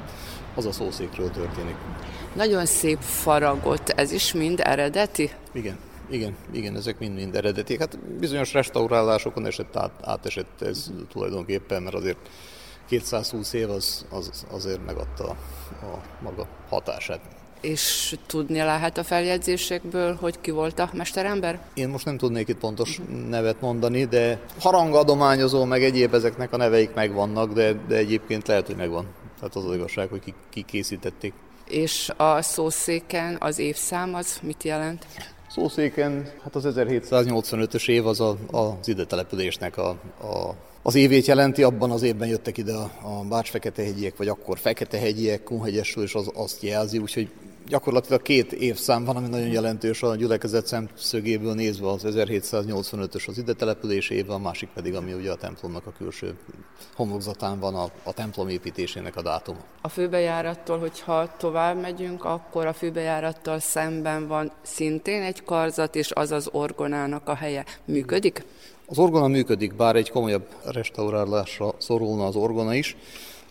az 0.55 0.65
a 0.65 0.71
szószékről 0.71 1.31
történik. 1.31 1.75
Nagyon 2.35 2.65
szép 2.65 2.99
faragott, 2.99 3.89
ez 3.89 4.11
is 4.11 4.33
mind 4.33 4.59
eredeti? 4.63 5.31
Igen. 5.53 5.77
Igen, 6.09 6.35
igen, 6.51 6.75
ezek 6.75 6.99
mind-mind 6.99 7.35
eredetiek. 7.35 7.79
Hát 7.79 7.99
bizonyos 7.99 8.53
restaurálásokon 8.53 9.45
esett 9.45 9.75
át, 9.75 9.91
átesett 10.01 10.61
ez 10.61 10.91
tulajdonképpen, 11.11 11.83
mert 11.83 11.95
azért 11.95 12.17
220 12.87 13.53
év 13.53 13.69
az, 13.69 14.05
az 14.09 14.45
azért 14.51 14.85
megadta 14.85 15.23
a, 15.23 15.35
a 15.85 16.01
maga 16.21 16.47
hatását. 16.69 17.21
És 17.61 18.15
tudni 18.25 18.57
lehet 18.57 18.97
a 18.97 19.03
feljegyzésekből, 19.03 20.15
hogy 20.15 20.41
ki 20.41 20.51
volt 20.51 20.79
a 20.79 20.89
mesterember? 20.93 21.59
Én 21.73 21.89
most 21.89 22.05
nem 22.05 22.17
tudnék 22.17 22.47
itt 22.47 22.57
pontos 22.57 22.99
nevet 23.29 23.61
mondani, 23.61 24.05
de 24.05 24.41
harangadományozó, 24.59 25.63
meg 25.63 25.83
egyéb 25.83 26.13
ezeknek 26.13 26.53
a 26.53 26.57
neveik 26.57 26.93
megvannak, 26.93 27.53
de, 27.53 27.73
de 27.87 27.95
egyébként 27.95 28.47
lehet, 28.47 28.65
hogy 28.65 28.75
megvan. 28.75 29.07
Tehát 29.39 29.55
az 29.55 29.65
az 29.65 29.75
igazság, 29.75 30.09
hogy 30.09 30.19
ki, 30.19 30.33
ki 30.49 30.61
készítették. 30.61 31.33
És 31.67 32.11
a 32.17 32.41
szószéken 32.41 33.37
az 33.39 33.59
évszám 33.59 34.13
az 34.13 34.39
mit 34.41 34.63
jelent? 34.63 35.05
Szószéken, 35.55 36.31
hát 36.43 36.55
az 36.55 36.67
1785-ös 36.67 37.87
év 37.89 38.07
az 38.07 38.19
a, 38.19 38.37
az 38.51 38.87
ide 38.87 39.05
településnek 39.05 39.77
a, 39.77 39.89
a 40.19 40.55
az 40.81 40.95
évét 40.95 41.25
jelenti, 41.25 41.63
abban 41.63 41.91
az 41.91 42.03
évben 42.03 42.27
jöttek 42.27 42.57
ide 42.57 42.73
a, 42.73 42.91
a 43.01 43.23
Bács-Fekete-hegyiek, 43.29 44.17
vagy 44.17 44.27
akkor 44.27 44.59
Fekete-hegyiek, 44.59 45.43
Kunhegyesül, 45.43 46.03
és 46.03 46.13
az 46.13 46.31
azt 46.33 46.61
jelzi, 46.61 46.97
úgyhogy 46.97 47.29
gyakorlatilag 47.67 48.21
két 48.21 48.51
évszám 48.51 49.05
van, 49.05 49.15
ami 49.15 49.27
nagyon 49.27 49.47
jelentős 49.47 50.03
a 50.03 50.15
gyülekezet 50.15 50.67
szemszögéből 50.67 51.53
nézve, 51.53 51.87
az 51.87 52.03
1785-ös 52.05 53.27
az 53.27 53.37
ide 53.37 53.53
település 53.53 54.09
éve, 54.09 54.33
a 54.33 54.37
másik 54.37 54.69
pedig, 54.73 54.95
ami 54.95 55.13
ugye 55.13 55.31
a 55.31 55.35
templomnak 55.35 55.85
a 55.85 55.93
külső 55.97 56.37
homlokzatán 56.95 57.59
van 57.59 57.75
a, 57.75 57.89
a 58.03 58.13
templom 58.13 58.47
építésének 58.47 59.15
a 59.15 59.21
dátuma. 59.21 59.59
A 59.81 59.89
főbejárattól, 59.89 60.79
hogyha 60.79 61.35
tovább 61.37 61.81
megyünk, 61.81 62.23
akkor 62.23 62.65
a 62.65 62.73
főbejárattal 62.73 63.59
szemben 63.59 64.27
van 64.27 64.51
szintén 64.61 65.21
egy 65.21 65.43
karzat, 65.43 65.95
és 65.95 66.11
az 66.11 66.31
az 66.31 66.49
orgonának 66.51 67.27
a 67.27 67.35
helye. 67.35 67.65
Működik? 67.85 68.45
Az 68.87 68.97
orgona 68.97 69.27
működik, 69.27 69.75
bár 69.75 69.95
egy 69.95 70.11
komolyabb 70.11 70.47
restaurálásra 70.65 71.73
szorulna 71.77 72.25
az 72.25 72.35
orgona 72.35 72.75
is. 72.75 72.97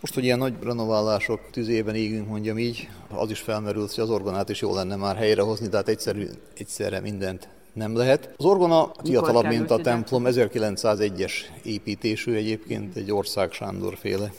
Most, 0.04 0.16
hogy 0.16 0.24
ilyen 0.24 0.38
nagy 0.38 0.54
renoválások 0.62 1.40
tüzében 1.50 1.94
égünk, 1.94 2.28
mondjam 2.28 2.58
így, 2.58 2.88
az 3.10 3.30
is 3.30 3.40
felmerült, 3.40 3.94
hogy 3.94 4.04
az 4.04 4.10
orgonát 4.10 4.48
is 4.48 4.60
jó 4.60 4.74
lenne 4.74 4.96
már 4.96 5.16
helyrehozni, 5.16 5.68
tehát 5.68 5.88
egyszerű, 5.88 6.28
egyszerre 6.56 7.00
mindent 7.00 7.48
nem 7.72 7.96
lehet. 7.96 8.34
Az 8.36 8.44
orgona 8.44 8.90
fiatalabb, 9.04 9.46
mint 9.46 9.70
a 9.70 9.78
templom, 9.78 10.24
1901-es 10.26 11.32
építésű 11.62 12.34
egyébként, 12.34 12.96
egy 12.96 13.12
ország 13.12 13.52
Sándor 13.52 13.96
féle 13.96 14.32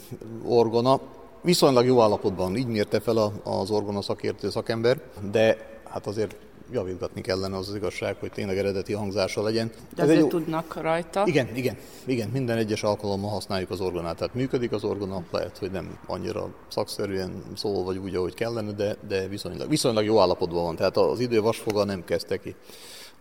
orgona. 0.44 1.00
Viszonylag 1.42 1.86
jó 1.86 2.02
állapotban, 2.02 2.56
így 2.56 2.68
mérte 2.68 3.00
fel 3.00 3.34
az 3.44 3.72
orgona 3.72 4.02
szakértő 4.02 4.50
szakember, 4.50 5.02
de 5.32 5.58
hát 5.90 6.08
azért 6.08 6.36
javítgatni 6.72 7.22
kellene 7.22 7.58
az, 7.58 7.70
az 7.70 7.76
igazság, 7.76 8.16
hogy 8.20 8.32
tényleg 8.32 8.58
eredeti 8.58 8.94
hangzása 8.94 9.42
legyen. 9.42 9.72
De 9.96 10.04
Ez 10.04 10.10
egy... 10.10 10.28
tudnak 10.28 10.82
rajta. 10.82 11.24
Igen, 11.26 11.56
igen, 11.56 11.78
igen, 12.06 12.30
minden 12.30 12.58
egyes 12.58 12.84
alkalommal 12.84 13.30
használjuk 13.30 13.70
az 13.70 13.82
orgonát, 13.82 14.18
tehát 14.18 14.34
működik 14.34 14.72
az 14.72 14.84
orgona, 14.84 15.24
lehet, 15.32 15.58
hogy 15.58 15.72
nem 15.72 15.98
annyira 16.06 16.54
szakszerűen 16.68 17.44
szól, 17.56 17.84
vagy 17.84 17.98
úgy, 17.98 18.16
ahogy 18.16 18.34
kellene, 18.34 18.72
de, 18.72 18.96
de 19.08 19.28
viszonylag, 19.28 19.70
viszonylag 19.70 20.06
jó 20.06 20.20
állapotban 20.20 20.64
van, 20.64 20.76
tehát 20.76 20.98
az 20.98 21.20
idő 21.20 21.42
vasfoga 21.42 21.84
nem 21.84 22.04
kezdte 22.06 22.38
ki. 22.38 22.56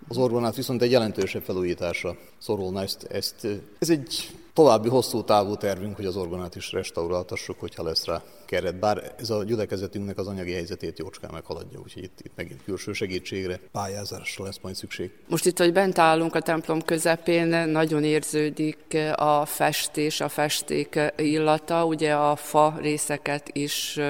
Az 0.09 0.17
orgonát 0.17 0.57
viszont 0.57 0.83
egy 0.83 0.91
jelentősebb 0.91 1.43
felújításra 1.43 2.17
szorulna. 2.39 2.83
Ezt, 2.83 3.05
ezt, 3.05 3.47
ez 3.79 3.91
egy 3.91 4.31
további 4.55 4.89
hosszú 4.89 5.23
távú 5.25 5.57
tervünk, 5.57 5.97
hogy 5.97 6.05
az 6.05 6.17
orgonát 6.17 6.57
is 6.57 6.73
restauráltassuk, 6.73 7.61
hogyha 7.61 7.83
lesz 7.83 8.05
rá 8.05 8.23
keret. 8.47 8.79
Bár 8.79 9.15
ez 9.19 9.31
a 9.31 9.45
gyülekezetünknek 9.45 10.19
az 10.19 10.27
anyagi 10.27 10.53
helyzetét 10.53 10.99
jócskán 10.99 11.31
meghaladja, 11.33 11.81
úgyhogy 11.81 12.03
itt, 12.03 12.19
itt 12.23 12.33
megint 12.35 12.65
külső 12.65 12.93
segítségre, 12.93 13.61
pályázásra 13.73 14.45
lesz 14.45 14.59
majd 14.63 14.75
szükség. 14.75 15.11
Most 15.29 15.47
itt, 15.47 15.59
hogy 15.59 15.73
bent 15.73 15.99
állunk 15.99 16.35
a 16.35 16.41
templom 16.41 16.83
közepén, 16.83 17.69
nagyon 17.69 18.05
érződik 18.05 18.97
a 19.15 19.45
festés, 19.47 20.21
a 20.21 20.29
festék 20.29 21.01
illata. 21.17 21.85
Ugye 21.85 22.13
a 22.13 22.37
fa 22.37 22.77
részeket 22.81 23.51
is 23.53 24.01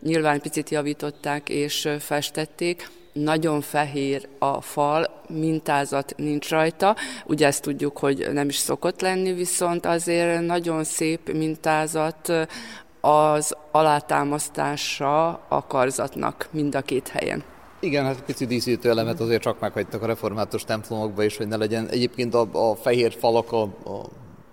nyilván 0.00 0.40
picit 0.40 0.70
javították 0.70 1.48
és 1.48 1.88
festették 1.98 2.90
nagyon 3.22 3.60
fehér 3.60 4.28
a 4.38 4.60
fal, 4.60 5.22
mintázat 5.28 6.14
nincs 6.16 6.50
rajta. 6.50 6.96
Ugye 7.26 7.46
ezt 7.46 7.62
tudjuk, 7.62 7.98
hogy 7.98 8.28
nem 8.32 8.48
is 8.48 8.56
szokott 8.56 9.00
lenni, 9.00 9.32
viszont 9.32 9.86
azért 9.86 10.46
nagyon 10.46 10.84
szép 10.84 11.32
mintázat 11.32 12.32
az 13.00 13.56
alátámasztása 13.70 15.28
a 15.48 15.66
karzatnak 15.66 16.48
mind 16.50 16.74
a 16.74 16.80
két 16.80 17.08
helyen. 17.08 17.44
Igen, 17.80 18.04
hát 18.04 18.22
pici 18.22 18.46
díszítő 18.46 18.90
elemet 18.90 19.20
azért 19.20 19.42
csak 19.42 19.60
meghagytak 19.60 20.02
a 20.02 20.06
református 20.06 20.64
templomokba 20.64 21.22
is, 21.22 21.36
hogy 21.36 21.48
ne 21.48 21.56
legyen. 21.56 21.88
Egyébként 21.88 22.34
a, 22.34 22.70
a 22.70 22.74
fehér 22.74 23.12
falak 23.18 23.52
a, 23.52 23.62
a 23.62 24.06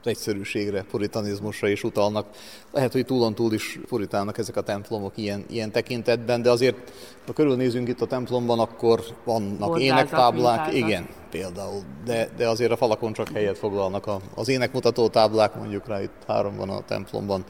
egyszerűségre, 0.06 0.86
puritanizmusra 0.91 1.68
is 1.68 1.84
utalnak. 1.84 2.26
Lehet, 2.72 2.91
hogy 2.91 3.06
túlon 3.06 3.36
túl 3.36 3.53
is 3.53 3.80
puritálnak 3.88 4.38
ezek 4.38 4.56
a 4.56 4.61
templomok 4.61 5.11
ilyen, 5.15 5.45
ilyen 5.49 5.72
tekintetben, 5.72 6.41
de 6.41 6.49
azért, 6.49 6.91
ha 7.26 7.34
körülnézünk 7.34 7.88
itt 7.88 8.02
a 8.02 8.06
templomban, 8.06 8.60
akkor 8.60 9.03
vannak 9.23 9.60
Hozzázat, 9.60 9.80
énektáblák, 9.80 10.72
mintázat. 10.72 10.73
igen, 10.73 11.07
például, 11.36 11.82
de, 12.06 12.30
de 12.38 12.48
azért 12.48 12.72
a 12.72 12.78
falakon 12.78 13.14
csak 13.14 13.30
helyet 13.30 13.57
foglalnak 13.57 14.07
a, 14.07 14.20
az 14.36 14.48
énekmutató 14.48 15.07
táblák, 15.07 15.56
mondjuk 15.56 15.88
rá 15.88 16.02
itt 16.02 16.24
három 16.28 16.56
van 16.56 16.70
a 16.70 16.82
templomban. 16.82 17.44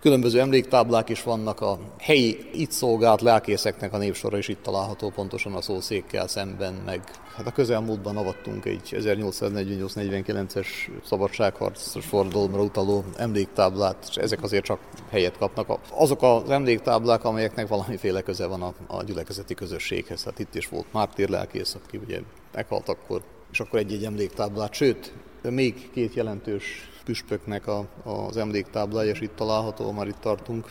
Különböző 0.00 0.40
emléktáblák 0.40 1.08
is 1.08 1.22
vannak, 1.22 1.60
a 1.60 1.78
helyi 1.98 2.48
itt 2.52 2.70
szolgált 2.70 3.20
lelkészeknek 3.20 3.92
a 3.92 3.98
népsora 3.98 4.38
is 4.38 4.48
itt 4.48 4.62
található 4.62 5.10
pontosan 5.10 5.54
a 5.54 5.60
szószékkel 5.60 6.28
szemben, 6.28 6.74
meg 6.84 7.00
hát 7.36 7.46
a 7.46 7.52
közelmúltban 7.52 8.16
avattunk 8.16 8.64
egy 8.64 8.88
1848-49-es 8.90 10.66
szabadságharcos 11.04 12.04
fordulomra 12.04 12.62
utaló 12.62 13.04
emléktáblát, 13.16 13.96
és 14.08 14.16
ezek 14.16 14.42
azért 14.42 14.64
csak 14.64 14.78
helyet 15.10 15.38
kapnak. 15.38 15.78
Azok 15.90 16.22
az 16.22 16.50
emléktáblák, 16.50 17.24
amelyeknek 17.24 17.68
valamiféle 17.68 18.20
köze 18.20 18.46
van 18.46 18.62
a, 18.62 18.74
a 18.86 19.02
gyülekezeti 19.02 19.54
közösséghez. 19.54 20.24
Hát 20.24 20.38
itt 20.38 20.54
is 20.54 20.68
volt 20.68 20.92
mártír 20.92 21.28
lelkész, 21.28 21.76
aki 21.84 21.96
ugye 21.96 22.20
meghalt 22.56 22.88
akkor, 22.88 23.22
és 23.52 23.60
akkor 23.60 23.78
egy-egy 23.78 24.04
emléktáblát, 24.04 24.72
sőt, 24.72 25.12
még 25.42 25.90
két 25.90 26.14
jelentős 26.14 26.90
püspöknek 27.04 27.66
a, 27.66 27.86
az 28.04 28.36
emléktáblája, 28.36 29.10
és 29.10 29.20
itt 29.20 29.36
található, 29.36 29.92
már 29.92 30.06
itt 30.06 30.20
tartunk. 30.20 30.70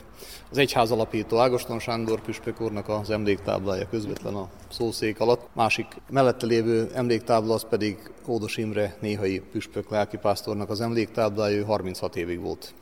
Az 0.51 0.57
egyház 0.57 0.91
alapító 0.91 1.37
Ágoston 1.37 1.79
Sándor 1.79 2.21
püspök 2.21 2.61
úrnak 2.61 2.89
az 2.89 3.09
emléktáblája 3.09 3.89
közvetlen 3.89 4.33
a 4.33 4.49
szószék 4.71 5.19
alatt. 5.19 5.47
Másik 5.53 5.85
mellette 6.09 6.45
lévő 6.45 6.89
emléktábla 6.93 7.53
az 7.53 7.65
pedig 7.69 8.11
Ódos 8.27 8.57
Imre 8.57 8.97
néhai 9.01 9.39
püspök 9.51 9.89
lelkipásztornak 9.89 10.69
az 10.69 10.81
emléktáblája, 10.81 11.57
ő 11.57 11.63
36 11.63 12.15
évig 12.15 12.41
volt 12.41 12.73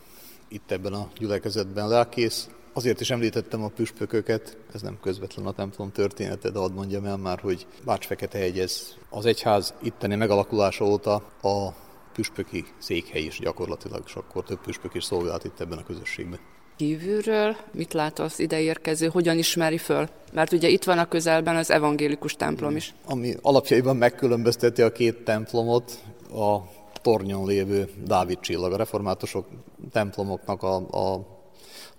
itt 0.47 0.71
ebben 0.71 0.93
a 0.93 1.07
gyülekezetben 1.17 1.87
lelkész, 1.87 2.49
Azért 2.75 3.01
is 3.01 3.09
említettem 3.09 3.63
a 3.63 3.67
püspököket, 3.67 4.57
ez 4.73 4.81
nem 4.81 4.97
közvetlen 5.01 5.45
a 5.45 5.51
templom 5.51 5.91
története, 5.91 6.49
de 6.49 6.59
hadd 6.59 6.71
mondjam 6.71 7.05
el 7.05 7.17
már, 7.17 7.39
hogy 7.39 7.65
Bács-Fekete 7.85 8.39
ez 8.61 8.93
az 9.09 9.25
egyház 9.25 9.73
itteni 9.81 10.15
megalakulása 10.15 10.85
óta 10.85 11.13
a 11.41 11.69
püspöki 12.13 12.65
székhely 12.77 13.21
is 13.21 13.39
gyakorlatilag, 13.39 14.01
és 14.05 14.13
akkor 14.13 14.43
több 14.43 14.61
püspök 14.61 14.93
is 14.93 15.03
szolgált 15.03 15.43
itt 15.43 15.59
ebben 15.59 15.77
a 15.77 15.83
közösségben. 15.83 16.39
Kívülről 16.75 17.55
mit 17.71 17.93
lát 17.93 18.19
az 18.19 18.39
ideérkező, 18.39 19.07
hogyan 19.07 19.37
ismeri 19.37 19.77
föl? 19.77 20.09
Mert 20.31 20.51
ugye 20.51 20.67
itt 20.67 20.83
van 20.83 20.97
a 20.97 21.07
közelben 21.07 21.55
az 21.55 21.71
evangélikus 21.71 22.33
templom 22.33 22.75
is. 22.75 22.93
Ami 23.05 23.35
alapjaiban 23.41 23.95
megkülönbözteti 23.95 24.81
a 24.81 24.91
két 24.91 25.23
templomot, 25.23 26.03
a 26.31 26.57
tornyon 27.01 27.47
lévő 27.47 27.89
Dávid 28.05 28.39
csillag. 28.39 28.73
A 28.73 28.77
reformátusok 28.77 29.47
templomoknak 29.91 30.63
a, 30.63 30.75
a 30.75 31.32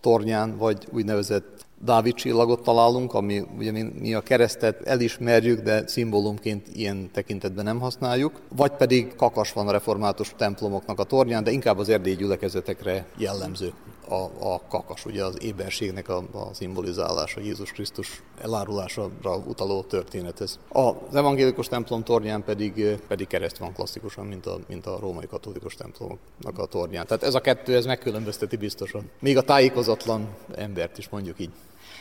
tornyán, 0.05 0.57
vagy 0.57 0.87
úgynevezett 0.93 1.65
Dávid 1.85 2.15
csillagot 2.15 2.63
találunk, 2.63 3.15
ami 3.15 3.43
ugye 3.59 3.73
mi, 3.73 4.15
a 4.15 4.21
keresztet 4.21 4.87
elismerjük, 4.87 5.61
de 5.61 5.87
szimbólumként 5.87 6.69
ilyen 6.75 7.11
tekintetben 7.13 7.65
nem 7.65 7.81
használjuk, 7.81 8.41
vagy 8.57 8.71
pedig 8.71 9.15
kakas 9.17 9.53
van 9.53 9.69
a 9.69 9.73
református 9.73 10.35
templomoknak 10.37 10.99
a 10.99 11.05
tornyán, 11.05 11.45
de 11.45 11.51
inkább 11.51 11.79
az 11.79 11.89
erdélyi 11.89 12.17
gyülekezetekre 12.17 13.07
jellemző 13.17 13.73
a, 14.09 14.55
a 14.55 14.61
kakas, 14.69 15.05
ugye 15.05 15.25
az 15.25 15.43
éberségnek 15.43 16.09
a, 16.09 16.17
a 16.17 16.55
szimbolizálása, 16.55 17.41
Jézus 17.41 17.73
Krisztus 17.73 18.23
elárulásra 18.43 19.11
utaló 19.47 19.83
történet 19.83 20.41
ez. 20.41 20.59
Az 20.69 21.15
evangélikus 21.15 21.69
templom 21.69 22.03
tornyán 22.03 22.45
pedig, 22.45 22.99
pedig 23.09 23.27
kereszt 23.27 23.59
van 23.59 23.73
klasszikusan, 23.73 24.27
mint 24.27 24.47
a, 24.47 24.59
mint 24.69 24.87
a 24.87 24.99
római 25.01 25.27
katolikus 25.27 25.75
templomoknak 25.75 26.59
a 26.59 26.67
tornyán. 26.67 27.07
Tehát 27.07 27.23
ez 27.23 27.35
a 27.35 27.41
kettő, 27.41 27.77
ez 27.77 27.87
megkülönbözteti 27.87 28.57
biztosan. 28.57 29.11
Még 29.21 29.37
a 29.37 29.43
tájékozatlan 29.43 30.29
embert 30.55 30.99
is 30.99 31.09
mondjuk 31.09 31.41
így 31.41 31.51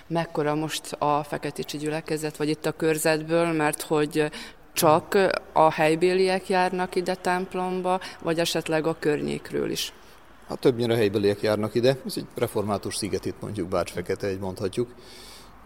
mekkora 0.08 0.56
most 0.56 0.92
a 0.92 1.24
Feketicsi 1.24 1.78
gyülekezet, 1.78 2.38
vagy 2.38 2.50
itt 2.50 2.66
a 2.66 2.72
körzetből, 2.72 3.52
mert 3.52 3.82
hogy 3.82 4.32
csak 4.74 5.18
a 5.54 5.72
helybéliek 5.72 6.50
járnak 6.50 6.96
ide 6.96 7.16
templomba, 7.16 8.00
vagy 8.22 8.40
esetleg 8.40 8.88
a 8.88 8.96
környékről 9.00 9.72
is? 9.72 9.94
Hát 10.48 10.60
többnyire 10.60 10.96
helybeliek 10.96 11.42
járnak 11.42 11.76
ide, 11.76 11.98
ez 12.06 12.14
egy 12.18 12.26
református 12.36 12.96
sziget 12.96 13.26
itt 13.26 13.42
mondjuk 13.42 13.68
Bács-Fekete, 13.68 14.28
egy 14.28 14.40
mondhatjuk. 14.40 14.94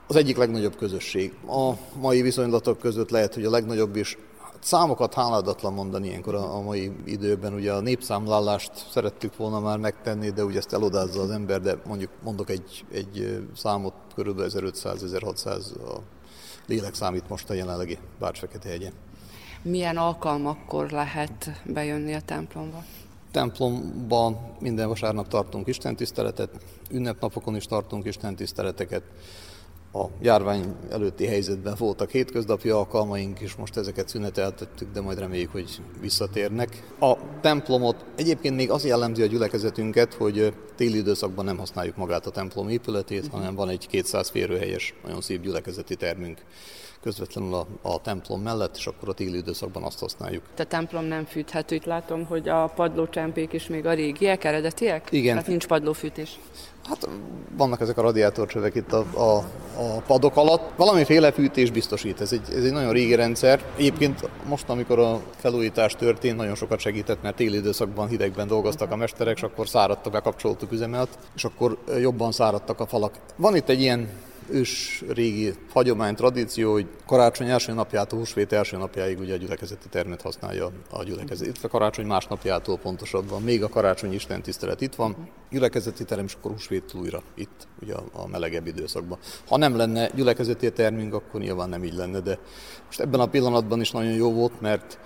Az 0.08 0.16
egyik 0.16 0.38
legnagyobb 0.38 0.76
közösség. 0.76 1.34
A 1.48 1.72
mai 1.99 2.22
viszonylatok 2.22 2.80
között 2.80 3.10
lehet, 3.10 3.34
hogy 3.34 3.45
a 3.45 3.49
legnagyobb 3.49 3.95
is 3.95 4.18
Számokat 4.60 5.14
háládatlan 5.14 5.74
mondani 5.74 6.08
ilyenkor 6.08 6.36
a, 6.36 6.62
mai 6.62 6.91
időben. 7.06 7.54
Ugye 7.54 7.74
a 7.74 7.80
népszámlálást 7.80 8.72
szerettük 8.91 9.38
volna 9.38 9.60
már 9.60 9.78
megtenni, 9.78 10.30
de 10.30 10.44
ugye 10.44 10.58
ezt 10.58 10.74
elodázza 10.74 11.22
az 11.22 11.30
ember, 11.30 11.62
de 11.62 11.78
mondjuk 11.86 12.12
mondok 12.24 12.49
egy, 12.49 12.86
egy 12.91 13.44
számot, 13.56 13.94
körülbelül 14.16 14.52
1500-1600 14.54 15.95
a 15.95 15.99
lélek 16.66 16.94
számít 16.94 17.30
most 17.30 17.49
a 17.49 17.54
jelenlegi 17.54 17.98
Bács-Fekete 18.20 18.70
hegyen. 18.70 18.94
Milyen 19.62 19.98
alkalmakkor 19.98 20.90
lehet 20.90 21.62
bejönni 21.66 22.14
a 22.14 22.22
templomba? 22.22 22.84
Templomban 23.38 24.55
minden 24.59 24.88
vasárnap 24.88 25.27
tartunk 25.27 25.68
istentiszteletet, 25.68 26.49
ünnepnapokon 26.91 27.55
is 27.55 27.65
tartunk 27.65 28.05
istentiszteleteket. 28.05 29.03
a 29.93 30.05
járvány 30.22 30.76
előtti 30.91 31.26
helyzetben 31.26 31.76
voltak 31.77 32.09
hétköznapi 32.09 32.69
alkalmaink, 32.69 33.39
és 33.39 33.55
most 33.55 33.77
ezeket 33.77 34.07
szüneteltettük, 34.07 34.91
de 34.91 35.01
majd 35.01 35.19
reméljük, 35.19 35.51
hogy 35.51 35.81
visszatérnek. 36.01 36.95
A 36.99 37.14
templomot 37.41 38.05
egyébként 38.15 38.55
még 38.55 38.72
az 38.72 38.85
jellemzi 38.85 39.22
a 39.22 39.26
gyülekezetünket, 39.26 40.14
hogy 40.14 40.53
téli 40.76 40.97
időszakban 40.97 41.45
nem 41.45 41.57
használjuk 41.57 41.95
magát 41.95 42.26
a 42.26 42.31
templom 42.31 42.69
épületét, 42.69 43.27
hanem 43.27 43.55
van 43.55 43.69
egy 43.69 43.88
200 43.88 44.30
férőhelyes, 44.30 44.93
nagyon 45.03 45.22
szép 45.22 45.41
gyülekezeti 45.41 45.95
termünk 45.95 46.41
közvetlenül 47.02 47.53
a, 47.53 47.68
a 47.82 48.02
templom 48.02 48.41
mellett, 48.41 48.76
és 48.78 48.88
akkor 48.88 49.10
a 49.10 49.14
téli 49.14 49.38
időszakban 49.38 49.84
azt 49.84 49.99
használjuk. 49.99 50.44
A 50.57 50.64
templom 50.64 51.06
nem 51.06 51.26
fűthető, 51.26 51.76
itt 51.76 51.86
látom, 51.86 52.26
hogy 52.26 52.49
a 52.49 52.72
padlócsempék 52.76 53.53
is 53.53 53.68
még 53.68 53.86
a 53.86 53.94
régiek, 53.94 54.44
eredetiek? 54.44 55.07
Igen. 55.11 55.34
Tehát 55.34 55.48
nincs 55.48 55.68
padlófűtés. 55.68 56.40
Hát 56.90 57.10
vannak 57.57 57.82
ezek 57.82 57.98
a 57.98 58.02
radiátorcsövek 58.02 58.76
itt 58.76 58.94
a, 58.94 59.06
a, 59.14 59.38
a 59.78 60.02
padok 60.07 60.36
alatt. 60.36 60.72
Valamiféle 60.76 61.32
fűtés 61.32 61.72
biztosít, 61.72 62.22
ez 62.22 62.32
egy, 62.32 62.41
ez 62.52 62.64
egy 62.64 62.72
nagyon 62.72 62.91
régi 62.91 63.15
rendszer. 63.15 63.64
Egyébként 63.78 64.30
most, 64.45 64.69
amikor 64.69 64.99
a 64.99 65.22
felújítás 65.36 65.95
történt, 65.95 66.38
nagyon 66.38 66.56
sokat 66.56 66.80
segített, 66.80 67.22
mert 67.22 67.36
téli 67.36 67.57
időszakban 67.57 68.07
hidegben 68.07 68.48
dolgoztak 68.48 68.91
a 68.91 68.95
mesterek, 68.95 69.36
és 69.36 69.44
akkor 69.44 69.68
száradtak, 69.68 70.11
bekapcsoltuk 70.11 70.72
üzemet, 70.72 71.10
és 71.36 71.44
akkor 71.44 71.78
jobban 71.99 72.32
száradtak 72.32 72.80
a 72.80 72.86
falak. 72.86 73.19
Van 73.36 73.56
itt 73.56 73.69
egy 73.69 73.82
ilyen 73.82 74.10
ős 74.49 75.03
régi 75.07 75.53
hagyomány, 75.74 76.15
tradíció, 76.15 76.72
hogy 76.72 76.88
karácsony 77.06 77.49
első 77.49 77.74
napjától 77.74 78.19
húsvét 78.19 78.53
első 78.53 78.78
napjáig 78.78 79.19
ugye 79.19 79.34
a 79.34 79.38
gyülekezeti 79.38 79.88
termet 79.90 80.22
használja 80.22 80.72
a 80.90 81.03
gyülekezet. 81.03 81.48
Itt 81.48 81.64
a 81.64 81.68
karácsony 81.68 82.06
másnapjától 82.06 82.78
pontosabban, 82.78 83.41
még 83.41 83.64
a 83.64 83.69
karácsony 83.69 84.14
Isten 84.14 84.41
tisztelet 84.41 84.82
itt 84.82 84.95
van, 84.95 85.30
gyülekezeti 85.49 86.03
terem, 86.03 86.26
és 86.26 86.34
akkor 86.34 86.52
húsvét 86.52 86.94
újra 86.94 87.22
itt, 87.36 87.68
ugye 87.82 87.94
a 88.14 88.28
melegebb 88.28 88.68
időszakban. 88.68 89.18
Ha 89.48 89.57
nem 89.57 89.76
lenne 89.76 90.10
gyülekezeti 90.15 90.72
termünk, 90.72 91.14
akkor 91.14 91.40
nyilván 91.41 91.69
nem 91.69 91.84
így 91.84 91.95
lenne, 91.95 92.19
de 92.19 92.40
most 92.86 92.99
ebben 92.99 93.19
a 93.19 93.28
pillanatban 93.28 93.82
is 93.82 93.91
nagyon 93.91 94.14
jó 94.14 94.34
volt, 94.34 94.61
mert 94.61 94.99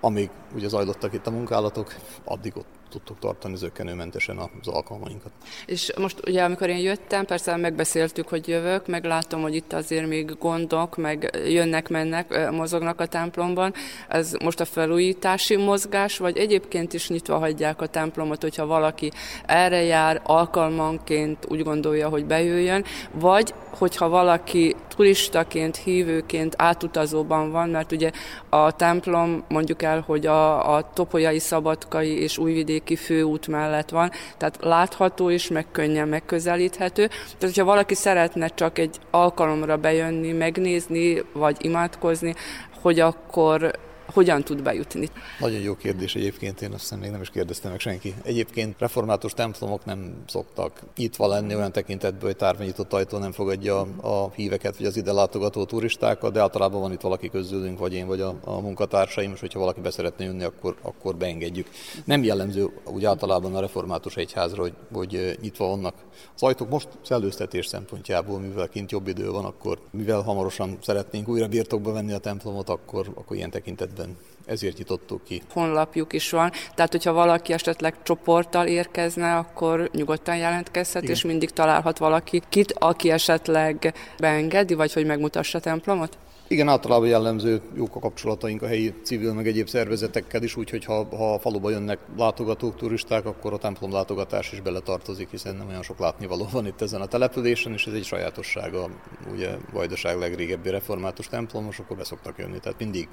amíg 0.00 0.30
ugye 0.54 0.68
zajlottak 0.68 1.12
itt 1.12 1.26
a 1.26 1.30
munkálatok, 1.30 1.94
addig 2.24 2.56
ott 2.56 2.81
tudtuk 2.92 3.18
tartani 3.18 3.56
zöggenőmentesen 3.56 4.38
az 4.38 4.68
alkalmainkat. 4.68 5.32
És 5.66 5.92
most 5.98 6.20
ugye, 6.26 6.42
amikor 6.42 6.68
én 6.68 6.78
jöttem, 6.78 7.24
persze 7.24 7.56
megbeszéltük, 7.56 8.28
hogy 8.28 8.48
jövök, 8.48 8.86
meg 8.86 9.04
látom, 9.04 9.42
hogy 9.42 9.54
itt 9.54 9.72
azért 9.72 10.06
még 10.06 10.38
gondok, 10.38 10.96
meg 10.96 11.40
jönnek, 11.46 11.88
mennek, 11.88 12.50
mozognak 12.50 13.00
a 13.00 13.06
templomban. 13.06 13.74
Ez 14.08 14.32
most 14.42 14.60
a 14.60 14.64
felújítási 14.64 15.56
mozgás, 15.56 16.18
vagy 16.18 16.36
egyébként 16.36 16.92
is 16.92 17.08
nyitva 17.08 17.38
hagyják 17.38 17.80
a 17.80 17.86
templomot, 17.86 18.42
hogyha 18.42 18.66
valaki 18.66 19.10
erre 19.46 19.82
jár, 19.82 20.20
alkalmanként 20.24 21.46
úgy 21.48 21.62
gondolja, 21.62 22.08
hogy 22.08 22.24
bejöjjön, 22.24 22.84
vagy 23.12 23.54
hogyha 23.78 24.08
valaki 24.08 24.76
turistaként, 24.96 25.76
hívőként, 25.76 26.54
átutazóban 26.58 27.50
van, 27.50 27.68
mert 27.68 27.92
ugye 27.92 28.10
a 28.48 28.72
templom 28.72 29.44
mondjuk 29.48 29.82
el, 29.82 30.00
hogy 30.06 30.26
a, 30.26 30.74
a 30.74 30.90
topolyai, 30.92 31.38
szabadkai 31.38 32.22
és 32.22 32.38
újvidéki 32.38 32.81
főút 32.96 33.46
mellett 33.46 33.88
van, 33.88 34.10
tehát 34.36 34.58
látható 34.60 35.30
és 35.30 35.48
meg 35.48 35.66
könnyen 35.72 36.08
megközelíthető. 36.08 37.06
Tehát, 37.06 37.40
hogyha 37.40 37.64
valaki 37.64 37.94
szeretne 37.94 38.48
csak 38.48 38.78
egy 38.78 38.96
alkalomra 39.10 39.76
bejönni, 39.76 40.32
megnézni, 40.32 41.22
vagy 41.32 41.56
imádkozni, 41.60 42.34
hogy 42.80 43.00
akkor 43.00 43.70
hogyan 44.12 44.42
tud 44.42 44.62
bejutni? 44.62 45.08
Nagyon 45.40 45.60
jó 45.60 45.74
kérdés 45.74 46.14
egyébként, 46.14 46.62
én 46.62 46.72
azt 46.72 46.80
hiszem 46.80 46.98
még 46.98 47.10
nem 47.10 47.20
is 47.20 47.30
kérdeztem 47.30 47.70
meg 47.70 47.80
senki. 47.80 48.14
Egyébként 48.22 48.74
református 48.78 49.32
templomok 49.32 49.84
nem 49.84 50.22
szoktak 50.26 50.82
nyitva 50.96 51.26
lenni 51.26 51.54
olyan 51.54 51.72
tekintetből, 51.72 52.28
hogy 52.28 52.36
tárványitott 52.36 52.92
ajtó 52.92 53.18
nem 53.18 53.32
fogadja 53.32 53.80
a 54.02 54.30
híveket, 54.34 54.76
vagy 54.76 54.86
az 54.86 54.96
ide 54.96 55.12
látogató 55.12 55.64
turistákat, 55.64 56.32
de 56.32 56.40
általában 56.40 56.80
van 56.80 56.92
itt 56.92 57.00
valaki 57.00 57.30
közülünk, 57.30 57.78
vagy 57.78 57.94
én, 57.94 58.06
vagy 58.06 58.20
a, 58.20 58.34
a 58.44 58.60
munkatársaim, 58.60 59.32
és 59.32 59.40
hogyha 59.40 59.58
valaki 59.58 59.80
beszeretne 59.80 60.24
jönni, 60.24 60.42
akkor, 60.42 60.76
akkor 60.82 61.16
beengedjük. 61.16 61.68
Nem 62.04 62.24
jellemző 62.24 62.70
úgy 62.84 63.04
általában 63.04 63.54
a 63.54 63.60
református 63.60 64.16
egyházra, 64.16 64.62
hogy, 64.62 64.74
hogy 64.92 65.38
nyitva 65.40 65.66
vannak 65.66 65.94
az 66.34 66.42
ajtók. 66.42 66.68
Most 66.68 66.88
szellőztetés 67.02 67.66
szempontjából, 67.66 68.38
mivel 68.38 68.68
kint 68.68 68.90
jobb 68.90 69.08
idő 69.08 69.30
van, 69.30 69.44
akkor 69.44 69.78
mivel 69.90 70.20
hamarosan 70.20 70.78
szeretnénk 70.82 71.28
újra 71.28 71.48
birtokba 71.48 71.92
venni 71.92 72.12
a 72.12 72.18
templomot, 72.18 72.68
akkor, 72.68 73.12
akkor 73.14 73.36
ilyen 73.36 73.50
tekintetben 73.50 74.01
esetben 74.02 74.30
ezért 74.46 74.78
nyitottuk 74.78 75.24
ki. 75.24 75.42
Honlapjuk 75.52 76.12
is 76.12 76.30
van, 76.30 76.50
tehát 76.74 76.90
hogyha 76.90 77.12
valaki 77.12 77.52
esetleg 77.52 77.94
csoporttal 78.02 78.66
érkezne, 78.66 79.36
akkor 79.36 79.90
nyugodtan 79.92 80.36
jelentkezhet, 80.36 81.02
Igen. 81.02 81.14
és 81.14 81.22
mindig 81.22 81.50
találhat 81.50 81.98
valaki 81.98 82.42
kit, 82.48 82.74
aki 82.78 83.10
esetleg 83.10 83.94
beengedi, 84.18 84.74
vagy 84.74 84.92
hogy 84.92 85.06
megmutassa 85.06 85.58
a 85.58 85.60
templomot? 85.60 86.18
Igen, 86.52 86.68
általában 86.68 87.08
jellemző 87.08 87.60
jók 87.74 87.96
a 87.96 87.98
kapcsolataink 87.98 88.62
a 88.62 88.66
helyi 88.66 88.94
civil 89.02 89.32
meg 89.32 89.46
egyéb 89.46 89.68
szervezetekkel 89.68 90.42
is, 90.42 90.56
úgyhogy 90.56 90.84
ha, 90.84 91.06
ha 91.16 91.34
a 91.34 91.38
faluba 91.38 91.70
jönnek 91.70 91.98
látogatók, 92.16 92.76
turisták, 92.76 93.26
akkor 93.26 93.52
a 93.52 93.56
templom 93.56 93.92
látogatás 93.92 94.52
is 94.52 94.60
beletartozik, 94.60 95.30
hiszen 95.30 95.56
nem 95.56 95.68
olyan 95.68 95.82
sok 95.82 95.98
látnivaló 95.98 96.48
van 96.52 96.66
itt 96.66 96.80
ezen 96.80 97.00
a 97.00 97.06
településen, 97.06 97.72
és 97.72 97.86
ez 97.86 97.92
egy 97.92 98.04
sajátossága, 98.04 98.88
ugye 99.32 99.48
Vajdaság 99.72 100.18
legrégebbi 100.18 100.70
református 100.70 101.28
templom, 101.28 101.64
most 101.64 101.78
akkor 101.78 101.96
beszoktak 101.96 102.38
jönni, 102.38 102.58
tehát 102.58 102.78
mindig 102.78 103.08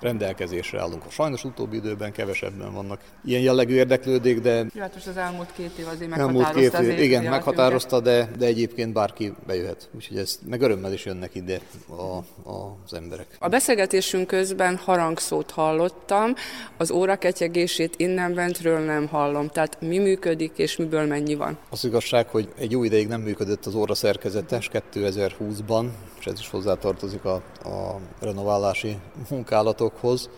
rendelkezésre 0.00 0.80
állunk. 0.80 1.02
Sajnos 1.10 1.44
utóbbi 1.44 1.76
időben 1.76 2.12
kevesebben 2.12 2.72
vannak 2.72 3.00
ilyen 3.24 3.42
jellegű 3.42 3.74
érdeklődék, 3.74 4.40
de... 4.40 4.66
Jó, 4.74 4.80
hát 4.80 4.94
most 4.94 5.06
az 5.06 5.16
elmúlt 5.16 5.52
két 5.52 5.78
év 5.78 5.86
azért 5.86 6.10
meghatározta 6.10 6.78
elmúlt 6.78 6.88
két 6.88 6.98
év, 6.98 7.04
Igen, 7.04 7.24
meghatározta, 7.24 8.00
de, 8.00 8.30
de 8.38 8.46
egyébként 8.46 8.92
bárki 8.92 9.32
bejöhet, 9.46 9.90
úgyhogy 9.94 10.16
ez 10.16 10.38
meg 10.48 10.60
örömmel 10.60 10.92
is 10.92 11.04
jönnek 11.04 11.34
ide 11.34 11.60
a, 11.88 12.16
a 12.50 12.76
az 12.84 12.94
emberek. 12.94 13.26
A 13.38 13.48
beszélgetésünk 13.48 14.26
közben 14.26 14.76
harangszót 14.76 15.50
hallottam, 15.50 16.34
az 16.76 16.90
óra 16.90 17.16
ketyegését 17.16 17.94
innen 17.96 18.34
bentről 18.34 18.78
nem 18.78 19.06
hallom. 19.06 19.48
Tehát 19.48 19.80
mi 19.80 19.98
működik 19.98 20.52
és 20.56 20.76
miből 20.76 21.06
mennyi 21.06 21.34
van? 21.34 21.58
Az 21.70 21.84
igazság, 21.84 22.28
hogy 22.28 22.52
egy 22.58 22.70
jó 22.70 22.84
ideig 22.84 23.08
nem 23.08 23.20
működött 23.20 23.66
az 23.66 23.74
óra 23.74 23.94
szerkezetes 23.94 24.70
2020-ban, 24.72 25.86
és 26.18 26.26
ez 26.26 26.38
is 26.38 26.48
hozzátartozik 26.48 27.24
a, 27.24 27.34
a 27.64 28.00
renoválási 28.20 28.96
munkálatokhoz 29.30 30.30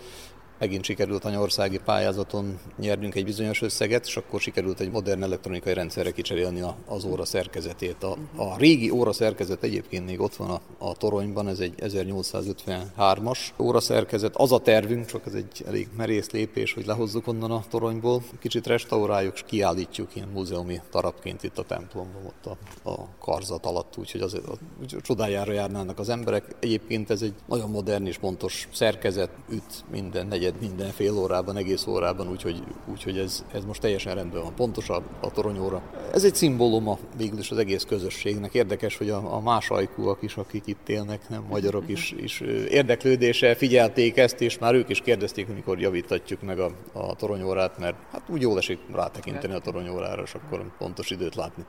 megint 0.59 0.85
sikerült 0.85 1.25
anyországi 1.25 1.79
pályázaton 1.85 2.59
nyernünk 2.79 3.15
egy 3.15 3.25
bizonyos 3.25 3.63
összeget, 3.63 4.07
és 4.07 4.17
akkor 4.17 4.41
sikerült 4.41 4.81
egy 4.81 4.91
modern 4.91 5.23
elektronikai 5.23 5.75
rendszerre 5.75 6.11
kicserélni 6.11 6.63
az 6.87 7.05
óra 7.05 7.25
szerkezetét. 7.25 8.03
A, 8.03 8.17
a 8.37 8.57
régi 8.57 8.91
óra 8.91 9.13
szerkezet 9.13 9.63
egyébként 9.63 10.07
még 10.07 10.21
ott 10.21 10.35
van 10.35 10.51
a, 10.51 10.61
a 10.79 10.95
toronyban, 10.95 11.49
ez 11.49 11.59
egy 11.59 11.75
1853-as 11.79 13.39
óra 13.59 13.81
szerkezet. 13.81 14.37
Az 14.37 14.53
a 14.53 14.59
tervünk, 14.59 15.07
csak 15.07 15.27
ez 15.27 15.33
egy 15.33 15.65
elég 15.67 15.89
merész 15.97 16.31
lépés, 16.31 16.73
hogy 16.73 16.87
lehozzuk 16.87 17.27
onnan 17.27 17.51
a 17.51 17.65
toronyból, 17.71 18.23
kicsit 18.41 18.67
restauráljuk, 18.67 19.35
és 19.35 19.43
kiállítjuk 19.47 20.17
ilyen 20.17 20.29
múzeumi 20.29 20.81
tarapként 20.91 21.43
itt 21.43 21.59
a 21.59 21.63
templomban, 21.63 22.23
ott 22.27 22.47
a, 22.83 22.91
a 22.91 23.09
karzat 23.19 23.67
alatt, 23.67 23.95
úgyhogy 23.99 24.21
az, 24.21 24.35
a, 24.35 24.55
csodájára 25.03 25.53
járnának 25.53 25.99
az 25.99 26.09
emberek. 26.09 26.57
Egyébként 26.61 27.11
ez 27.11 27.23
egy 27.23 27.35
nagyon 27.47 27.71
modern 27.71 28.07
és 28.07 28.19
pontos 28.19 28.69
szerkezet, 28.73 29.31
üt 29.49 29.85
minden 29.91 30.27
negyed 30.27 30.44
minden 30.61 30.91
fél 30.91 31.19
órában, 31.19 31.57
egész 31.57 31.87
órában, 31.87 32.29
úgyhogy, 32.31 32.63
úgyhogy 32.91 33.19
ez, 33.19 33.45
ez 33.53 33.65
most 33.65 33.81
teljesen 33.81 34.15
rendben 34.15 34.43
van. 34.43 34.55
Pontos 34.55 34.89
a, 34.89 35.03
toronyóra. 35.35 35.83
Ez 36.13 36.25
egy 36.25 36.35
szimbóluma 36.35 36.99
végül 37.17 37.39
is 37.39 37.51
az 37.51 37.59
egész 37.59 37.85
közösségnek. 37.85 38.55
Érdekes, 38.55 38.97
hogy 38.97 39.11
a, 39.11 39.35
a 39.35 39.41
más 39.41 39.71
ajkúak 39.71 40.23
is, 40.23 40.37
akik 40.37 40.67
itt 40.67 40.89
élnek, 40.89 41.29
nem 41.29 41.45
magyarok 41.49 41.85
is, 41.87 42.15
is 42.17 42.41
érdeklődése 42.69 43.55
figyelték 43.55 44.17
ezt, 44.17 44.41
és 44.41 44.59
már 44.59 44.75
ők 44.75 44.89
is 44.89 45.01
kérdezték, 45.01 45.49
amikor 45.49 45.81
javítatjuk 45.81 46.43
meg 46.43 46.59
a, 46.59 46.71
a 46.93 47.15
toronyórát, 47.15 47.79
mert 47.79 47.97
hát 48.13 48.23
úgy 48.29 48.41
jól 48.41 48.59
esik 48.59 48.79
rátekinteni 48.93 49.55
a 49.55 49.59
toronyórára, 49.59 50.23
és 50.23 50.35
akkor 50.35 50.77
pontos 50.79 51.11
időt 51.11 51.35
látni. 51.35 51.65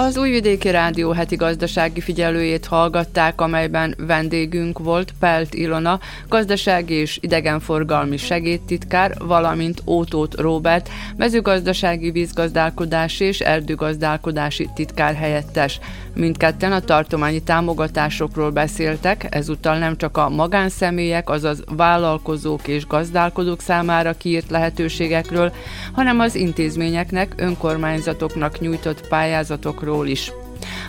Az 0.00 0.16
Újvidéki 0.16 0.70
Rádió 0.70 1.10
heti 1.10 1.36
gazdasági 1.36 2.00
figyelőjét 2.00 2.66
hallgatták, 2.66 3.40
amelyben 3.40 3.94
vendégünk 3.98 4.78
volt 4.78 5.14
Pelt 5.18 5.54
Ilona, 5.54 6.00
gazdasági 6.28 6.94
és 6.94 7.18
idegenforgalmi 7.20 8.16
segédtitkár, 8.16 9.14
valamint 9.18 9.82
Ótót 9.86 10.34
Róbert, 10.34 10.88
mezőgazdasági 11.16 12.10
vízgazdálkodási 12.10 13.24
és 13.24 13.40
erdőgazdálkodási 13.40 14.68
titkár 14.74 15.14
helyettes. 15.14 15.80
Mindketten 16.14 16.72
a 16.72 16.80
tartományi 16.80 17.42
támogatásokról 17.42 18.50
beszéltek, 18.50 19.26
ezúttal 19.30 19.78
nem 19.78 19.96
csak 19.96 20.16
a 20.16 20.28
magánszemélyek, 20.28 21.30
azaz 21.30 21.64
vállalkozók 21.76 22.68
és 22.68 22.86
gazdálkodók 22.86 23.60
számára 23.60 24.12
kiírt 24.12 24.50
lehetőségekről, 24.50 25.52
hanem 25.92 26.20
az 26.20 26.34
intézményeknek, 26.34 27.32
önkormányzatoknak 27.36 28.60
nyújtott 28.60 29.08
pályázatokról 29.08 30.06
is. 30.06 30.32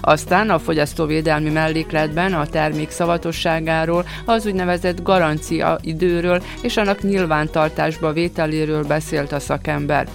Aztán 0.02 0.49
a 0.49 0.60
fogyasztóvédelmi 0.60 1.49
mellékletben 1.49 2.34
a 2.34 2.45
termék 2.45 2.89
szavatosságáról, 2.89 4.06
az 4.26 4.45
úgynevezett 4.45 5.03
garancia 5.03 5.77
időről 5.81 6.43
és 6.61 6.77
annak 6.77 7.02
nyilvántartásba 7.02 8.14
vételéről 8.14 8.84
beszélt 8.84 9.31
a 9.31 9.39
szakember. 9.39 10.07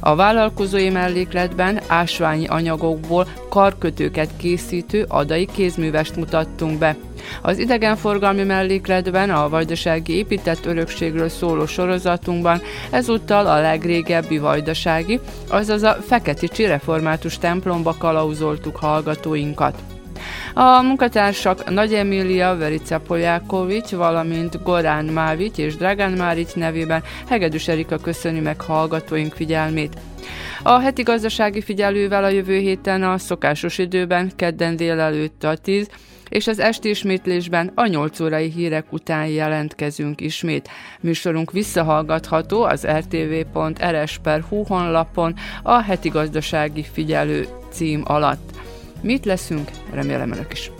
A 0.00 0.14
vállalkozói 0.14 0.90
mellékletben 0.90 1.80
ásványi 1.86 2.46
anyagokból 2.46 3.26
karkötőket 3.48 4.30
készítő 4.36 5.04
adai 5.08 5.46
kézművest 5.52 6.16
mutattunk 6.16 6.78
be. 6.78 6.96
Az 7.42 7.58
idegenforgalmi 7.58 8.42
mellékletben 8.42 9.30
a 9.30 9.48
vajdasági 9.48 10.12
épített 10.16 10.66
örökségről 10.66 11.28
szóló 11.28 11.66
sorozatunkban 11.66 12.62
ezúttal 12.90 13.46
a 13.46 13.60
legrégebbi 13.60 14.38
vajdasági, 14.38 15.20
azaz 15.48 15.82
a 15.82 15.96
Feketicsi 16.06 16.66
református 16.66 17.38
templomba 17.38 17.94
kalauzoltuk 17.98 18.76
hallgatóinkat. 18.76 19.74
A 20.54 20.82
munkatársak 20.82 21.70
Nagy 21.70 21.94
Emília 21.94 22.56
Verica 22.56 23.00
Poljákovics, 23.00 23.90
valamint 23.90 24.62
Gorán 24.62 25.04
Mávics 25.04 25.58
és 25.58 25.76
Dragán 25.76 26.12
Márics 26.12 26.54
nevében 26.54 27.02
Hegedűs 27.28 27.68
Erika 27.68 27.96
köszöni 27.96 28.40
meg 28.40 28.60
hallgatóink 28.60 29.32
figyelmét. 29.32 29.96
A 30.62 30.78
heti 30.78 31.02
gazdasági 31.02 31.60
figyelővel 31.60 32.24
a 32.24 32.28
jövő 32.28 32.58
héten 32.58 33.02
a 33.02 33.18
szokásos 33.18 33.78
időben, 33.78 34.32
kedden 34.36 34.76
délelőtt 34.76 35.44
a 35.44 35.56
10, 35.56 35.88
és 36.28 36.46
az 36.46 36.58
esti 36.58 36.88
ismétlésben 36.88 37.72
a 37.74 37.86
8 37.86 38.20
órai 38.20 38.50
hírek 38.50 38.92
után 38.92 39.26
jelentkezünk 39.26 40.20
ismét. 40.20 40.68
Műsorunk 41.00 41.52
visszahallgatható 41.52 42.62
az 42.62 42.86
rtv.rs.hu 42.86 44.62
honlapon 44.62 45.34
a 45.62 45.82
heti 45.82 46.08
gazdasági 46.08 46.84
figyelő 46.92 47.46
cím 47.70 48.02
alatt. 48.04 48.50
Mit 49.02 49.24
leszünk? 49.24 49.70
Remélem 49.92 50.32
önök 50.32 50.52
is. 50.52 50.70